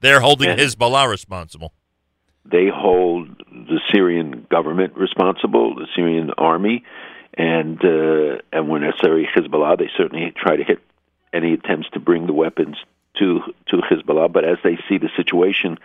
[0.00, 1.72] They're holding And- Hezbollah responsible.
[2.44, 6.84] They hold the Syrian government responsible, the Syrian army,
[7.34, 9.78] and uh, and when necessary, Hezbollah.
[9.78, 10.78] They certainly try to hit
[11.32, 12.76] any attempts to bring the weapons
[13.18, 14.32] to to Hezbollah.
[14.32, 15.78] But as they see the situation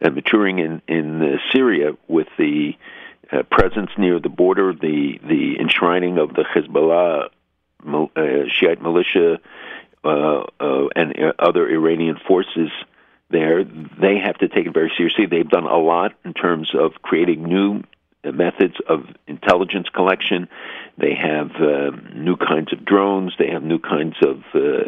[0.00, 2.74] uh, maturing in in uh, Syria with the
[3.32, 7.28] uh, presence near the border, the the enshrining of the Hezbollah
[7.86, 9.38] uh, Shiite militia
[10.04, 12.70] uh, uh, and uh, other Iranian forces
[13.30, 15.26] there, they have to take it very seriously.
[15.26, 17.82] They've done a lot in terms of creating new
[18.24, 20.48] methods of intelligence collection.
[20.98, 21.52] They have
[22.12, 23.34] new kinds of drones.
[23.38, 24.42] They have new kinds of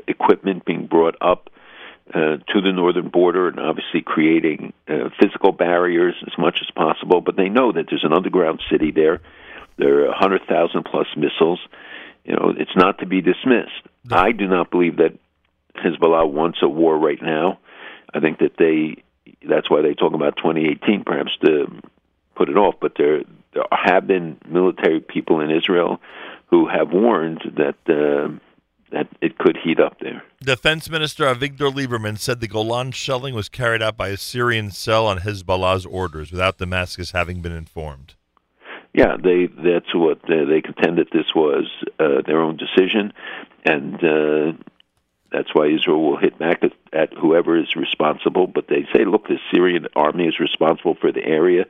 [0.09, 1.51] equipment being brought up
[2.15, 7.21] uh, to the northern border, and obviously creating uh, physical barriers as much as possible.
[7.21, 9.21] But they know that there's an underground city there.
[9.79, 11.61] There are 100,000 plus missiles.
[12.25, 13.89] You know, it's not to be dismissed.
[14.11, 15.19] I do not believe that
[15.77, 17.59] Hezbollah wants a war right now.
[18.13, 19.03] I think that they
[19.49, 21.67] that's why they talk about 2018 perhaps to
[22.37, 22.77] put it off.
[22.81, 23.23] But there
[23.55, 26.01] there have been military people in Israel
[26.47, 28.39] who have warned that uh,
[28.93, 30.23] that it could heat up there.
[30.41, 35.07] Defense Minister Avigdor Lieberman said the Golan shelling was carried out by a Syrian cell
[35.07, 38.15] on Hezbollah's orders without Damascus having been informed.
[38.95, 41.67] Yeah, they that's what uh, they contend that this was
[41.99, 43.15] uh, their own decision,
[43.65, 44.53] and uh,
[45.33, 48.47] that's why Israel will hit back at, at whoever is responsible.
[48.47, 51.65] But they say, look, the Syrian army is responsible for the area.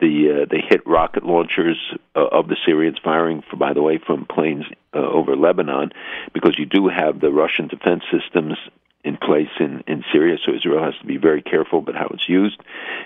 [0.00, 1.78] The uh, they hit rocket launchers
[2.14, 4.64] uh, of the Syrians firing, by the way, from planes
[4.94, 5.90] uh, over Lebanon,
[6.34, 8.56] because you do have the Russian defense systems
[9.06, 12.28] in place in, in Syria, so Israel has to be very careful about how it's
[12.28, 12.60] used.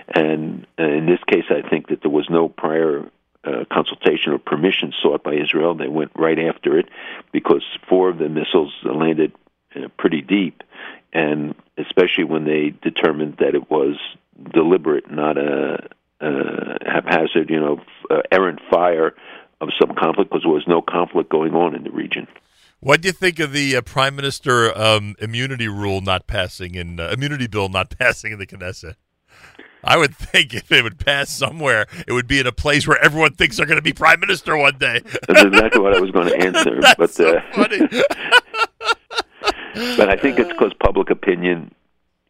[0.08, 3.04] And uh, in this case, I think that there was no prior
[3.44, 5.74] uh, consultation or permission sought by Israel.
[5.74, 6.88] They went right after it
[7.32, 9.32] because four of the missiles landed
[9.76, 10.62] uh, pretty deep,
[11.12, 13.96] and especially when they determined that it was
[14.54, 15.86] deliberate, not a,
[16.20, 17.80] a haphazard, you know,
[18.10, 19.14] uh, errant fire
[19.60, 22.26] of some conflict, because there was no conflict going on in the region.
[22.82, 26.98] What do you think of the uh, Prime Minister um, immunity rule not passing in
[26.98, 28.94] uh, immunity bill not passing in the Knesset?
[29.82, 33.02] I would think if it would pass somewhere, it would be in a place where
[33.02, 35.00] everyone thinks they're going to be prime minister one day.
[35.28, 36.80] That's exactly what I was going to answer.
[36.98, 37.86] But so uh, funny.
[39.96, 41.74] but I think it's because public opinion,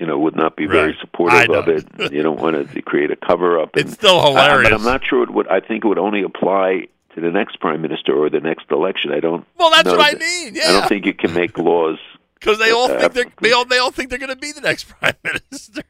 [0.01, 0.97] you know, would not be very Right.
[0.97, 2.12] I supportive of it.
[2.12, 3.77] You don't want to create a cover up.
[3.77, 4.70] It's still hilarious.
[4.70, 5.47] but I'm not sure it would.
[5.48, 9.12] I think it would only apply to the next prime minister or the next election.
[9.12, 9.47] I don't.
[9.59, 11.98] Well, that's what I mean, I don't think you can make laws.
[12.35, 14.62] Because they all think they're they all they all think they're going to be the
[14.62, 15.82] next prime minister.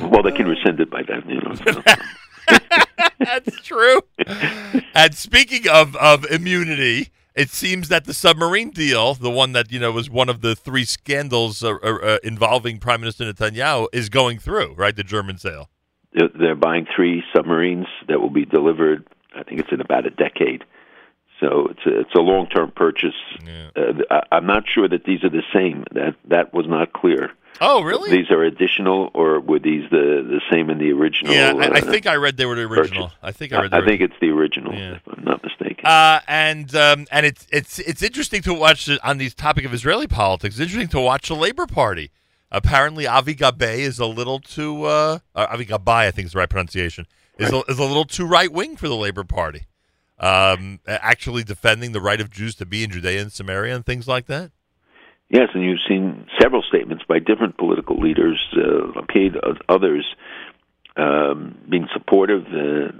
[0.00, 1.24] Well, they can rescind it by then.
[1.28, 1.54] You know.
[1.54, 1.82] so.
[3.18, 4.02] That's true.
[4.94, 9.78] and speaking of of immunity, it seems that the submarine deal, the one that you
[9.78, 14.08] know was one of the three scandals uh, uh, uh, involving Prime Minister Netanyahu, is
[14.08, 14.74] going through.
[14.74, 15.68] Right, the German sale.
[16.12, 19.06] They're, they're buying three submarines that will be delivered.
[19.36, 20.64] I think it's in about a decade.
[21.44, 23.14] So it's a, it's a long term purchase.
[23.76, 25.84] Uh, I, I'm not sure that these are the same.
[25.92, 27.32] That that was not clear.
[27.60, 28.10] Oh, really?
[28.10, 31.34] These are additional, or were these the the same in the original?
[31.34, 33.08] Yeah, I, I uh, think I read they were the original.
[33.08, 33.18] purchase?
[33.22, 33.70] I think I read.
[33.72, 35.84] The I think it's the original, if I'm not mistaken.
[35.84, 40.06] Uh, and um, and it's it's it's interesting to watch on these topic of Israeli
[40.06, 40.54] politics.
[40.54, 42.10] It's interesting to watch the Labor Party.
[42.50, 46.38] Apparently, Avi Gabay is a little too uh, uh, Avi Gabay, I think is the
[46.38, 47.06] right pronunciation,
[47.38, 49.66] is a, is a little too right wing for the Labor Party.
[50.18, 54.06] Um, actually defending the right of Jews to be in Judea and Samaria and things
[54.06, 54.52] like that.
[55.28, 59.34] Yes, and you've seen several statements by different political leaders, uh, paid
[59.68, 60.06] others,
[60.96, 62.92] um, being supportive uh,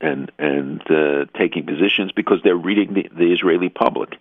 [0.00, 4.14] and and uh, taking positions because they're reading the, the Israeli public,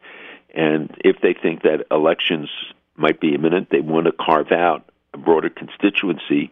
[0.53, 2.49] and if they think that elections
[2.97, 6.51] might be imminent, they want to carve out a broader constituency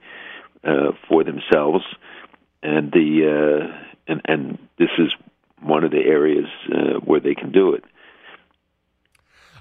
[0.63, 1.83] uh, for themselves,
[2.61, 5.11] and the uh, and and this is
[5.63, 7.83] one of the areas uh, where they can do it.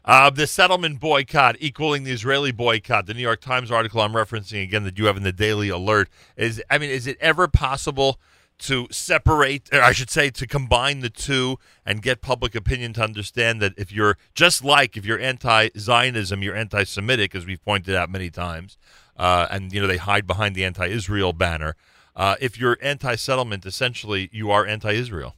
[0.04, 3.06] Uh, the settlement boycott equaling the Israeli boycott.
[3.06, 6.08] The New York Times article I'm referencing again that you have in the Daily Alert
[6.36, 6.60] is.
[6.68, 8.18] I mean, is it ever possible
[8.58, 13.02] to separate, or I should say, to combine the two and get public opinion to
[13.02, 18.10] understand that if you're just like if you're anti-Zionism, you're anti-Semitic, as we've pointed out
[18.10, 18.78] many times,
[19.16, 21.76] uh, and you know they hide behind the anti-Israel banner.
[22.14, 25.36] Uh, if you're anti-settlement, essentially you are anti-Israel.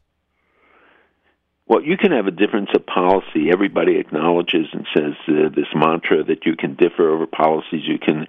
[1.67, 3.51] Well, you can have a difference of policy.
[3.51, 7.83] Everybody acknowledges and says uh, this mantra that you can differ over policies.
[7.87, 8.27] You can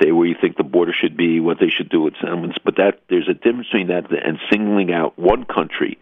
[0.00, 2.76] say where you think the border should be, what they should do with settlements, but
[2.76, 5.98] that there's a difference between that and singling out one country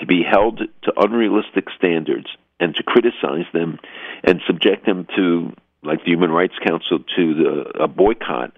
[0.00, 2.26] to be held to unrealistic standards
[2.58, 3.78] and to criticize them
[4.24, 8.52] and subject them to, like the Human Rights Council, to the, a boycott,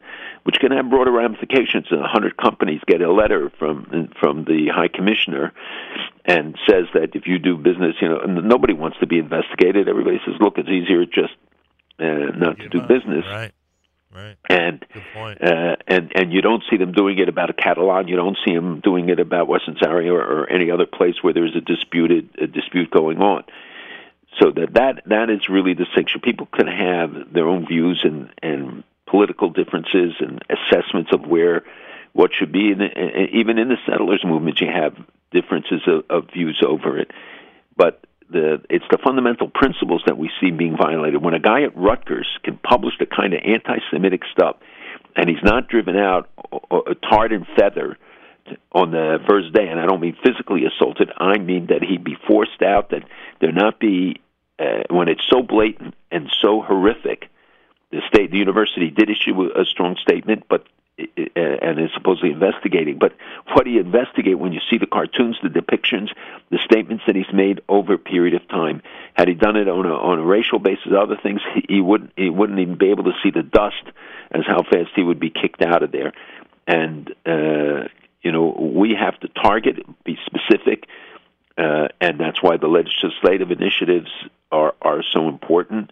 [0.45, 1.87] which can have broader ramifications.
[1.93, 5.53] A hundred companies get a letter from from the High Commissioner
[6.25, 9.89] and says that if you do business, you know, and nobody wants to be investigated.
[9.89, 11.35] Everybody says, look, it's easier just
[11.99, 13.25] uh, not to do business.
[13.27, 13.53] Right.
[14.15, 14.37] Right.
[14.47, 14.85] And
[15.41, 18.09] uh, and and you don't see them doing it about a Catalan.
[18.09, 21.33] You don't see them doing it about Western Sahara or, or any other place where
[21.33, 23.45] there's a disputed a dispute going on.
[24.41, 26.21] So that that that is really the distinction.
[26.21, 31.65] People can have their own views and and political differences and assessments of where
[32.13, 32.73] what should be.
[32.73, 32.83] And
[33.33, 34.95] even in the settlers movement, you have
[35.33, 37.11] differences of, of views over it.
[37.77, 41.23] But the it's the fundamental principles that we see being violated.
[41.23, 44.57] When a guy at Rutgers can publish the kind of anti-Semitic stuff,
[45.15, 46.31] and he's not driven out,
[46.71, 47.99] uh, tarred and feather
[48.73, 51.11] on the first day, and I don't mean physically assaulted.
[51.17, 52.91] I mean that he'd be forced out.
[52.91, 53.05] That
[53.41, 54.21] there not be
[54.59, 57.29] uh, when it's so blatant and so horrific.
[57.91, 60.67] The state, the university did issue a strong statement, but
[60.99, 61.05] uh,
[61.37, 62.99] and is supposedly investigating.
[62.99, 63.15] But
[63.53, 66.11] what do you investigate when you see the cartoons, the depictions,
[66.51, 68.83] the statements that he's made over a period of time?
[69.15, 72.13] Had he done it on a on a racial basis, other things, he, he wouldn't
[72.17, 73.85] he wouldn't even be able to see the dust
[74.31, 76.13] as how fast he would be kicked out of there.
[76.67, 77.89] And uh,
[78.23, 80.87] you know we have to target, be specific,
[81.59, 84.11] uh, and that's why the legislative initiatives
[84.51, 85.91] are are so important.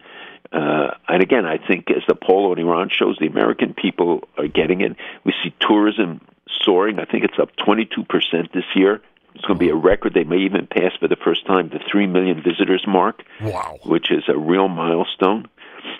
[0.52, 4.48] Uh, and again, I think as the poll on Iran shows, the American people are
[4.48, 4.96] getting it.
[5.24, 6.20] We see tourism
[6.64, 6.98] soaring.
[6.98, 9.00] I think it's up 22% this year.
[9.34, 10.14] It's going to be a record.
[10.14, 13.78] They may even pass for the first time the 3 million visitors mark, wow.
[13.84, 15.48] which is a real milestone.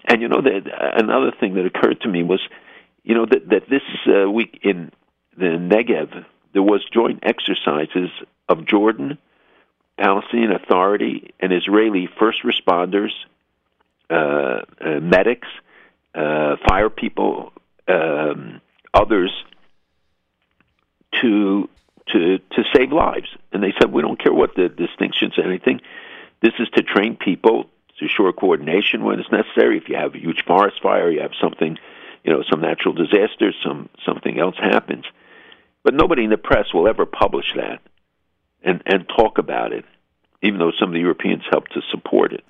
[0.07, 0.63] And, you know, that
[0.99, 2.41] another thing that occurred to me was,
[3.05, 4.91] you know, that, that this uh, week in
[5.41, 8.10] the Negev, there was joint exercises
[8.49, 9.19] of Jordan,
[9.99, 13.10] Palestinian Authority, and Israeli first responders,
[14.10, 15.49] uh, uh, medics,
[16.15, 17.52] uh, fire people,
[17.89, 18.60] um,
[18.93, 19.33] others
[21.20, 21.69] to
[22.09, 23.28] to to save lives.
[23.52, 25.81] And they said we don't care what the distinctions or anything.
[26.41, 27.65] This is to train people
[27.99, 29.77] to ensure coordination when it's necessary.
[29.77, 31.78] If you have a huge forest fire, you have something,
[32.25, 35.05] you know, some natural disaster, some something else happens.
[35.83, 37.81] But nobody in the press will ever publish that
[38.62, 39.84] and and talk about it,
[40.42, 42.44] even though some of the Europeans helped to support it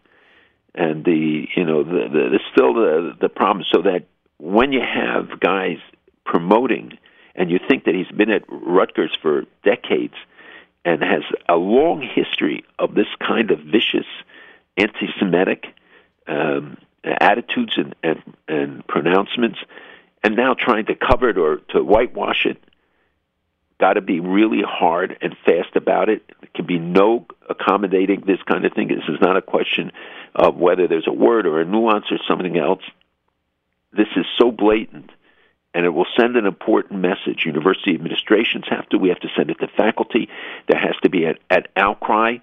[0.75, 4.05] and the you know the, the, the still the the problem so that
[4.39, 5.78] when you have guys
[6.25, 6.97] promoting
[7.34, 10.15] and you think that he's been at Rutgers for decades
[10.84, 14.07] and has a long history of this kind of vicious
[14.76, 15.67] anti-Semitic
[16.26, 19.59] um, attitudes and, and and pronouncements,
[20.23, 22.62] and now trying to cover it or to whitewash it.
[23.81, 26.23] Got to be really hard and fast about it.
[26.41, 28.89] There can be no accommodating this kind of thing.
[28.89, 29.91] This is not a question
[30.34, 32.83] of whether there's a word or a nuance or something else.
[33.92, 35.10] This is so blatant,
[35.75, 37.44] and it will send an important message.
[37.44, 38.99] University administrations have to.
[38.99, 40.28] We have to send it to faculty.
[40.68, 42.36] There has to be an, an outcry,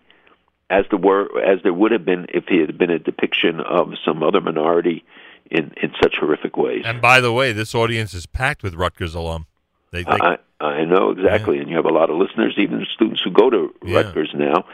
[0.69, 3.93] as there were as there would have been if it had been a depiction of
[4.06, 5.06] some other minority
[5.49, 6.83] in in such horrific ways.
[6.83, 9.45] And by the way, this audience is packed with Rutgers alum.
[9.91, 12.86] They, they, I, uh, I know exactly, and you have a lot of listeners, even
[12.92, 14.66] students who go to Rutgers now,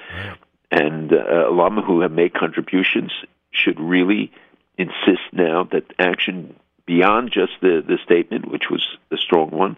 [0.71, 3.11] and uh, alum who have made contributions
[3.51, 4.31] should really
[4.77, 6.55] insist now that action
[6.85, 9.77] beyond just the the statement, which was a strong one,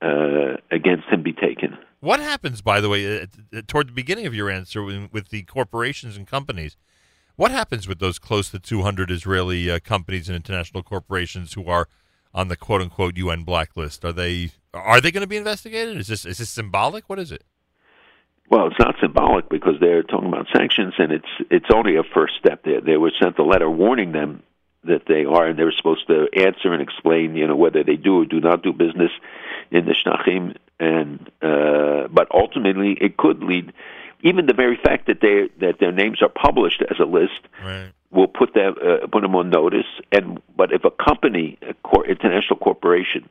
[0.00, 1.76] uh, against him be taken.
[2.00, 5.30] What happens, by the way, uh, uh, toward the beginning of your answer with, with
[5.30, 6.76] the corporations and companies?
[7.34, 11.88] What happens with those close to 200 Israeli uh, companies and international corporations who are
[12.32, 14.04] on the quote unquote UN blacklist?
[14.04, 15.96] Are they are they going to be investigated?
[15.96, 17.08] Is this is this symbolic?
[17.08, 17.44] What is it?
[18.50, 22.34] Well, it's not symbolic because they're talking about sanctions, and it's it's only a first
[22.38, 22.64] step.
[22.64, 24.42] They they were sent a letter warning them
[24.84, 27.96] that they are, and they were supposed to answer and explain, you know, whether they
[27.96, 29.10] do or do not do business
[29.70, 30.56] in the Shtachim.
[30.80, 33.72] And uh, but ultimately, it could lead.
[34.22, 37.92] Even the very fact that they that their names are published as a list right.
[38.10, 39.86] will put them uh, put them on notice.
[40.10, 43.28] And but if a company, a cor- international corporation,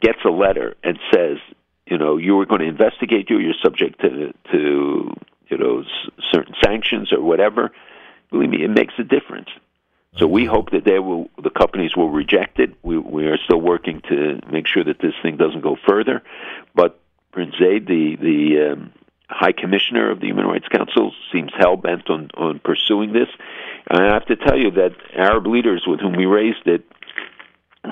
[0.00, 1.38] gets a letter and says,
[1.86, 5.14] you know, you are going to investigate you, you're subject to to
[5.48, 7.70] you know s- certain sanctions or whatever.
[8.30, 9.48] Believe me, it makes a difference.
[10.18, 12.74] So we hope that they will, the companies will reject it.
[12.82, 16.22] We we are still working to make sure that this thing doesn't go further.
[16.74, 16.98] But
[17.32, 18.92] Prince Zaid, the the um,
[19.28, 23.28] High Commissioner of the Human Rights Council, seems hell bent on on pursuing this.
[23.90, 26.84] And I have to tell you that Arab leaders with whom we raised it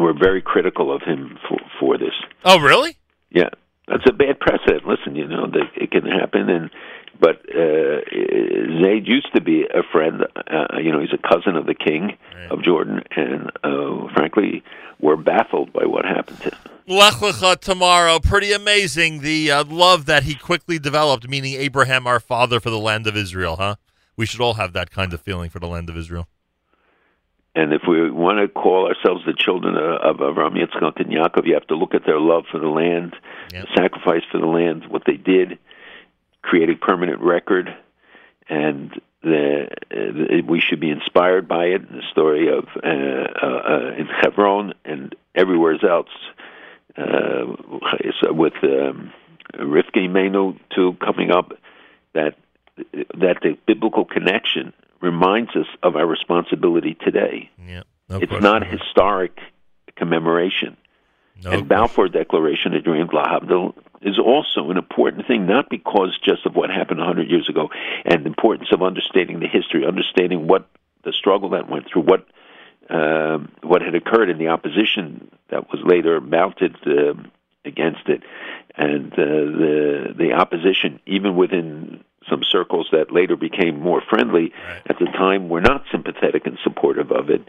[0.00, 2.14] were very critical of him for for this.
[2.44, 2.96] Oh, really?
[3.30, 3.50] Yeah,
[3.88, 4.86] that's a bad precedent.
[4.86, 6.70] Listen, you know that it can happen, and
[7.20, 8.00] but uh,
[8.82, 10.24] Zaid used to be a friend.
[10.36, 12.16] Uh, you know, he's a cousin of the king
[12.50, 14.62] of Jordan, and uh, frankly,
[15.00, 16.58] we're baffled by what happened to him.
[16.88, 18.20] Lech Lecha tomorrow.
[18.20, 19.20] Pretty amazing.
[19.20, 23.16] The uh, love that he quickly developed, meaning Abraham, our father, for the land of
[23.16, 23.76] Israel, huh?
[24.16, 26.28] We should all have that kind of feeling for the land of Israel.
[27.56, 31.54] And if we want to call ourselves the children of Avram, Yitzchak, and Yaakov, you
[31.54, 33.16] have to look at their love for the land,
[33.50, 35.58] the sacrifice for the land, what they did,
[36.42, 37.74] create a permanent record,
[38.50, 41.90] and the, uh, we should be inspired by it.
[41.90, 46.08] The story of uh, uh, uh, in Hebron and everywhere else,
[46.98, 47.46] uh,
[48.34, 49.14] with um,
[49.54, 51.54] Rivka Imenu too coming up,
[52.12, 52.36] that
[52.76, 54.74] that the biblical connection
[55.06, 57.50] reminds us of our responsibility today.
[57.64, 59.38] Yeah, no it's question not a historic
[59.96, 60.76] commemoration.
[61.42, 66.46] No and Balfour Declaration of Dream Lahabdil is also an important thing, not because just
[66.46, 67.68] of what happened 100 years ago,
[68.04, 70.68] and the importance of understanding the history, understanding what
[71.04, 72.26] the struggle that went through, what
[72.88, 77.30] um, what had occurred in the opposition that was later mounted um
[77.64, 78.22] against it,
[78.76, 84.52] and uh, the the opposition, even within some circles that later became more friendly,
[84.86, 87.48] at the time were not sympathetic and supportive of it.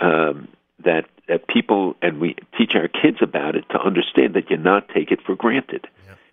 [0.00, 0.48] Um,
[0.84, 4.88] that that people and we teach our kids about it to understand that you not
[4.88, 5.86] take it for granted.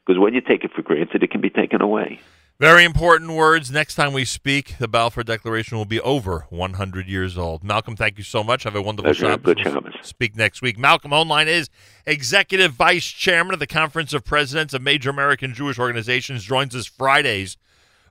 [0.06, 2.20] Because when you take it for granted, it can be taken away.
[2.60, 3.70] Very important words.
[3.70, 7.66] Next time we speak, the Balfour Declaration will be over 100 years old.
[7.66, 8.64] Malcolm, thank you so much.
[8.64, 9.12] Have a wonderful.
[9.12, 9.44] Shabbos.
[9.44, 9.94] Good We'll Shabbos.
[10.04, 10.78] Speak next week.
[10.78, 11.70] Malcolm Hoenlein is
[12.06, 16.46] Executive Vice Chairman of the Conference of Presidents of Major American Jewish Organizations.
[16.46, 17.58] Joins us Fridays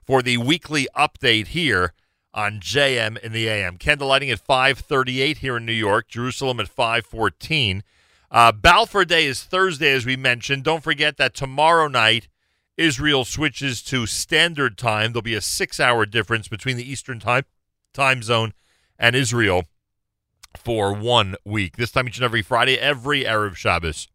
[0.05, 1.93] for the weekly update here
[2.33, 3.77] on JM in the AM.
[3.77, 7.83] Candlelighting at 538 here in New York, Jerusalem at 514.
[8.29, 10.63] Uh, Balfour Day is Thursday, as we mentioned.
[10.63, 12.27] Don't forget that tomorrow night,
[12.77, 15.13] Israel switches to standard time.
[15.13, 17.45] There'll be a six hour difference between the Eastern time,
[17.93, 18.53] time zone
[18.99, 19.63] and Israel
[20.57, 21.77] for one week.
[21.77, 24.07] This time each and every Friday, every Erev Shabbos.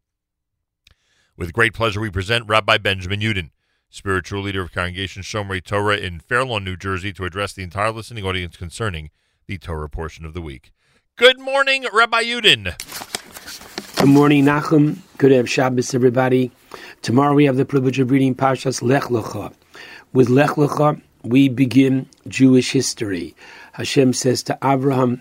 [1.36, 3.50] With great pleasure, we present Rabbi Benjamin Yudin,
[3.90, 8.24] spiritual leader of Congregation Shomrei Torah in Fairlawn, New Jersey, to address the entire listening
[8.24, 9.10] audience concerning
[9.46, 10.72] the Torah portion of the week.
[11.16, 12.76] Good morning, Rabbi Yudin.
[13.96, 14.98] Good morning, Nachum.
[15.18, 16.52] Good Erev Shabbos, everybody.
[17.02, 19.52] Tomorrow we have the privilege of reading Parshas Lech Lecha.
[20.12, 23.34] With Lech Lecha, we begin Jewish history.
[23.72, 25.20] Hashem says to Abraham,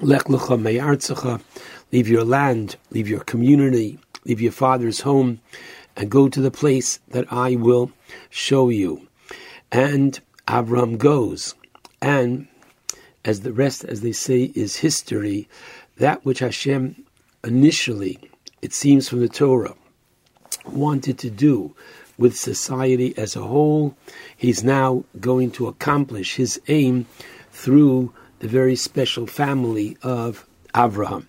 [0.00, 1.42] Lech Lecha me'artzecha,
[1.92, 5.40] leave your land, leave your community, leave your father's home,
[5.96, 7.92] and go to the place that I will
[8.30, 9.08] show you.
[9.70, 11.54] And Abraham goes.
[12.00, 12.48] And
[13.24, 15.48] as the rest, as they say, is history,
[15.96, 17.04] that which Hashem
[17.44, 18.18] initially,
[18.60, 19.74] it seems from the Torah,
[20.66, 21.74] wanted to do
[22.18, 23.96] with society as a whole.
[24.36, 27.06] He's now going to accomplish his aim
[27.50, 31.26] through the very special family of Avraham.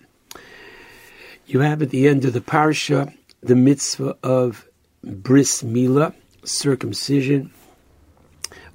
[1.46, 3.14] You have at the end of the parsha
[3.44, 4.66] the mitzvah of
[5.02, 6.14] bris milah,
[6.44, 7.52] circumcision,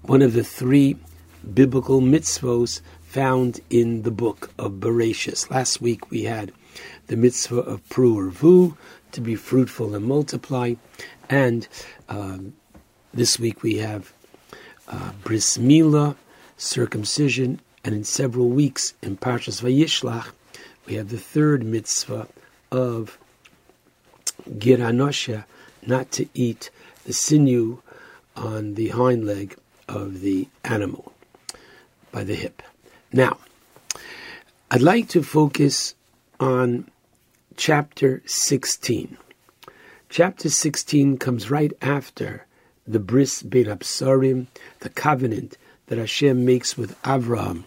[0.04, 0.96] one of the three
[1.56, 5.50] biblical mitzvos found in the book of Bereshis.
[5.50, 6.52] Last week we had
[7.08, 8.78] the mitzvah of pru urvu,
[9.12, 10.76] to be fruitful and multiply,
[11.32, 11.68] and
[12.08, 12.54] um,
[13.12, 14.14] this week we have
[14.88, 16.16] uh, bris milah,
[16.58, 20.28] circumcision, and in several weeks in Parshas Vayishlach
[20.86, 22.28] we have the third mitzvah
[22.72, 23.18] of
[24.58, 25.46] Gid Hanasheh,
[25.86, 26.70] not to eat
[27.06, 27.82] the sinew
[28.36, 29.56] on the hind leg
[29.88, 31.14] of the animal
[32.12, 32.62] by the hip.
[33.12, 33.38] Now,
[34.72, 35.96] I'd like to focus
[36.40, 36.90] on
[37.58, 39.18] chapter 16.
[40.10, 42.46] Chapter 16 comes right after
[42.88, 44.48] the bris absarim,
[44.80, 47.66] the covenant that Hashem makes with Avraham,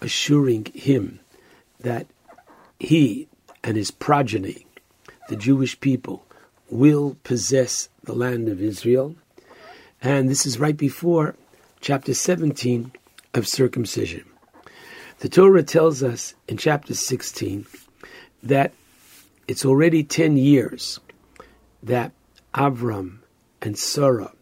[0.00, 1.20] assuring him
[1.80, 2.06] that
[2.78, 3.28] he
[3.62, 4.63] and his progeny,
[5.28, 6.24] the Jewish people,
[6.70, 9.14] will possess the land of Israel.
[10.02, 11.36] And this is right before
[11.80, 12.92] chapter 17
[13.34, 14.24] of circumcision.
[15.20, 17.66] The Torah tells us in chapter 16
[18.42, 18.72] that
[19.46, 21.00] it's already 10 years
[21.82, 22.12] that
[22.54, 23.18] Avram
[23.62, 24.32] and Sarah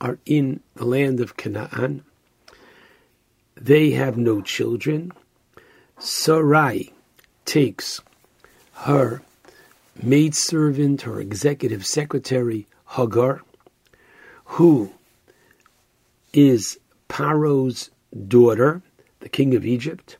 [0.00, 2.04] are in the land of Canaan.
[3.54, 5.12] They have no children.
[5.98, 6.92] Sarai
[7.44, 8.00] takes
[8.72, 9.22] her
[10.00, 13.42] maidservant, her executive secretary, Hagar,
[14.44, 14.92] who
[16.32, 17.90] is Paro's
[18.28, 18.82] daughter,
[19.20, 20.16] the king of Egypt.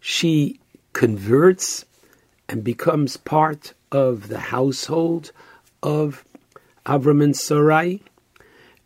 [0.00, 0.60] She
[0.92, 1.84] converts
[2.48, 5.32] and becomes part of the household
[5.82, 6.24] of
[6.86, 8.02] Avram and Sarai.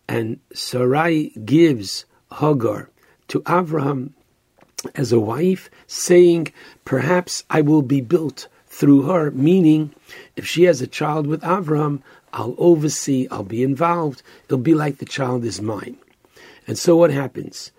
[0.09, 2.05] And Sarai gives
[2.39, 2.91] Hagar
[3.29, 4.11] to Avraham
[4.95, 6.53] as a wife, saying,
[6.85, 9.95] Perhaps I will be built through her, meaning
[10.35, 14.99] if she has a child with Avraham, I'll oversee, I'll be involved, it'll be like
[14.99, 15.97] the child is mine.
[16.67, 17.71] And so what happens?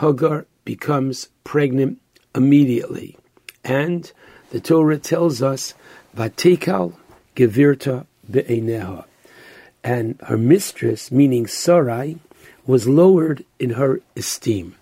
[0.00, 2.00] Hagar becomes pregnant
[2.36, 3.16] immediately.
[3.64, 4.10] And
[4.50, 5.74] the Torah tells us,
[6.16, 6.94] Vatekal
[7.34, 9.06] gevirta be'eneha.
[9.82, 12.18] And her mistress, meaning Sarai,
[12.64, 14.76] was lowered in her esteem.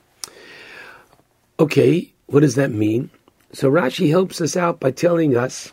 [1.58, 3.08] Okay, what does that mean?
[3.56, 5.72] So Rashi helps us out by telling us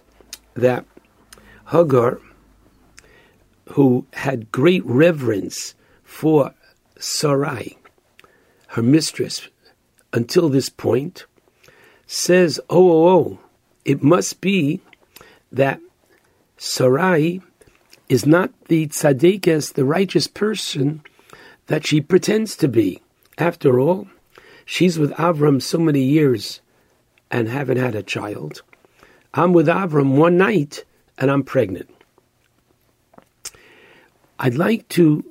[0.54, 0.86] that
[1.70, 2.22] Hagar,
[3.72, 6.54] who had great reverence for
[6.98, 7.78] Sarai,
[8.68, 9.50] her mistress,
[10.14, 11.26] until this point,
[12.08, 13.40] says, oh, oh, oh,
[13.84, 14.80] it must be
[15.52, 15.82] that
[16.56, 17.42] Sarai
[18.08, 21.02] is not the tzaddikas, the righteous person
[21.68, 23.02] that she pretends to be.
[23.38, 24.08] After all,
[24.64, 26.62] she's with Avram so many years
[27.34, 28.62] and haven't had a child.
[29.34, 30.86] I'm with Avram one night
[31.18, 31.90] and I'm pregnant.
[34.38, 35.26] I'd like to,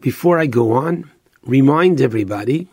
[0.00, 1.08] before I go on,
[1.44, 2.66] remind everybody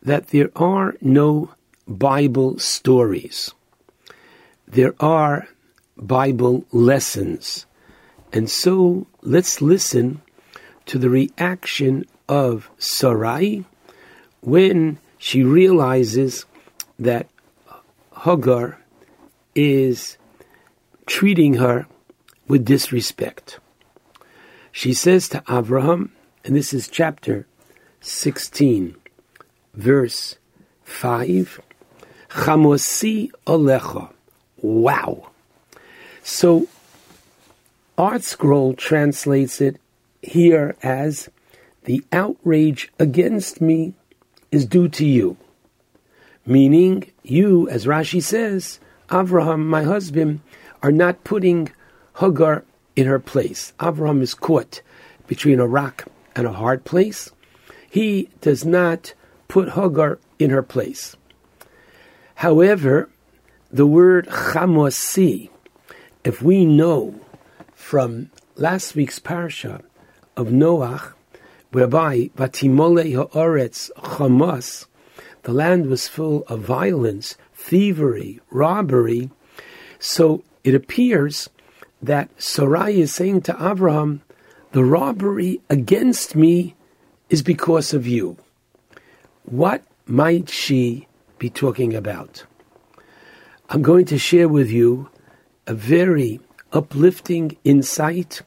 [0.00, 1.52] that there are no
[1.88, 3.52] Bible stories.
[4.68, 5.48] There are
[5.96, 7.66] Bible lessons.
[8.32, 10.22] And so let's listen
[10.86, 13.64] to the reaction of Sarai
[14.40, 16.46] when she realizes
[16.98, 17.28] that
[18.24, 18.80] Hagar
[19.54, 20.18] is
[21.06, 21.86] treating her
[22.46, 23.58] with disrespect.
[24.72, 26.12] She says to Abraham,
[26.44, 27.46] and this is chapter
[28.00, 28.96] 16,
[29.74, 30.36] verse
[30.84, 31.60] 5,
[32.30, 34.12] Chamosi Olecha.
[34.60, 35.30] Wow.
[36.22, 36.68] So,
[37.96, 39.80] Art Scroll translates it
[40.22, 41.28] here as
[41.84, 43.94] the outrage against me
[44.52, 45.36] is due to you.
[46.48, 50.40] Meaning, you, as Rashi says, Avraham, my husband,
[50.82, 51.70] are not putting
[52.20, 52.64] Hagar
[52.96, 53.74] in her place.
[53.78, 54.80] Avraham is caught
[55.26, 57.30] between a rock and a hard place.
[57.90, 59.12] He does not
[59.46, 61.16] put Hagar in her place.
[62.36, 63.10] However,
[63.70, 65.50] the word chamosi,
[66.24, 67.20] if we know
[67.74, 69.82] from last week's parsha
[70.34, 71.12] of Noach,
[71.72, 74.86] whereby Vatimole ha'oretz chamos,
[75.48, 79.30] the land was full of violence, thievery, robbery.
[79.98, 81.48] So it appears
[82.02, 84.20] that Sarai is saying to Abraham,
[84.72, 86.74] the robbery against me
[87.30, 88.36] is because of you.
[89.46, 92.44] What might she be talking about?
[93.70, 95.08] I'm going to share with you
[95.66, 96.40] a very
[96.74, 98.42] uplifting insight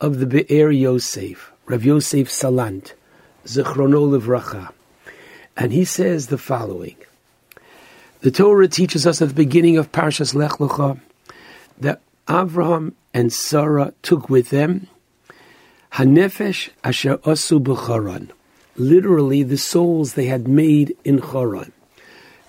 [0.00, 2.94] of the Be'er Yosef, Rav Yosef Salant,
[3.44, 4.72] Zichrono Livracha.
[5.56, 6.96] And he says the following.
[8.20, 11.00] The Torah teaches us at the beginning of Parshas Lech Lecha
[11.78, 14.88] that Avraham and Sarah took with them
[15.92, 18.30] Hanefesh Asher Asu B'Charan,
[18.76, 21.72] literally the souls they had made in Charan.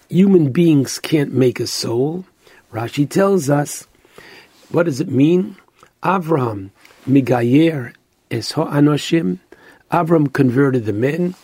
[0.10, 2.26] Human beings can't make a soul.
[2.72, 3.88] Rashi tells us,
[4.70, 5.56] what does it mean?
[6.04, 6.70] Avraham
[7.08, 7.94] Migayer
[8.30, 9.40] Es Ha'anoshim,
[9.92, 11.36] Avram converted the men,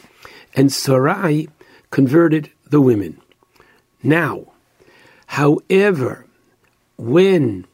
[0.58, 1.48] and Sarai
[1.92, 3.22] converted the women.
[4.02, 4.54] Now,
[5.28, 6.26] however,
[6.98, 7.66] when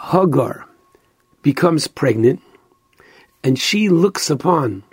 [0.00, 0.66] Hagar
[1.42, 2.40] becomes pregnant
[3.42, 4.84] and she looks upon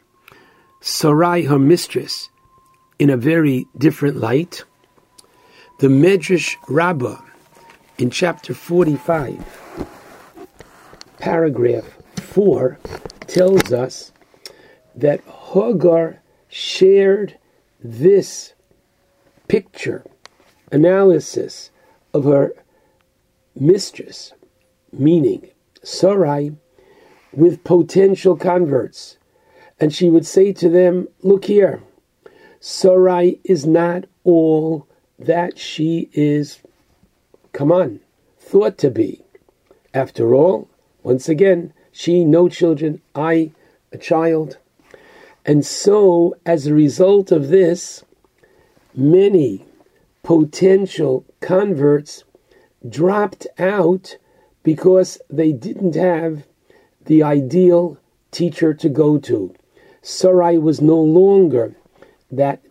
[0.81, 2.29] Sarai, her mistress,
[2.97, 4.63] in a very different light,
[5.77, 7.21] the Medrash Rabbah
[7.99, 9.45] in chapter 45,
[11.19, 12.79] paragraph 4,
[13.27, 14.11] tells us
[14.95, 15.21] that
[15.53, 16.20] Hagar
[16.51, 17.37] shared
[17.81, 18.53] this
[19.47, 20.03] picture,
[20.71, 21.71] analysis
[22.13, 22.53] of her
[23.55, 24.33] mistress,
[24.91, 25.49] meaning
[25.81, 26.55] Sarai,
[27.31, 29.17] with potential converts.
[29.79, 31.81] And she would say to them, Look here,
[32.59, 34.85] Sarai is not all
[35.17, 36.59] that she is,
[37.53, 38.01] come on,
[38.37, 39.23] thought to be.
[39.93, 40.67] After all,
[41.01, 43.51] once again, she, no children, I,
[43.91, 44.57] a child.
[45.45, 48.03] And so, as a result of this,
[48.93, 49.65] many
[50.23, 52.23] potential converts
[52.87, 54.17] dropped out
[54.63, 56.43] because they didn't have
[57.05, 57.97] the ideal
[58.29, 59.53] teacher to go to.
[60.01, 61.75] Sarai was no longer
[62.31, 62.61] that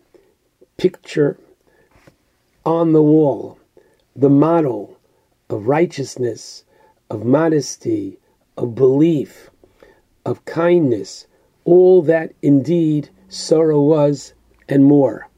[0.76, 1.38] picture
[2.64, 3.58] on the wall,
[4.14, 4.96] the model
[5.48, 6.64] of righteousness,
[7.08, 8.18] of modesty,
[8.56, 9.50] of belief,
[10.24, 11.26] of kindness,
[11.64, 14.34] all that indeed Sarah was
[14.68, 15.28] and more.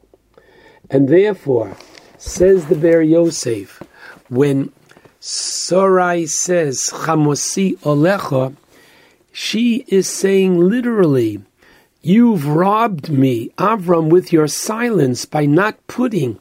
[0.89, 1.75] And therefore,
[2.17, 3.81] says the Be'er Yosef,
[4.29, 4.71] when
[5.19, 8.55] Sarai says, Chamosi Olecha,
[9.31, 11.41] she is saying literally,
[12.05, 16.37] You've robbed me, Avram, with your silence by not putting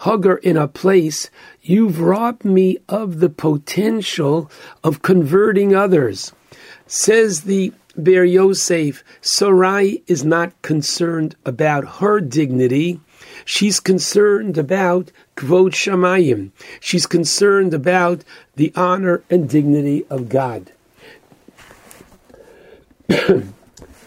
[0.00, 1.28] Hagar in a place.
[1.60, 4.50] You've robbed me of the potential
[4.82, 6.32] of converting others.
[6.86, 13.00] Says the Be'er Yosef, Sarai is not concerned about her dignity.
[13.44, 16.52] She's concerned about Kvod Shamayim.
[16.80, 18.24] She's concerned about
[18.56, 20.72] the honor and dignity of God.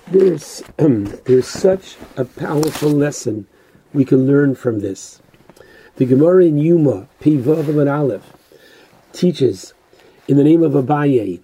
[0.08, 3.46] there's, um, there's such a powerful lesson
[3.94, 5.22] we can learn from this.
[5.98, 8.34] The Gemara in Yuma, Pivav and Aleph,
[9.14, 9.74] teaches
[10.28, 11.40] in the name of Abaye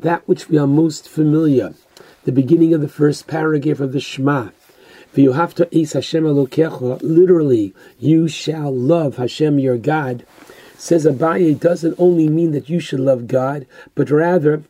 [0.00, 1.74] that which we are most familiar,
[2.24, 4.50] the beginning of the first paragraph of the Shema.
[5.14, 10.24] V'yohavta es Hashem Elokecha, literally, you shall love Hashem your God.
[10.80, 13.66] Says Abaye doesn't only mean that you should love God,
[13.96, 14.62] but rather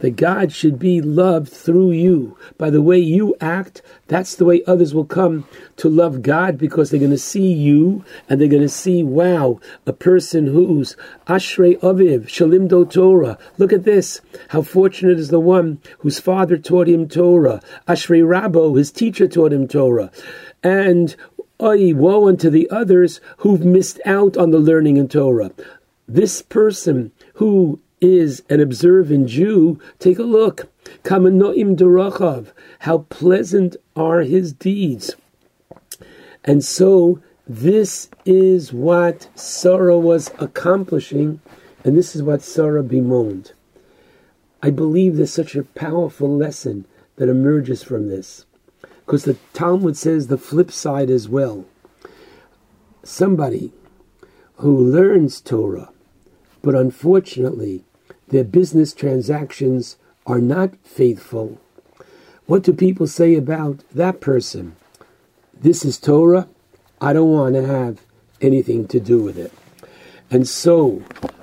[0.00, 2.38] that God should be loved through you.
[2.56, 6.90] By the way you act, that's the way others will come to love God because
[6.90, 11.78] they're going to see you and they're going to see, wow, a person who's Ashrei
[11.80, 13.38] Aviv, Shalim Do Torah.
[13.58, 14.22] Look at this.
[14.48, 17.60] How fortunate is the one whose father taught him Torah.
[17.86, 20.10] Ashrei Rabbo, his teacher taught him Torah.
[20.62, 21.14] And
[21.64, 25.50] Woe unto the others who've missed out on the learning in Torah.
[26.06, 30.68] This person who is an observant Jew, take a look.
[31.04, 32.48] Kamanoim Durachav,
[32.80, 35.16] how pleasant are his deeds.
[36.44, 41.40] And so this is what Sarah was accomplishing,
[41.82, 43.52] and this is what Sarah bemoaned.
[44.62, 46.84] I believe there's such a powerful lesson
[47.16, 48.44] that emerges from this.
[49.04, 51.66] Because the Talmud says the flip side as well.
[53.02, 53.72] Somebody
[54.56, 55.90] who learns Torah,
[56.62, 57.84] but unfortunately
[58.28, 61.60] their business transactions are not faithful.
[62.46, 64.76] What do people say about that person?
[65.52, 66.48] This is Torah.
[67.00, 68.00] I don't want to have
[68.40, 69.52] anything to do with it.
[70.30, 71.02] And so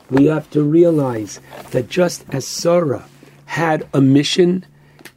[0.10, 1.40] we have to realize
[1.72, 3.06] that just as Sarah
[3.46, 4.66] had a mission,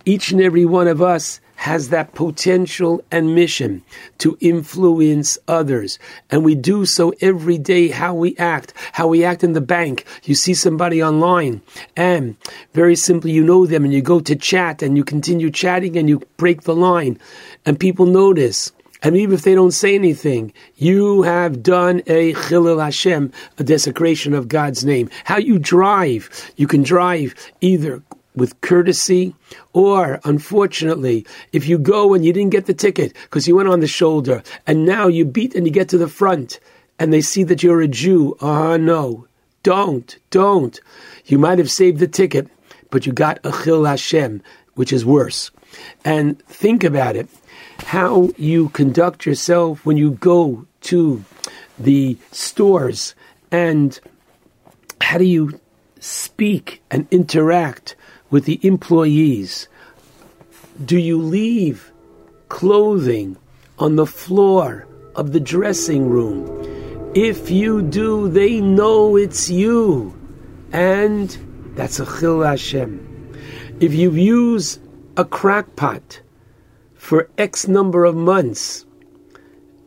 [0.05, 3.83] each and every one of us has that potential and mission
[4.19, 5.99] to influence others.
[6.29, 10.05] And we do so every day, how we act, how we act in the bank.
[10.25, 11.63] You see somebody online
[11.97, 12.37] and
[12.75, 16.07] very simply you know them and you go to chat and you continue chatting and
[16.07, 17.19] you break the line
[17.65, 18.71] and people notice.
[19.03, 24.35] And even if they don't say anything, you have done a chilul Hashem, a desecration
[24.35, 25.09] of God's name.
[25.25, 28.03] How you drive, you can drive either
[28.35, 29.35] with courtesy,
[29.73, 33.81] or unfortunately, if you go and you didn't get the ticket because you went on
[33.81, 36.59] the shoulder, and now you beat and you get to the front,
[36.99, 38.37] and they see that you're a Jew.
[38.41, 39.27] Ah, no,
[39.63, 40.81] don't, don't.
[41.27, 42.49] You might have saved the ticket,
[42.91, 44.43] but you got a chilul Hashem,
[44.75, 45.51] which is worse.
[46.05, 47.29] And think about it
[47.79, 51.25] how you conduct yourself when you go to
[51.79, 53.15] the stores
[53.51, 53.99] and
[55.01, 55.61] how do you
[56.01, 57.97] speak and interact
[58.35, 59.69] with the employees?
[60.85, 61.93] Do you leave
[62.49, 63.37] clothing
[63.79, 66.43] on the floor of the dressing room?
[67.15, 70.19] If you do, they know it's you.
[70.73, 71.31] And
[71.77, 72.91] that's a chilul Hashem.
[73.79, 74.81] If you use
[75.17, 76.21] a Crock-Pot
[76.97, 78.85] for X number of months,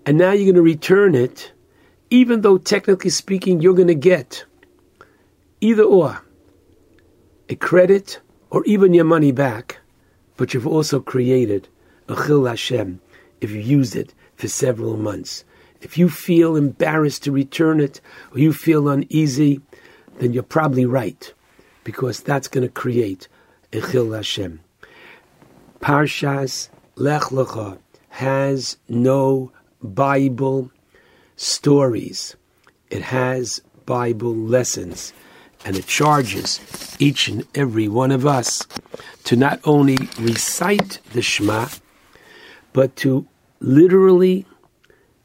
[0.06, 1.52] and now you're going to return it,
[2.10, 4.46] even though technically speaking you're going to get
[5.60, 6.22] either or
[7.50, 9.80] a credit or even your money back,
[10.36, 11.68] but you've also created
[12.08, 13.02] a chilul Hashem
[13.42, 15.44] if you used it for several months.
[15.82, 18.02] If you feel embarrassed to return it
[18.32, 19.62] or you feel uneasy,
[20.20, 21.34] then you're probably right,
[21.84, 23.28] because that's going to create
[23.74, 24.62] a chilul Hashem.
[25.80, 27.78] Parshas Lech Lecha
[28.10, 29.52] has no
[29.84, 30.72] Bible
[31.36, 32.36] stories.
[32.90, 35.14] It has Bible lessons.
[35.68, 38.66] And it charges each and every one of us
[39.26, 41.68] to not only recite the Shema,
[42.72, 43.28] but to
[43.60, 44.46] literally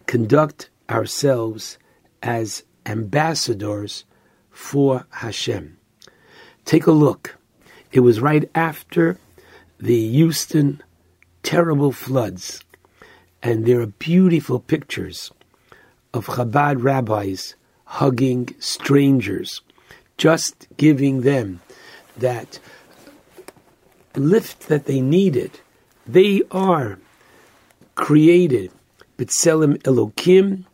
[0.07, 1.79] conduct ourselves
[2.25, 4.05] as ambassadors
[4.51, 5.77] for Hashem.
[6.65, 7.37] Take a look.
[7.93, 9.19] It was right after
[9.79, 10.83] the Houston
[11.45, 12.65] terrible floods,
[13.45, 15.31] and there are beautiful pictures
[16.13, 17.55] of Chabad rabbis
[17.85, 19.61] hugging strangers,
[20.17, 21.61] just giving them
[22.17, 22.59] that
[24.15, 25.61] lift that they needed.
[26.07, 26.99] They are
[27.95, 28.71] created,
[29.19, 30.65] B'Tselem Elokim,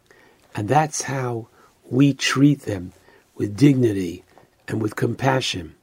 [0.55, 1.49] and that's how
[1.91, 2.93] we treat them
[3.37, 4.25] with dignity
[4.67, 5.75] and with compassion.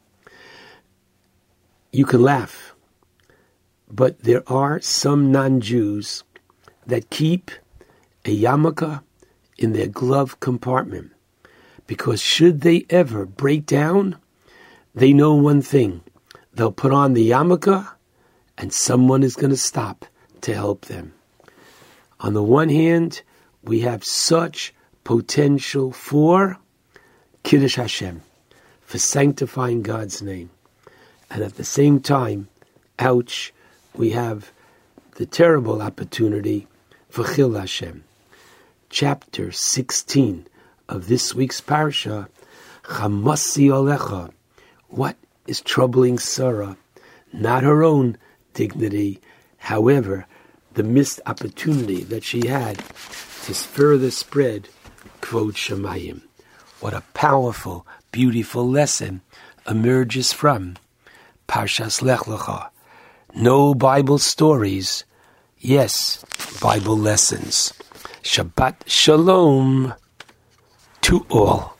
[1.91, 2.75] You can laugh,
[3.89, 6.23] but there are some non Jews
[6.85, 7.51] that keep
[8.25, 9.01] a yarmulke
[9.57, 11.14] in their glove compartment
[11.87, 14.17] because should they ever break down,
[14.93, 16.01] they know one thing.
[16.53, 17.87] They'll put on the yarmulke
[18.57, 20.05] and someone is going to stop
[20.41, 21.13] to help them.
[22.21, 23.21] On the one hand,
[23.63, 24.73] we have such
[25.03, 26.57] potential for
[27.43, 28.21] Kiddush Hashem,
[28.81, 30.49] for sanctifying God's name.
[31.29, 32.47] And at the same time,
[32.97, 33.53] ouch,
[33.93, 34.51] we have
[35.15, 36.67] the terrible opportunity
[37.09, 38.03] for Chilul Hashem.
[38.89, 40.47] Chapter 16
[40.87, 42.27] of this week's parsha,
[42.83, 44.31] Chamasi Olecha.
[44.87, 46.77] What is troubling Sarah?
[47.33, 48.17] Not her own
[48.53, 49.19] dignity,
[49.57, 50.25] however,
[50.73, 54.69] the missed opportunity that she had to further spread
[55.21, 56.21] Kvod Shemayim.
[56.79, 59.21] What a powerful, beautiful lesson
[59.67, 60.75] emerges from
[61.47, 62.69] Parshas Lech Lecha.
[63.33, 65.03] No Bible stories,
[65.59, 66.23] yes,
[66.61, 67.73] Bible lessons.
[68.23, 69.93] Shabbat Shalom
[71.05, 71.77] to all.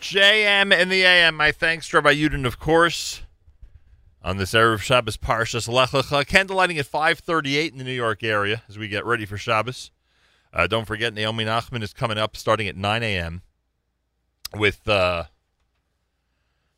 [0.00, 1.36] JM in the AM.
[1.36, 3.20] My thanks to Rabbi Yudin, of course,
[4.22, 6.24] on this Erev Shabbos Parshas Lech Lecha.
[6.24, 9.90] Candlelighting at 538 in the New York area as we get ready for Shabbos.
[10.50, 13.42] Uh, don't forget, Naomi Nachman is coming up starting at 9 a.m.
[14.56, 15.24] with uh,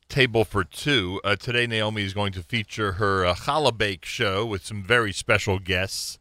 [0.09, 1.21] Table for Two.
[1.23, 5.13] Uh, today, Naomi is going to feature her uh, challah bake show with some very
[5.13, 6.19] special guests.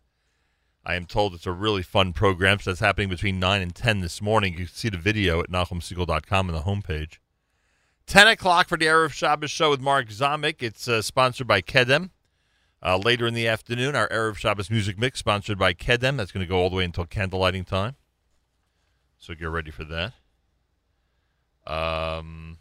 [0.84, 2.58] I am told it's a really fun program.
[2.58, 4.52] So that's happening between 9 and 10 this morning.
[4.52, 7.18] You can see the video at NachumSegal.com on the homepage.
[8.06, 10.62] 10 o'clock for the Erev Shabbos show with Mark Zamek.
[10.62, 12.10] It's uh, sponsored by Kedem.
[12.82, 16.16] Uh, later in the afternoon, our Erev Shabbos music mix sponsored by Kedem.
[16.16, 17.96] That's going to go all the way until candlelighting time.
[19.18, 20.14] So get ready for that.
[21.66, 22.56] Um,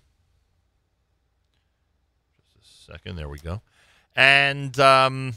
[2.59, 3.15] just a second.
[3.15, 3.61] There we go.
[4.14, 5.35] And um,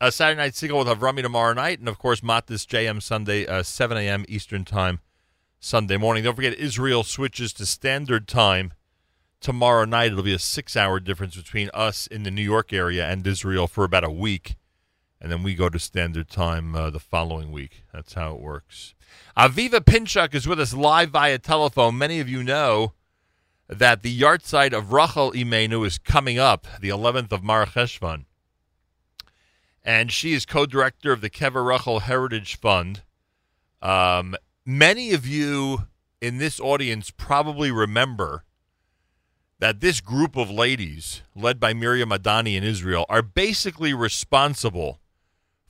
[0.00, 1.78] uh, Saturday Night Segal with Avrami tomorrow night.
[1.78, 4.24] And, of course, Matis JM Sunday, uh, 7 a.m.
[4.28, 5.00] Eastern Time,
[5.58, 6.24] Sunday morning.
[6.24, 8.72] Don't forget, Israel switches to Standard Time
[9.40, 10.12] tomorrow night.
[10.12, 13.66] It'll be a six hour difference between us in the New York area and Israel
[13.66, 14.56] for about a week.
[15.20, 17.84] And then we go to Standard Time uh, the following week.
[17.92, 18.94] That's how it works.
[19.36, 21.98] Aviva Pinchuk is with us live via telephone.
[21.98, 22.94] Many of you know
[23.68, 28.24] that the yahrzeit of Rachel Imenu is coming up, the 11th of Mar Cheshvan.
[29.82, 33.02] And she is co director of the Kever Rachel Heritage Fund,
[33.80, 34.36] Um,
[34.66, 35.86] many of you
[36.20, 38.44] in this audience probably remember
[39.58, 45.00] that this group of ladies, led by Miriam Adani in Israel, are basically responsible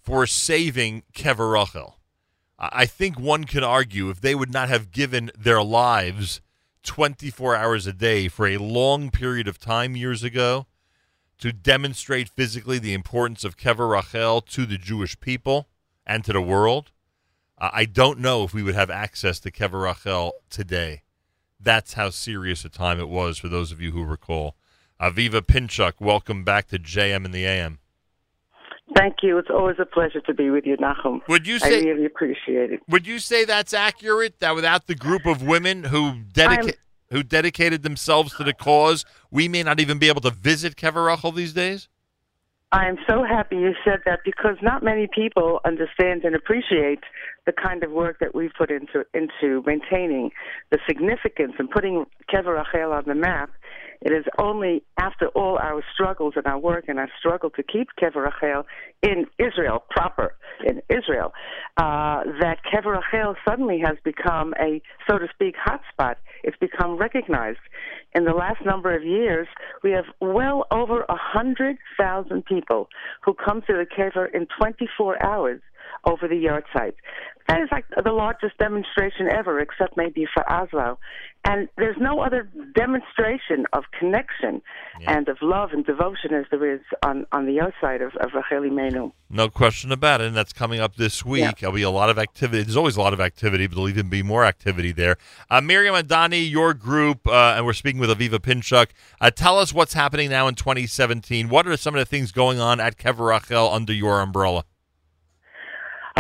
[0.01, 1.99] for saving Kever Rachel.
[2.59, 6.41] I I think one can argue if they would not have given their lives
[6.83, 10.67] 24 hours a day for a long period of time years ago
[11.41, 15.69] to demonstrate physically the importance of Kever Rachel to the Jewish people
[16.07, 16.93] and to the world,
[17.59, 21.03] uh, I don't know if we would have access to Kever Rachel today.
[21.59, 24.55] That's how serious a time it was for those of you who recall.
[25.01, 27.79] Aviva Pinchuk, welcome back to JM in the AM.
[28.97, 29.39] Thank you.
[29.39, 31.21] It's always a pleasure to be with you, Nachum.
[31.29, 32.81] Would you say I really appreciate it.
[32.89, 34.41] Would you say that's accurate?
[34.41, 36.75] That without the group of women who dedica-
[37.11, 41.07] who dedicated themselves to the cause, we may not even be able to visit Kever
[41.07, 41.89] Rachel these days?
[42.73, 47.01] I am so happy you said that because not many people understand and appreciate
[47.45, 50.31] the kind of work that we've put into into maintaining
[50.71, 52.63] the significance and putting Kever
[52.97, 53.51] on the map.
[54.03, 57.89] It is only after all our struggles and our work and our struggle to keep
[58.01, 58.65] Kever Rachel
[59.03, 61.33] in Israel proper, in Israel,
[61.77, 66.15] uh, that Kever Rachel suddenly has become a, so to speak, hotspot.
[66.43, 67.59] It's become recognized.
[68.15, 69.47] In the last number of years,
[69.85, 72.89] we have well over a hundred thousand people
[73.23, 75.61] who come to the Kever in 24 hours
[76.05, 76.95] over the yahrzeit.
[77.51, 81.01] That is like the largest demonstration ever, except maybe for Oslo.
[81.45, 84.63] And there's no other demonstration of connection
[85.07, 88.71] and of love and devotion as there is on, on the outside of, of Rachel
[88.71, 89.11] Imenu.
[89.31, 91.59] No question about it, and that's coming up this week.
[91.59, 92.63] There'll be a lot of activity.
[92.63, 95.17] There's always a lot of activity, but there'll even be more activity there.
[95.51, 98.89] Uh, Miriam Adani, your group, uh, and we're speaking with Aviva Pinchuk.
[99.21, 101.49] Uh, tell us what's happening now in 2017.
[101.49, 104.65] What are some of the things going on at Kever Rachel under your umbrella?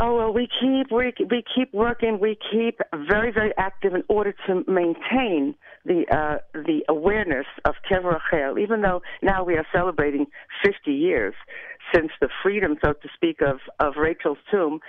[0.02, 2.18] Oh well, we keep we we keep working.
[2.20, 5.54] We keep very very active in order to maintain
[5.84, 8.58] the uh, the awareness of Kever Rachel.
[8.58, 10.26] Even though now we are celebrating
[10.64, 11.34] 50 years
[11.94, 14.80] since the freedom, so to speak, of of Rachel's tomb,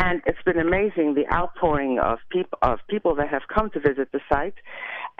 [0.00, 4.10] and it's been amazing the outpouring of people of people that have come to visit
[4.10, 4.54] the site,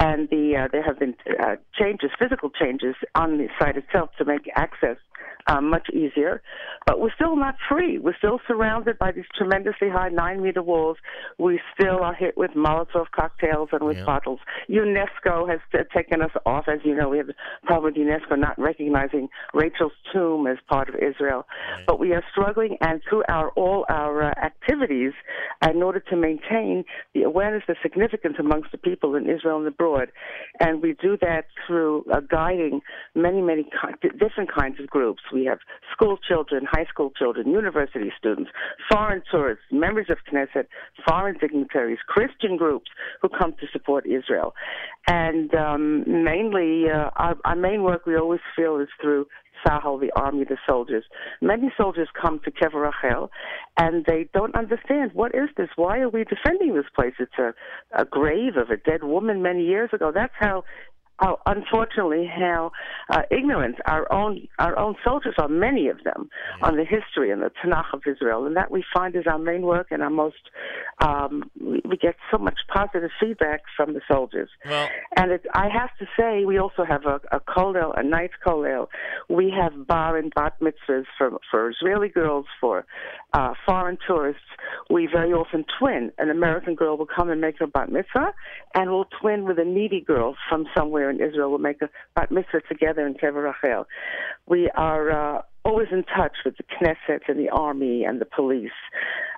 [0.01, 4.25] and the uh, there have been uh, changes, physical changes on the site itself to
[4.25, 4.97] make access
[5.47, 6.43] uh, much easier.
[6.87, 7.99] But we're still not free.
[7.99, 10.97] We're still surrounded by these tremendously high nine meter walls.
[11.39, 14.41] We still are hit with Molotov cocktails and with bottles.
[14.69, 16.67] UNESCO has t- taken us off.
[16.69, 20.89] As you know, we have the problem with UNESCO not recognizing Rachel's tomb as part
[20.89, 21.47] of Israel.
[21.87, 25.13] But we are struggling, and through our all our uh, activities,
[25.69, 30.11] in order to maintain the awareness, the significance amongst the people in Israel and abroad,
[30.61, 32.81] and we do that through uh, guiding
[33.15, 35.16] many, many ki- different kinds of groups.
[35.33, 35.59] We have
[35.93, 38.51] school children, high school children, university students,
[38.91, 40.67] foreign tourists, members of Knesset,
[41.07, 42.91] foreign dignitaries, Christian groups
[43.23, 44.55] who come to support Israel.
[45.09, 49.27] And um, mainly, uh, our, our main work we always feel is through
[49.65, 51.05] Tzahal, the army, the soldiers.
[51.41, 53.31] Many soldiers come to Kever Rachel
[53.77, 55.69] and they don't understand what is this?
[55.77, 57.15] Why are we defending this place?
[57.19, 57.55] It's a,
[57.99, 60.13] a grave of a dead woman many years ago.
[60.15, 60.65] That's how
[61.19, 62.73] how unfortunately how
[63.11, 66.29] uh, ignorant our own our own soldiers are many of them
[66.63, 68.47] on the history and the Tanakh of Israel.
[68.47, 70.37] And that we find is our main work and our most
[71.01, 74.51] um, we, get so much positive feedback from the soldiers.
[75.17, 78.89] And it, I have to say we also have a, a kollel a night kollel
[79.31, 82.85] we have bar and bat mitzvahs for for Israeli girls for
[83.37, 84.41] uh, foreign tourists
[84.89, 88.33] we very often twin an American girl will come and make her bat mitzvah
[88.75, 91.51] and we'll twin with a needy girl from somewhere in Israel.
[91.51, 93.87] We'll make a bat mitzvah together in Kever Rachel.
[94.47, 98.71] We are uh, always in touch with the Knesset and the army and the police.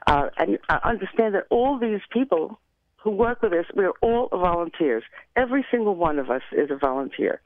[0.06, 2.60] Uh, and I understand that all these people
[3.02, 5.02] who work with us, we're all volunteers.
[5.36, 7.40] Every single one of us is a volunteer.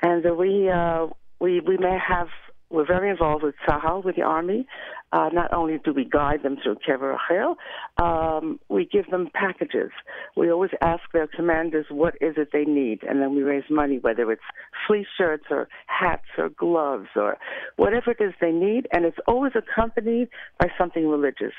[0.00, 1.08] And we, uh,
[1.40, 2.28] we, we may have,
[2.70, 4.66] we're very involved with Tzahal, with the army.
[5.14, 7.54] Uh, not only do we guide them through Kever Rachel,
[8.02, 9.92] um, we give them packages.
[10.36, 13.98] We always ask their commanders what is it they need, and then we raise money,
[14.00, 14.42] whether it's
[14.88, 17.38] fleece shirts or hats or gloves or
[17.76, 20.28] whatever it is they need, and it's always accompanied
[20.58, 21.54] by something religious,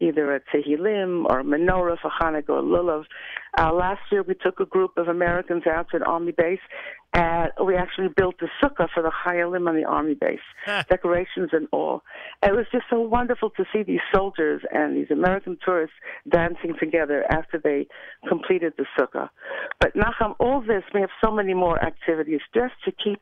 [0.00, 3.04] either a Tehillim or a menorah for Hanukkah or Lulav.
[3.58, 6.60] Uh, last year we took a group of Americans out to an army base,
[7.14, 10.38] and we actually built a sukkah for the Chayalim on the army base,
[10.90, 12.02] decorations and all.
[12.42, 15.96] It was just so wonderful to see these soldiers and these American tourists
[16.30, 17.86] dancing together after they
[18.28, 19.28] completed the sukkah.
[19.80, 23.20] But Nachum, all this, we have so many more activities just to keep.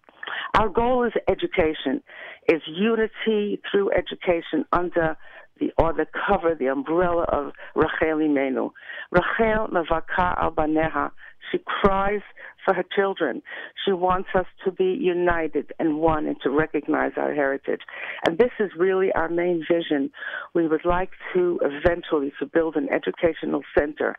[0.58, 2.02] Our goal is education,
[2.48, 5.16] is unity through education under
[5.58, 8.70] the or the cover, the umbrella of Rachel Imenu.
[9.10, 11.10] Rachel Mavaka al Baneha.
[11.50, 12.22] She cries
[12.66, 13.40] for her children.
[13.84, 17.80] She wants us to be united and one and to recognize our heritage.
[18.26, 20.10] And this is really our main vision.
[20.54, 24.16] We would like to eventually to build an educational center.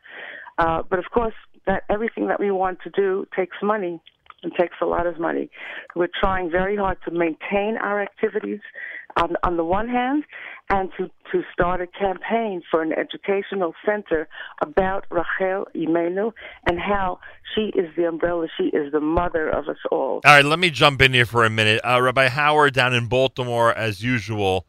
[0.58, 1.36] Uh, but of course,
[1.68, 4.02] that everything that we want to do takes money.
[4.44, 5.50] It takes a lot of money.
[5.96, 8.60] We're trying very hard to maintain our activities
[9.16, 10.24] on, on the one hand,
[10.70, 14.28] and to, to start a campaign for an educational center
[14.62, 16.34] about Rachel Imenu
[16.68, 17.20] and how
[17.56, 20.22] she is the umbrella, she is the mother of us all.
[20.24, 21.82] All right, let me jump in here for a minute.
[21.84, 24.68] Uh, Rabbi Hauer down in Baltimore, as usual,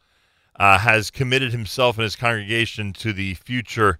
[0.55, 3.99] uh, has committed himself and his congregation to the future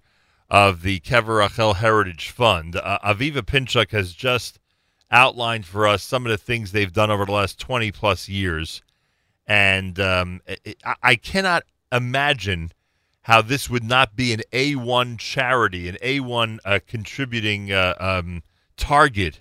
[0.50, 2.76] of the Kever Rachel Heritage Fund.
[2.76, 4.58] Uh, Aviva Pinchuk has just
[5.10, 8.82] outlined for us some of the things they've done over the last 20 plus years.
[9.46, 12.72] And um, it, I- cannot imagine
[13.22, 18.42] how this would not be an A1 charity, an A1 uh, contributing uh, um,
[18.76, 19.40] target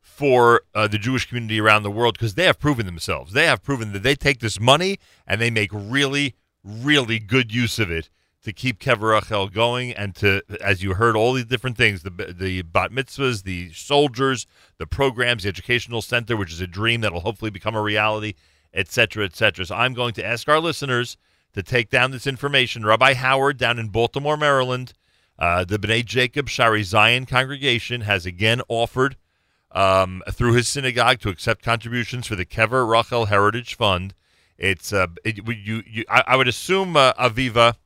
[0.00, 3.32] for uh, the Jewish community around the world because they have proven themselves.
[3.32, 7.78] They have proven that they take this money and they make really, really good use
[7.78, 8.08] of it
[8.44, 12.10] to keep Kever Rachel going and to, as you heard, all these different things the,
[12.10, 14.46] the bat mitzvahs, the soldiers,
[14.78, 18.34] the programs, the educational center, which is a dream that will hopefully become a reality,
[18.72, 19.64] et cetera, et cetera.
[19.64, 21.16] So I'm going to ask our listeners
[21.54, 22.84] to take down this information.
[22.84, 24.92] Rabbi Hauer down in Baltimore, Maryland,
[25.38, 29.16] uh, the B'nai Jacob Shaarei Zion congregation has again offered
[29.72, 34.14] um, through his synagogue to accept contributions for the Kever Rachel Heritage Fund.
[34.58, 37.76] It's uh, it, you, you I, I would assume uh, Aviva.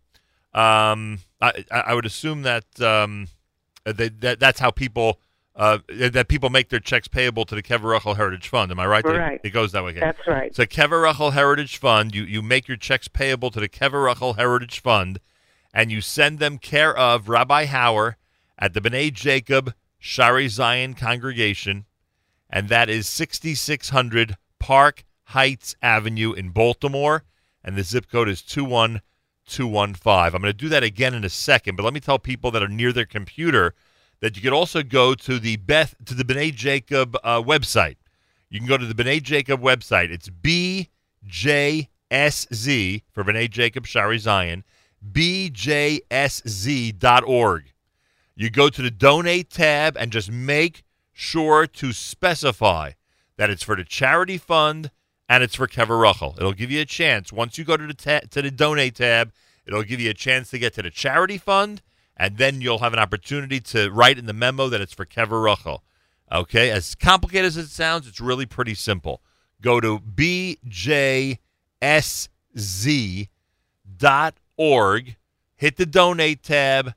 [0.55, 3.29] Um, I, I would assume that um,
[3.85, 5.21] that, that that's how people
[5.59, 8.71] uh, that people make their checks payable to the Kever Rachel Heritage Fund.
[8.71, 9.05] Am I right?
[9.05, 9.41] Right.
[9.43, 9.91] It, goes that way.
[9.91, 10.01] Okay.
[10.01, 10.55] That's right.
[10.55, 14.35] So Kever Rachel Heritage Fund, you, you make your checks payable to the Kever Rachel
[14.35, 15.19] Heritage Fund,
[15.75, 18.15] and you send them care of Rabbi Hauer
[18.57, 21.87] at the B'nai Jacob Shaarei Zion congregation,
[22.49, 27.25] and that is 6600 Park Heights Avenue in Baltimore,
[27.65, 28.43] and the zip code is
[29.49, 30.35] 21215.
[30.35, 32.63] I'm going to do that again in a second, but let me tell people that
[32.63, 33.75] are near their computer
[34.21, 37.97] that you could also go to the Beth to the B'nai Jacob uh, website.
[38.51, 40.11] You can go to the B'nai Jacob website.
[40.11, 40.89] It's BJSZ
[43.13, 44.65] for B'nai Jacob Shaarei Zion,
[45.13, 46.03] BJSZ.org.
[48.35, 52.93] You go to the donate tab and just make sure to specify
[53.37, 54.91] that it's for the charity fund
[55.29, 56.35] and it's for Kever Rachel.
[56.39, 57.33] It'll give you a chance.
[57.33, 59.33] Once you go to the ta- to the donate tab,
[59.67, 61.83] it'll give you a chance to get to the charity fund,
[62.17, 65.43] and then you'll have an opportunity to write in the memo that it's for Kever
[65.43, 65.85] Rachel.
[66.31, 69.23] Okay, as complicated as it sounds, it's really pretty simple.
[69.61, 70.57] Go to bjsz.org,
[75.57, 76.95] hit the donate tab,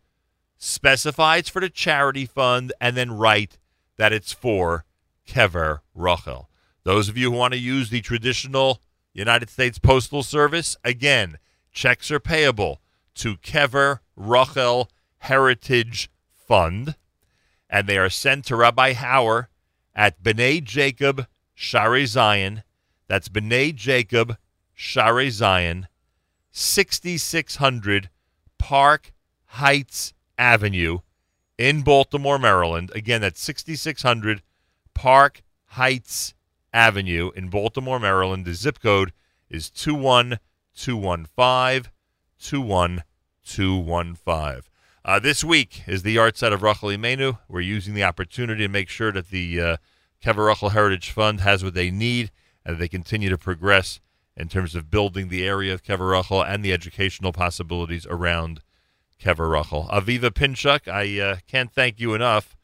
[0.57, 3.57] specify it's for the charity fund, and then write
[3.97, 4.85] that it's for
[5.27, 6.49] Kever Rachel.
[6.83, 8.81] Those of you who want to use the traditional
[9.13, 11.37] United States Postal Service, again,
[11.71, 12.81] checks are payable
[13.15, 16.95] to Kever Rachel Heritage Fund,
[17.69, 19.47] and they are sent to Rabbi Hauer
[19.93, 22.63] at B'nai Jacob Shaarei Zion.
[23.07, 24.37] That's B'nai Jacob
[24.75, 25.87] Shaarei Zion,
[26.51, 28.09] 6600
[28.57, 29.11] Park
[29.45, 30.99] Heights Avenue
[31.57, 32.91] in Baltimore, Maryland.
[32.95, 34.41] Again, that's 6600
[34.93, 36.33] Park Heights
[36.73, 38.45] Avenue in Baltimore, Maryland.
[38.45, 39.11] The zip code
[39.49, 41.91] is 21215
[42.39, 44.61] 21215.
[45.03, 47.39] Uh, this week is the yahrzeit of Rachel Imenu.
[47.47, 49.77] We're using the opportunity to make sure that the uh,
[50.25, 52.29] Rachel Heritage Fund has what they need
[52.63, 53.99] and they continue to progress
[54.37, 58.61] in terms of building the area of Kever Rachel and the educational possibilities around
[59.19, 59.89] Kever Rachel.
[59.91, 62.55] Aviva Pinchuk, I uh, can't thank you enough.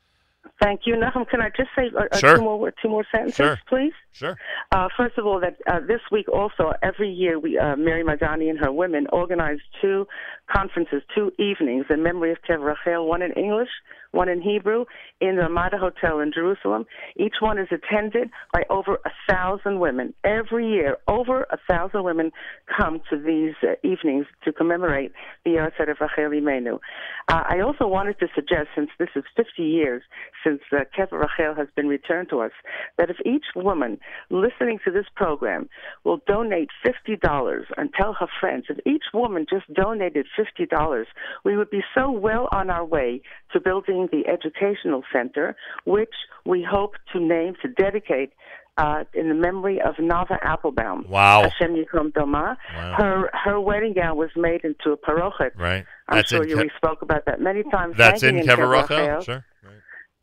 [0.62, 1.28] Thank you, Nachum.
[1.30, 2.38] Can I just say uh, uh, Sure.
[2.38, 3.60] two more two more sentences, Sure.
[3.70, 3.94] please?
[4.12, 4.36] Sure.
[4.72, 8.50] Uh, first of all, that uh, this week also, every year, we uh, Miriam Adani
[8.50, 10.08] and her women organize two
[10.52, 13.70] conferences, two evenings in memory of Kev Rachel, one in English,
[14.12, 14.86] one in Hebrew,
[15.22, 16.86] in the Ramada Hotel in Jerusalem.
[17.18, 20.16] Each one is attended by over a thousand women.
[20.24, 22.32] Every year, over a thousand women
[22.76, 25.12] come to these uh, evenings to commemorate
[25.46, 26.80] the Yahrzeit of Rachel Imenu.
[27.28, 30.02] Uh, I also wanted to suggest, since this is 50 years
[30.48, 32.52] since uh, Kever Rachel has been returned to us,
[32.98, 35.70] that if each woman listening to this program
[36.04, 41.06] will donate $50 and tell her friends, if each woman just donated $50,
[41.44, 43.22] we would be so well on our way
[43.54, 46.14] to building the educational center, which
[46.46, 48.32] we hope to name, to dedicate
[48.78, 51.06] uh, in the memory of Nava Applebaum.
[51.10, 51.44] Wow.
[51.44, 52.58] Hashem Yikom Doma.
[52.76, 52.96] Wow.
[52.96, 55.58] Her her wedding gown was made into a parochet.
[55.58, 55.84] Right.
[56.08, 57.96] I'm That's sure in you we spoke about that many times.
[57.98, 58.98] That's in hanging Kever Kever Rachel?
[59.00, 59.22] Rachel.
[59.22, 59.46] Sure.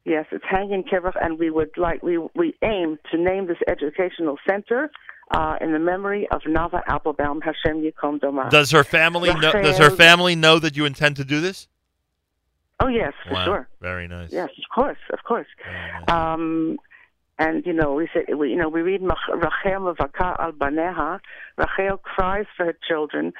[0.04, 3.56] Yes, it's hanging in Kever, and we would like we we aim to name this
[3.66, 4.90] educational center
[5.30, 7.40] uh, in the memory of Nava Applebaum.
[7.40, 8.50] Hashem Yikom Doma.
[8.50, 9.52] Does her family know?
[9.52, 11.68] Does her family know that you intend to do this?
[12.80, 13.44] Oh yes, for Wow.
[13.44, 13.68] sure.
[13.80, 14.30] Very nice.
[14.32, 15.46] Yes, of course, of course.
[16.08, 16.76] Um,
[17.38, 21.20] and you know, we say, we, you know, we read Rachel mevaka al baneha.
[21.56, 23.32] Rachel cries for her children,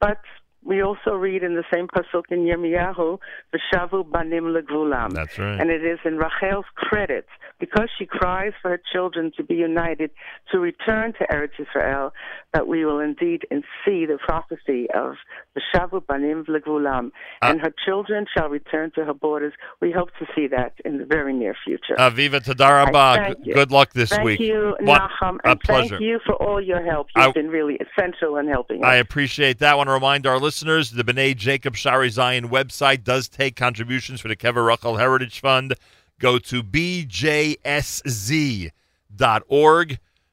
[0.00, 0.18] but
[0.64, 3.18] we also read in the same pasuk in Yirmiyahu,
[3.54, 5.60] "V'shavu banim legvulam." That's right.
[5.60, 7.26] And it is in Rachel's credit
[7.58, 10.10] because she cries for her children to be united,
[10.50, 12.12] to return to Eretz Israel,
[12.52, 13.46] that we will indeed
[13.84, 15.16] see the prophecy of
[15.56, 17.06] "V'shavu banim legvulam,"
[17.42, 19.52] Uh, and her children shall return to her borders.
[19.80, 21.96] We hope to see that in the very near future.
[21.98, 22.40] Aviva.
[22.42, 23.54] Thank you.
[23.54, 24.38] Good luck this thank week.
[24.38, 25.88] Thank you, What- Nachum, a and pleasure.
[25.96, 27.08] thank you for all your help.
[27.16, 28.88] You've I- been really essential in helping us.
[28.88, 29.72] I appreciate that.
[29.72, 34.20] I want to remind our listeners the B'nai Jacob Shaarei Zion website does take contributions
[34.20, 35.74] for the Kever Rachel Heritage Fund.
[36.18, 37.58] Go to bjsz.org.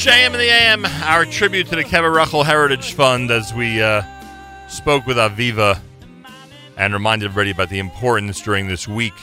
[0.04, 4.02] JM and the AM, our tribute to the Kever Rachel Heritage Fund as we uh,
[4.68, 5.80] spoke with Aviva
[6.76, 9.14] and reminded everybody about the importance during this week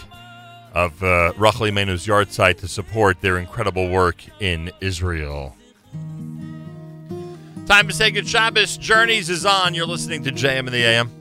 [0.73, 5.55] of uh, Ruchley yahrzeit to support their incredible work in Israel.
[7.67, 8.75] Time to say good Shabbos.
[8.75, 9.75] Journeys is on.
[9.75, 11.20] You're listening to JM and the AM.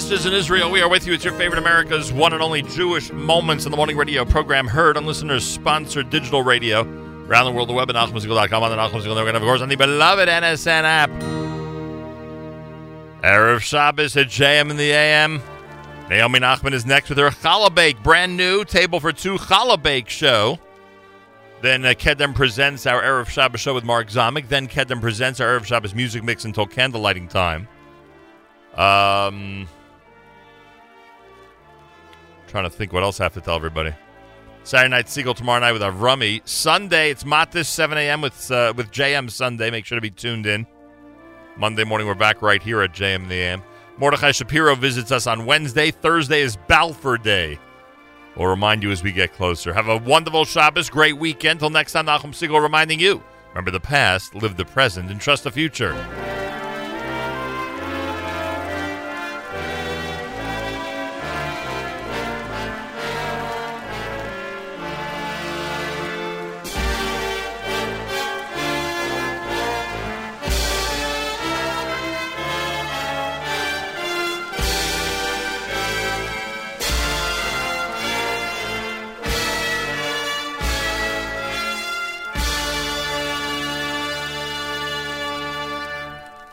[0.00, 1.12] Sisters in Israel, we are with you.
[1.12, 4.96] It's your favorite America's one and only Jewish Moments in the Morning radio program, heard
[4.96, 6.80] on listeners sponsored digital radio
[7.28, 9.60] around the world, the web at NachumSegal.com, on the Nachum Segal Network, and of course
[9.60, 11.10] on the beloved NSN app.
[13.22, 15.40] Erev Shabbos at JM in the AM.
[16.10, 20.08] Naomi Nachman is next with her challah bake, brand new table for two challah bake
[20.08, 20.58] show.
[21.62, 24.48] Then uh, Kedem presents our Erev Shabbos show with Mark Zomick.
[24.48, 27.68] Then Kedem presents our Erev Shabbos music mix until candlelighting time.
[28.74, 29.68] Um,
[32.54, 33.92] trying to think what else I have to tell everybody.
[34.62, 36.40] Saturday night Segal tomorrow night with Avrami.
[36.44, 38.20] Sunday it's Matis 7 a.m.
[38.20, 39.72] with uh, with JM Sunday.
[39.72, 40.64] Make sure to be tuned in.
[41.56, 43.60] Monday morning we're back right here at JM the AM.
[43.98, 45.90] Mordechai Shapiro visits us on Wednesday.
[45.90, 47.58] Thursday is Balfour Day.
[48.36, 49.74] We'll remind you as we get closer.
[49.74, 51.58] Have a wonderful Shabbos, great weekend.
[51.58, 55.42] Till next time, Nachum Segal reminding you: remember the past, live the present, and trust
[55.42, 55.92] the future.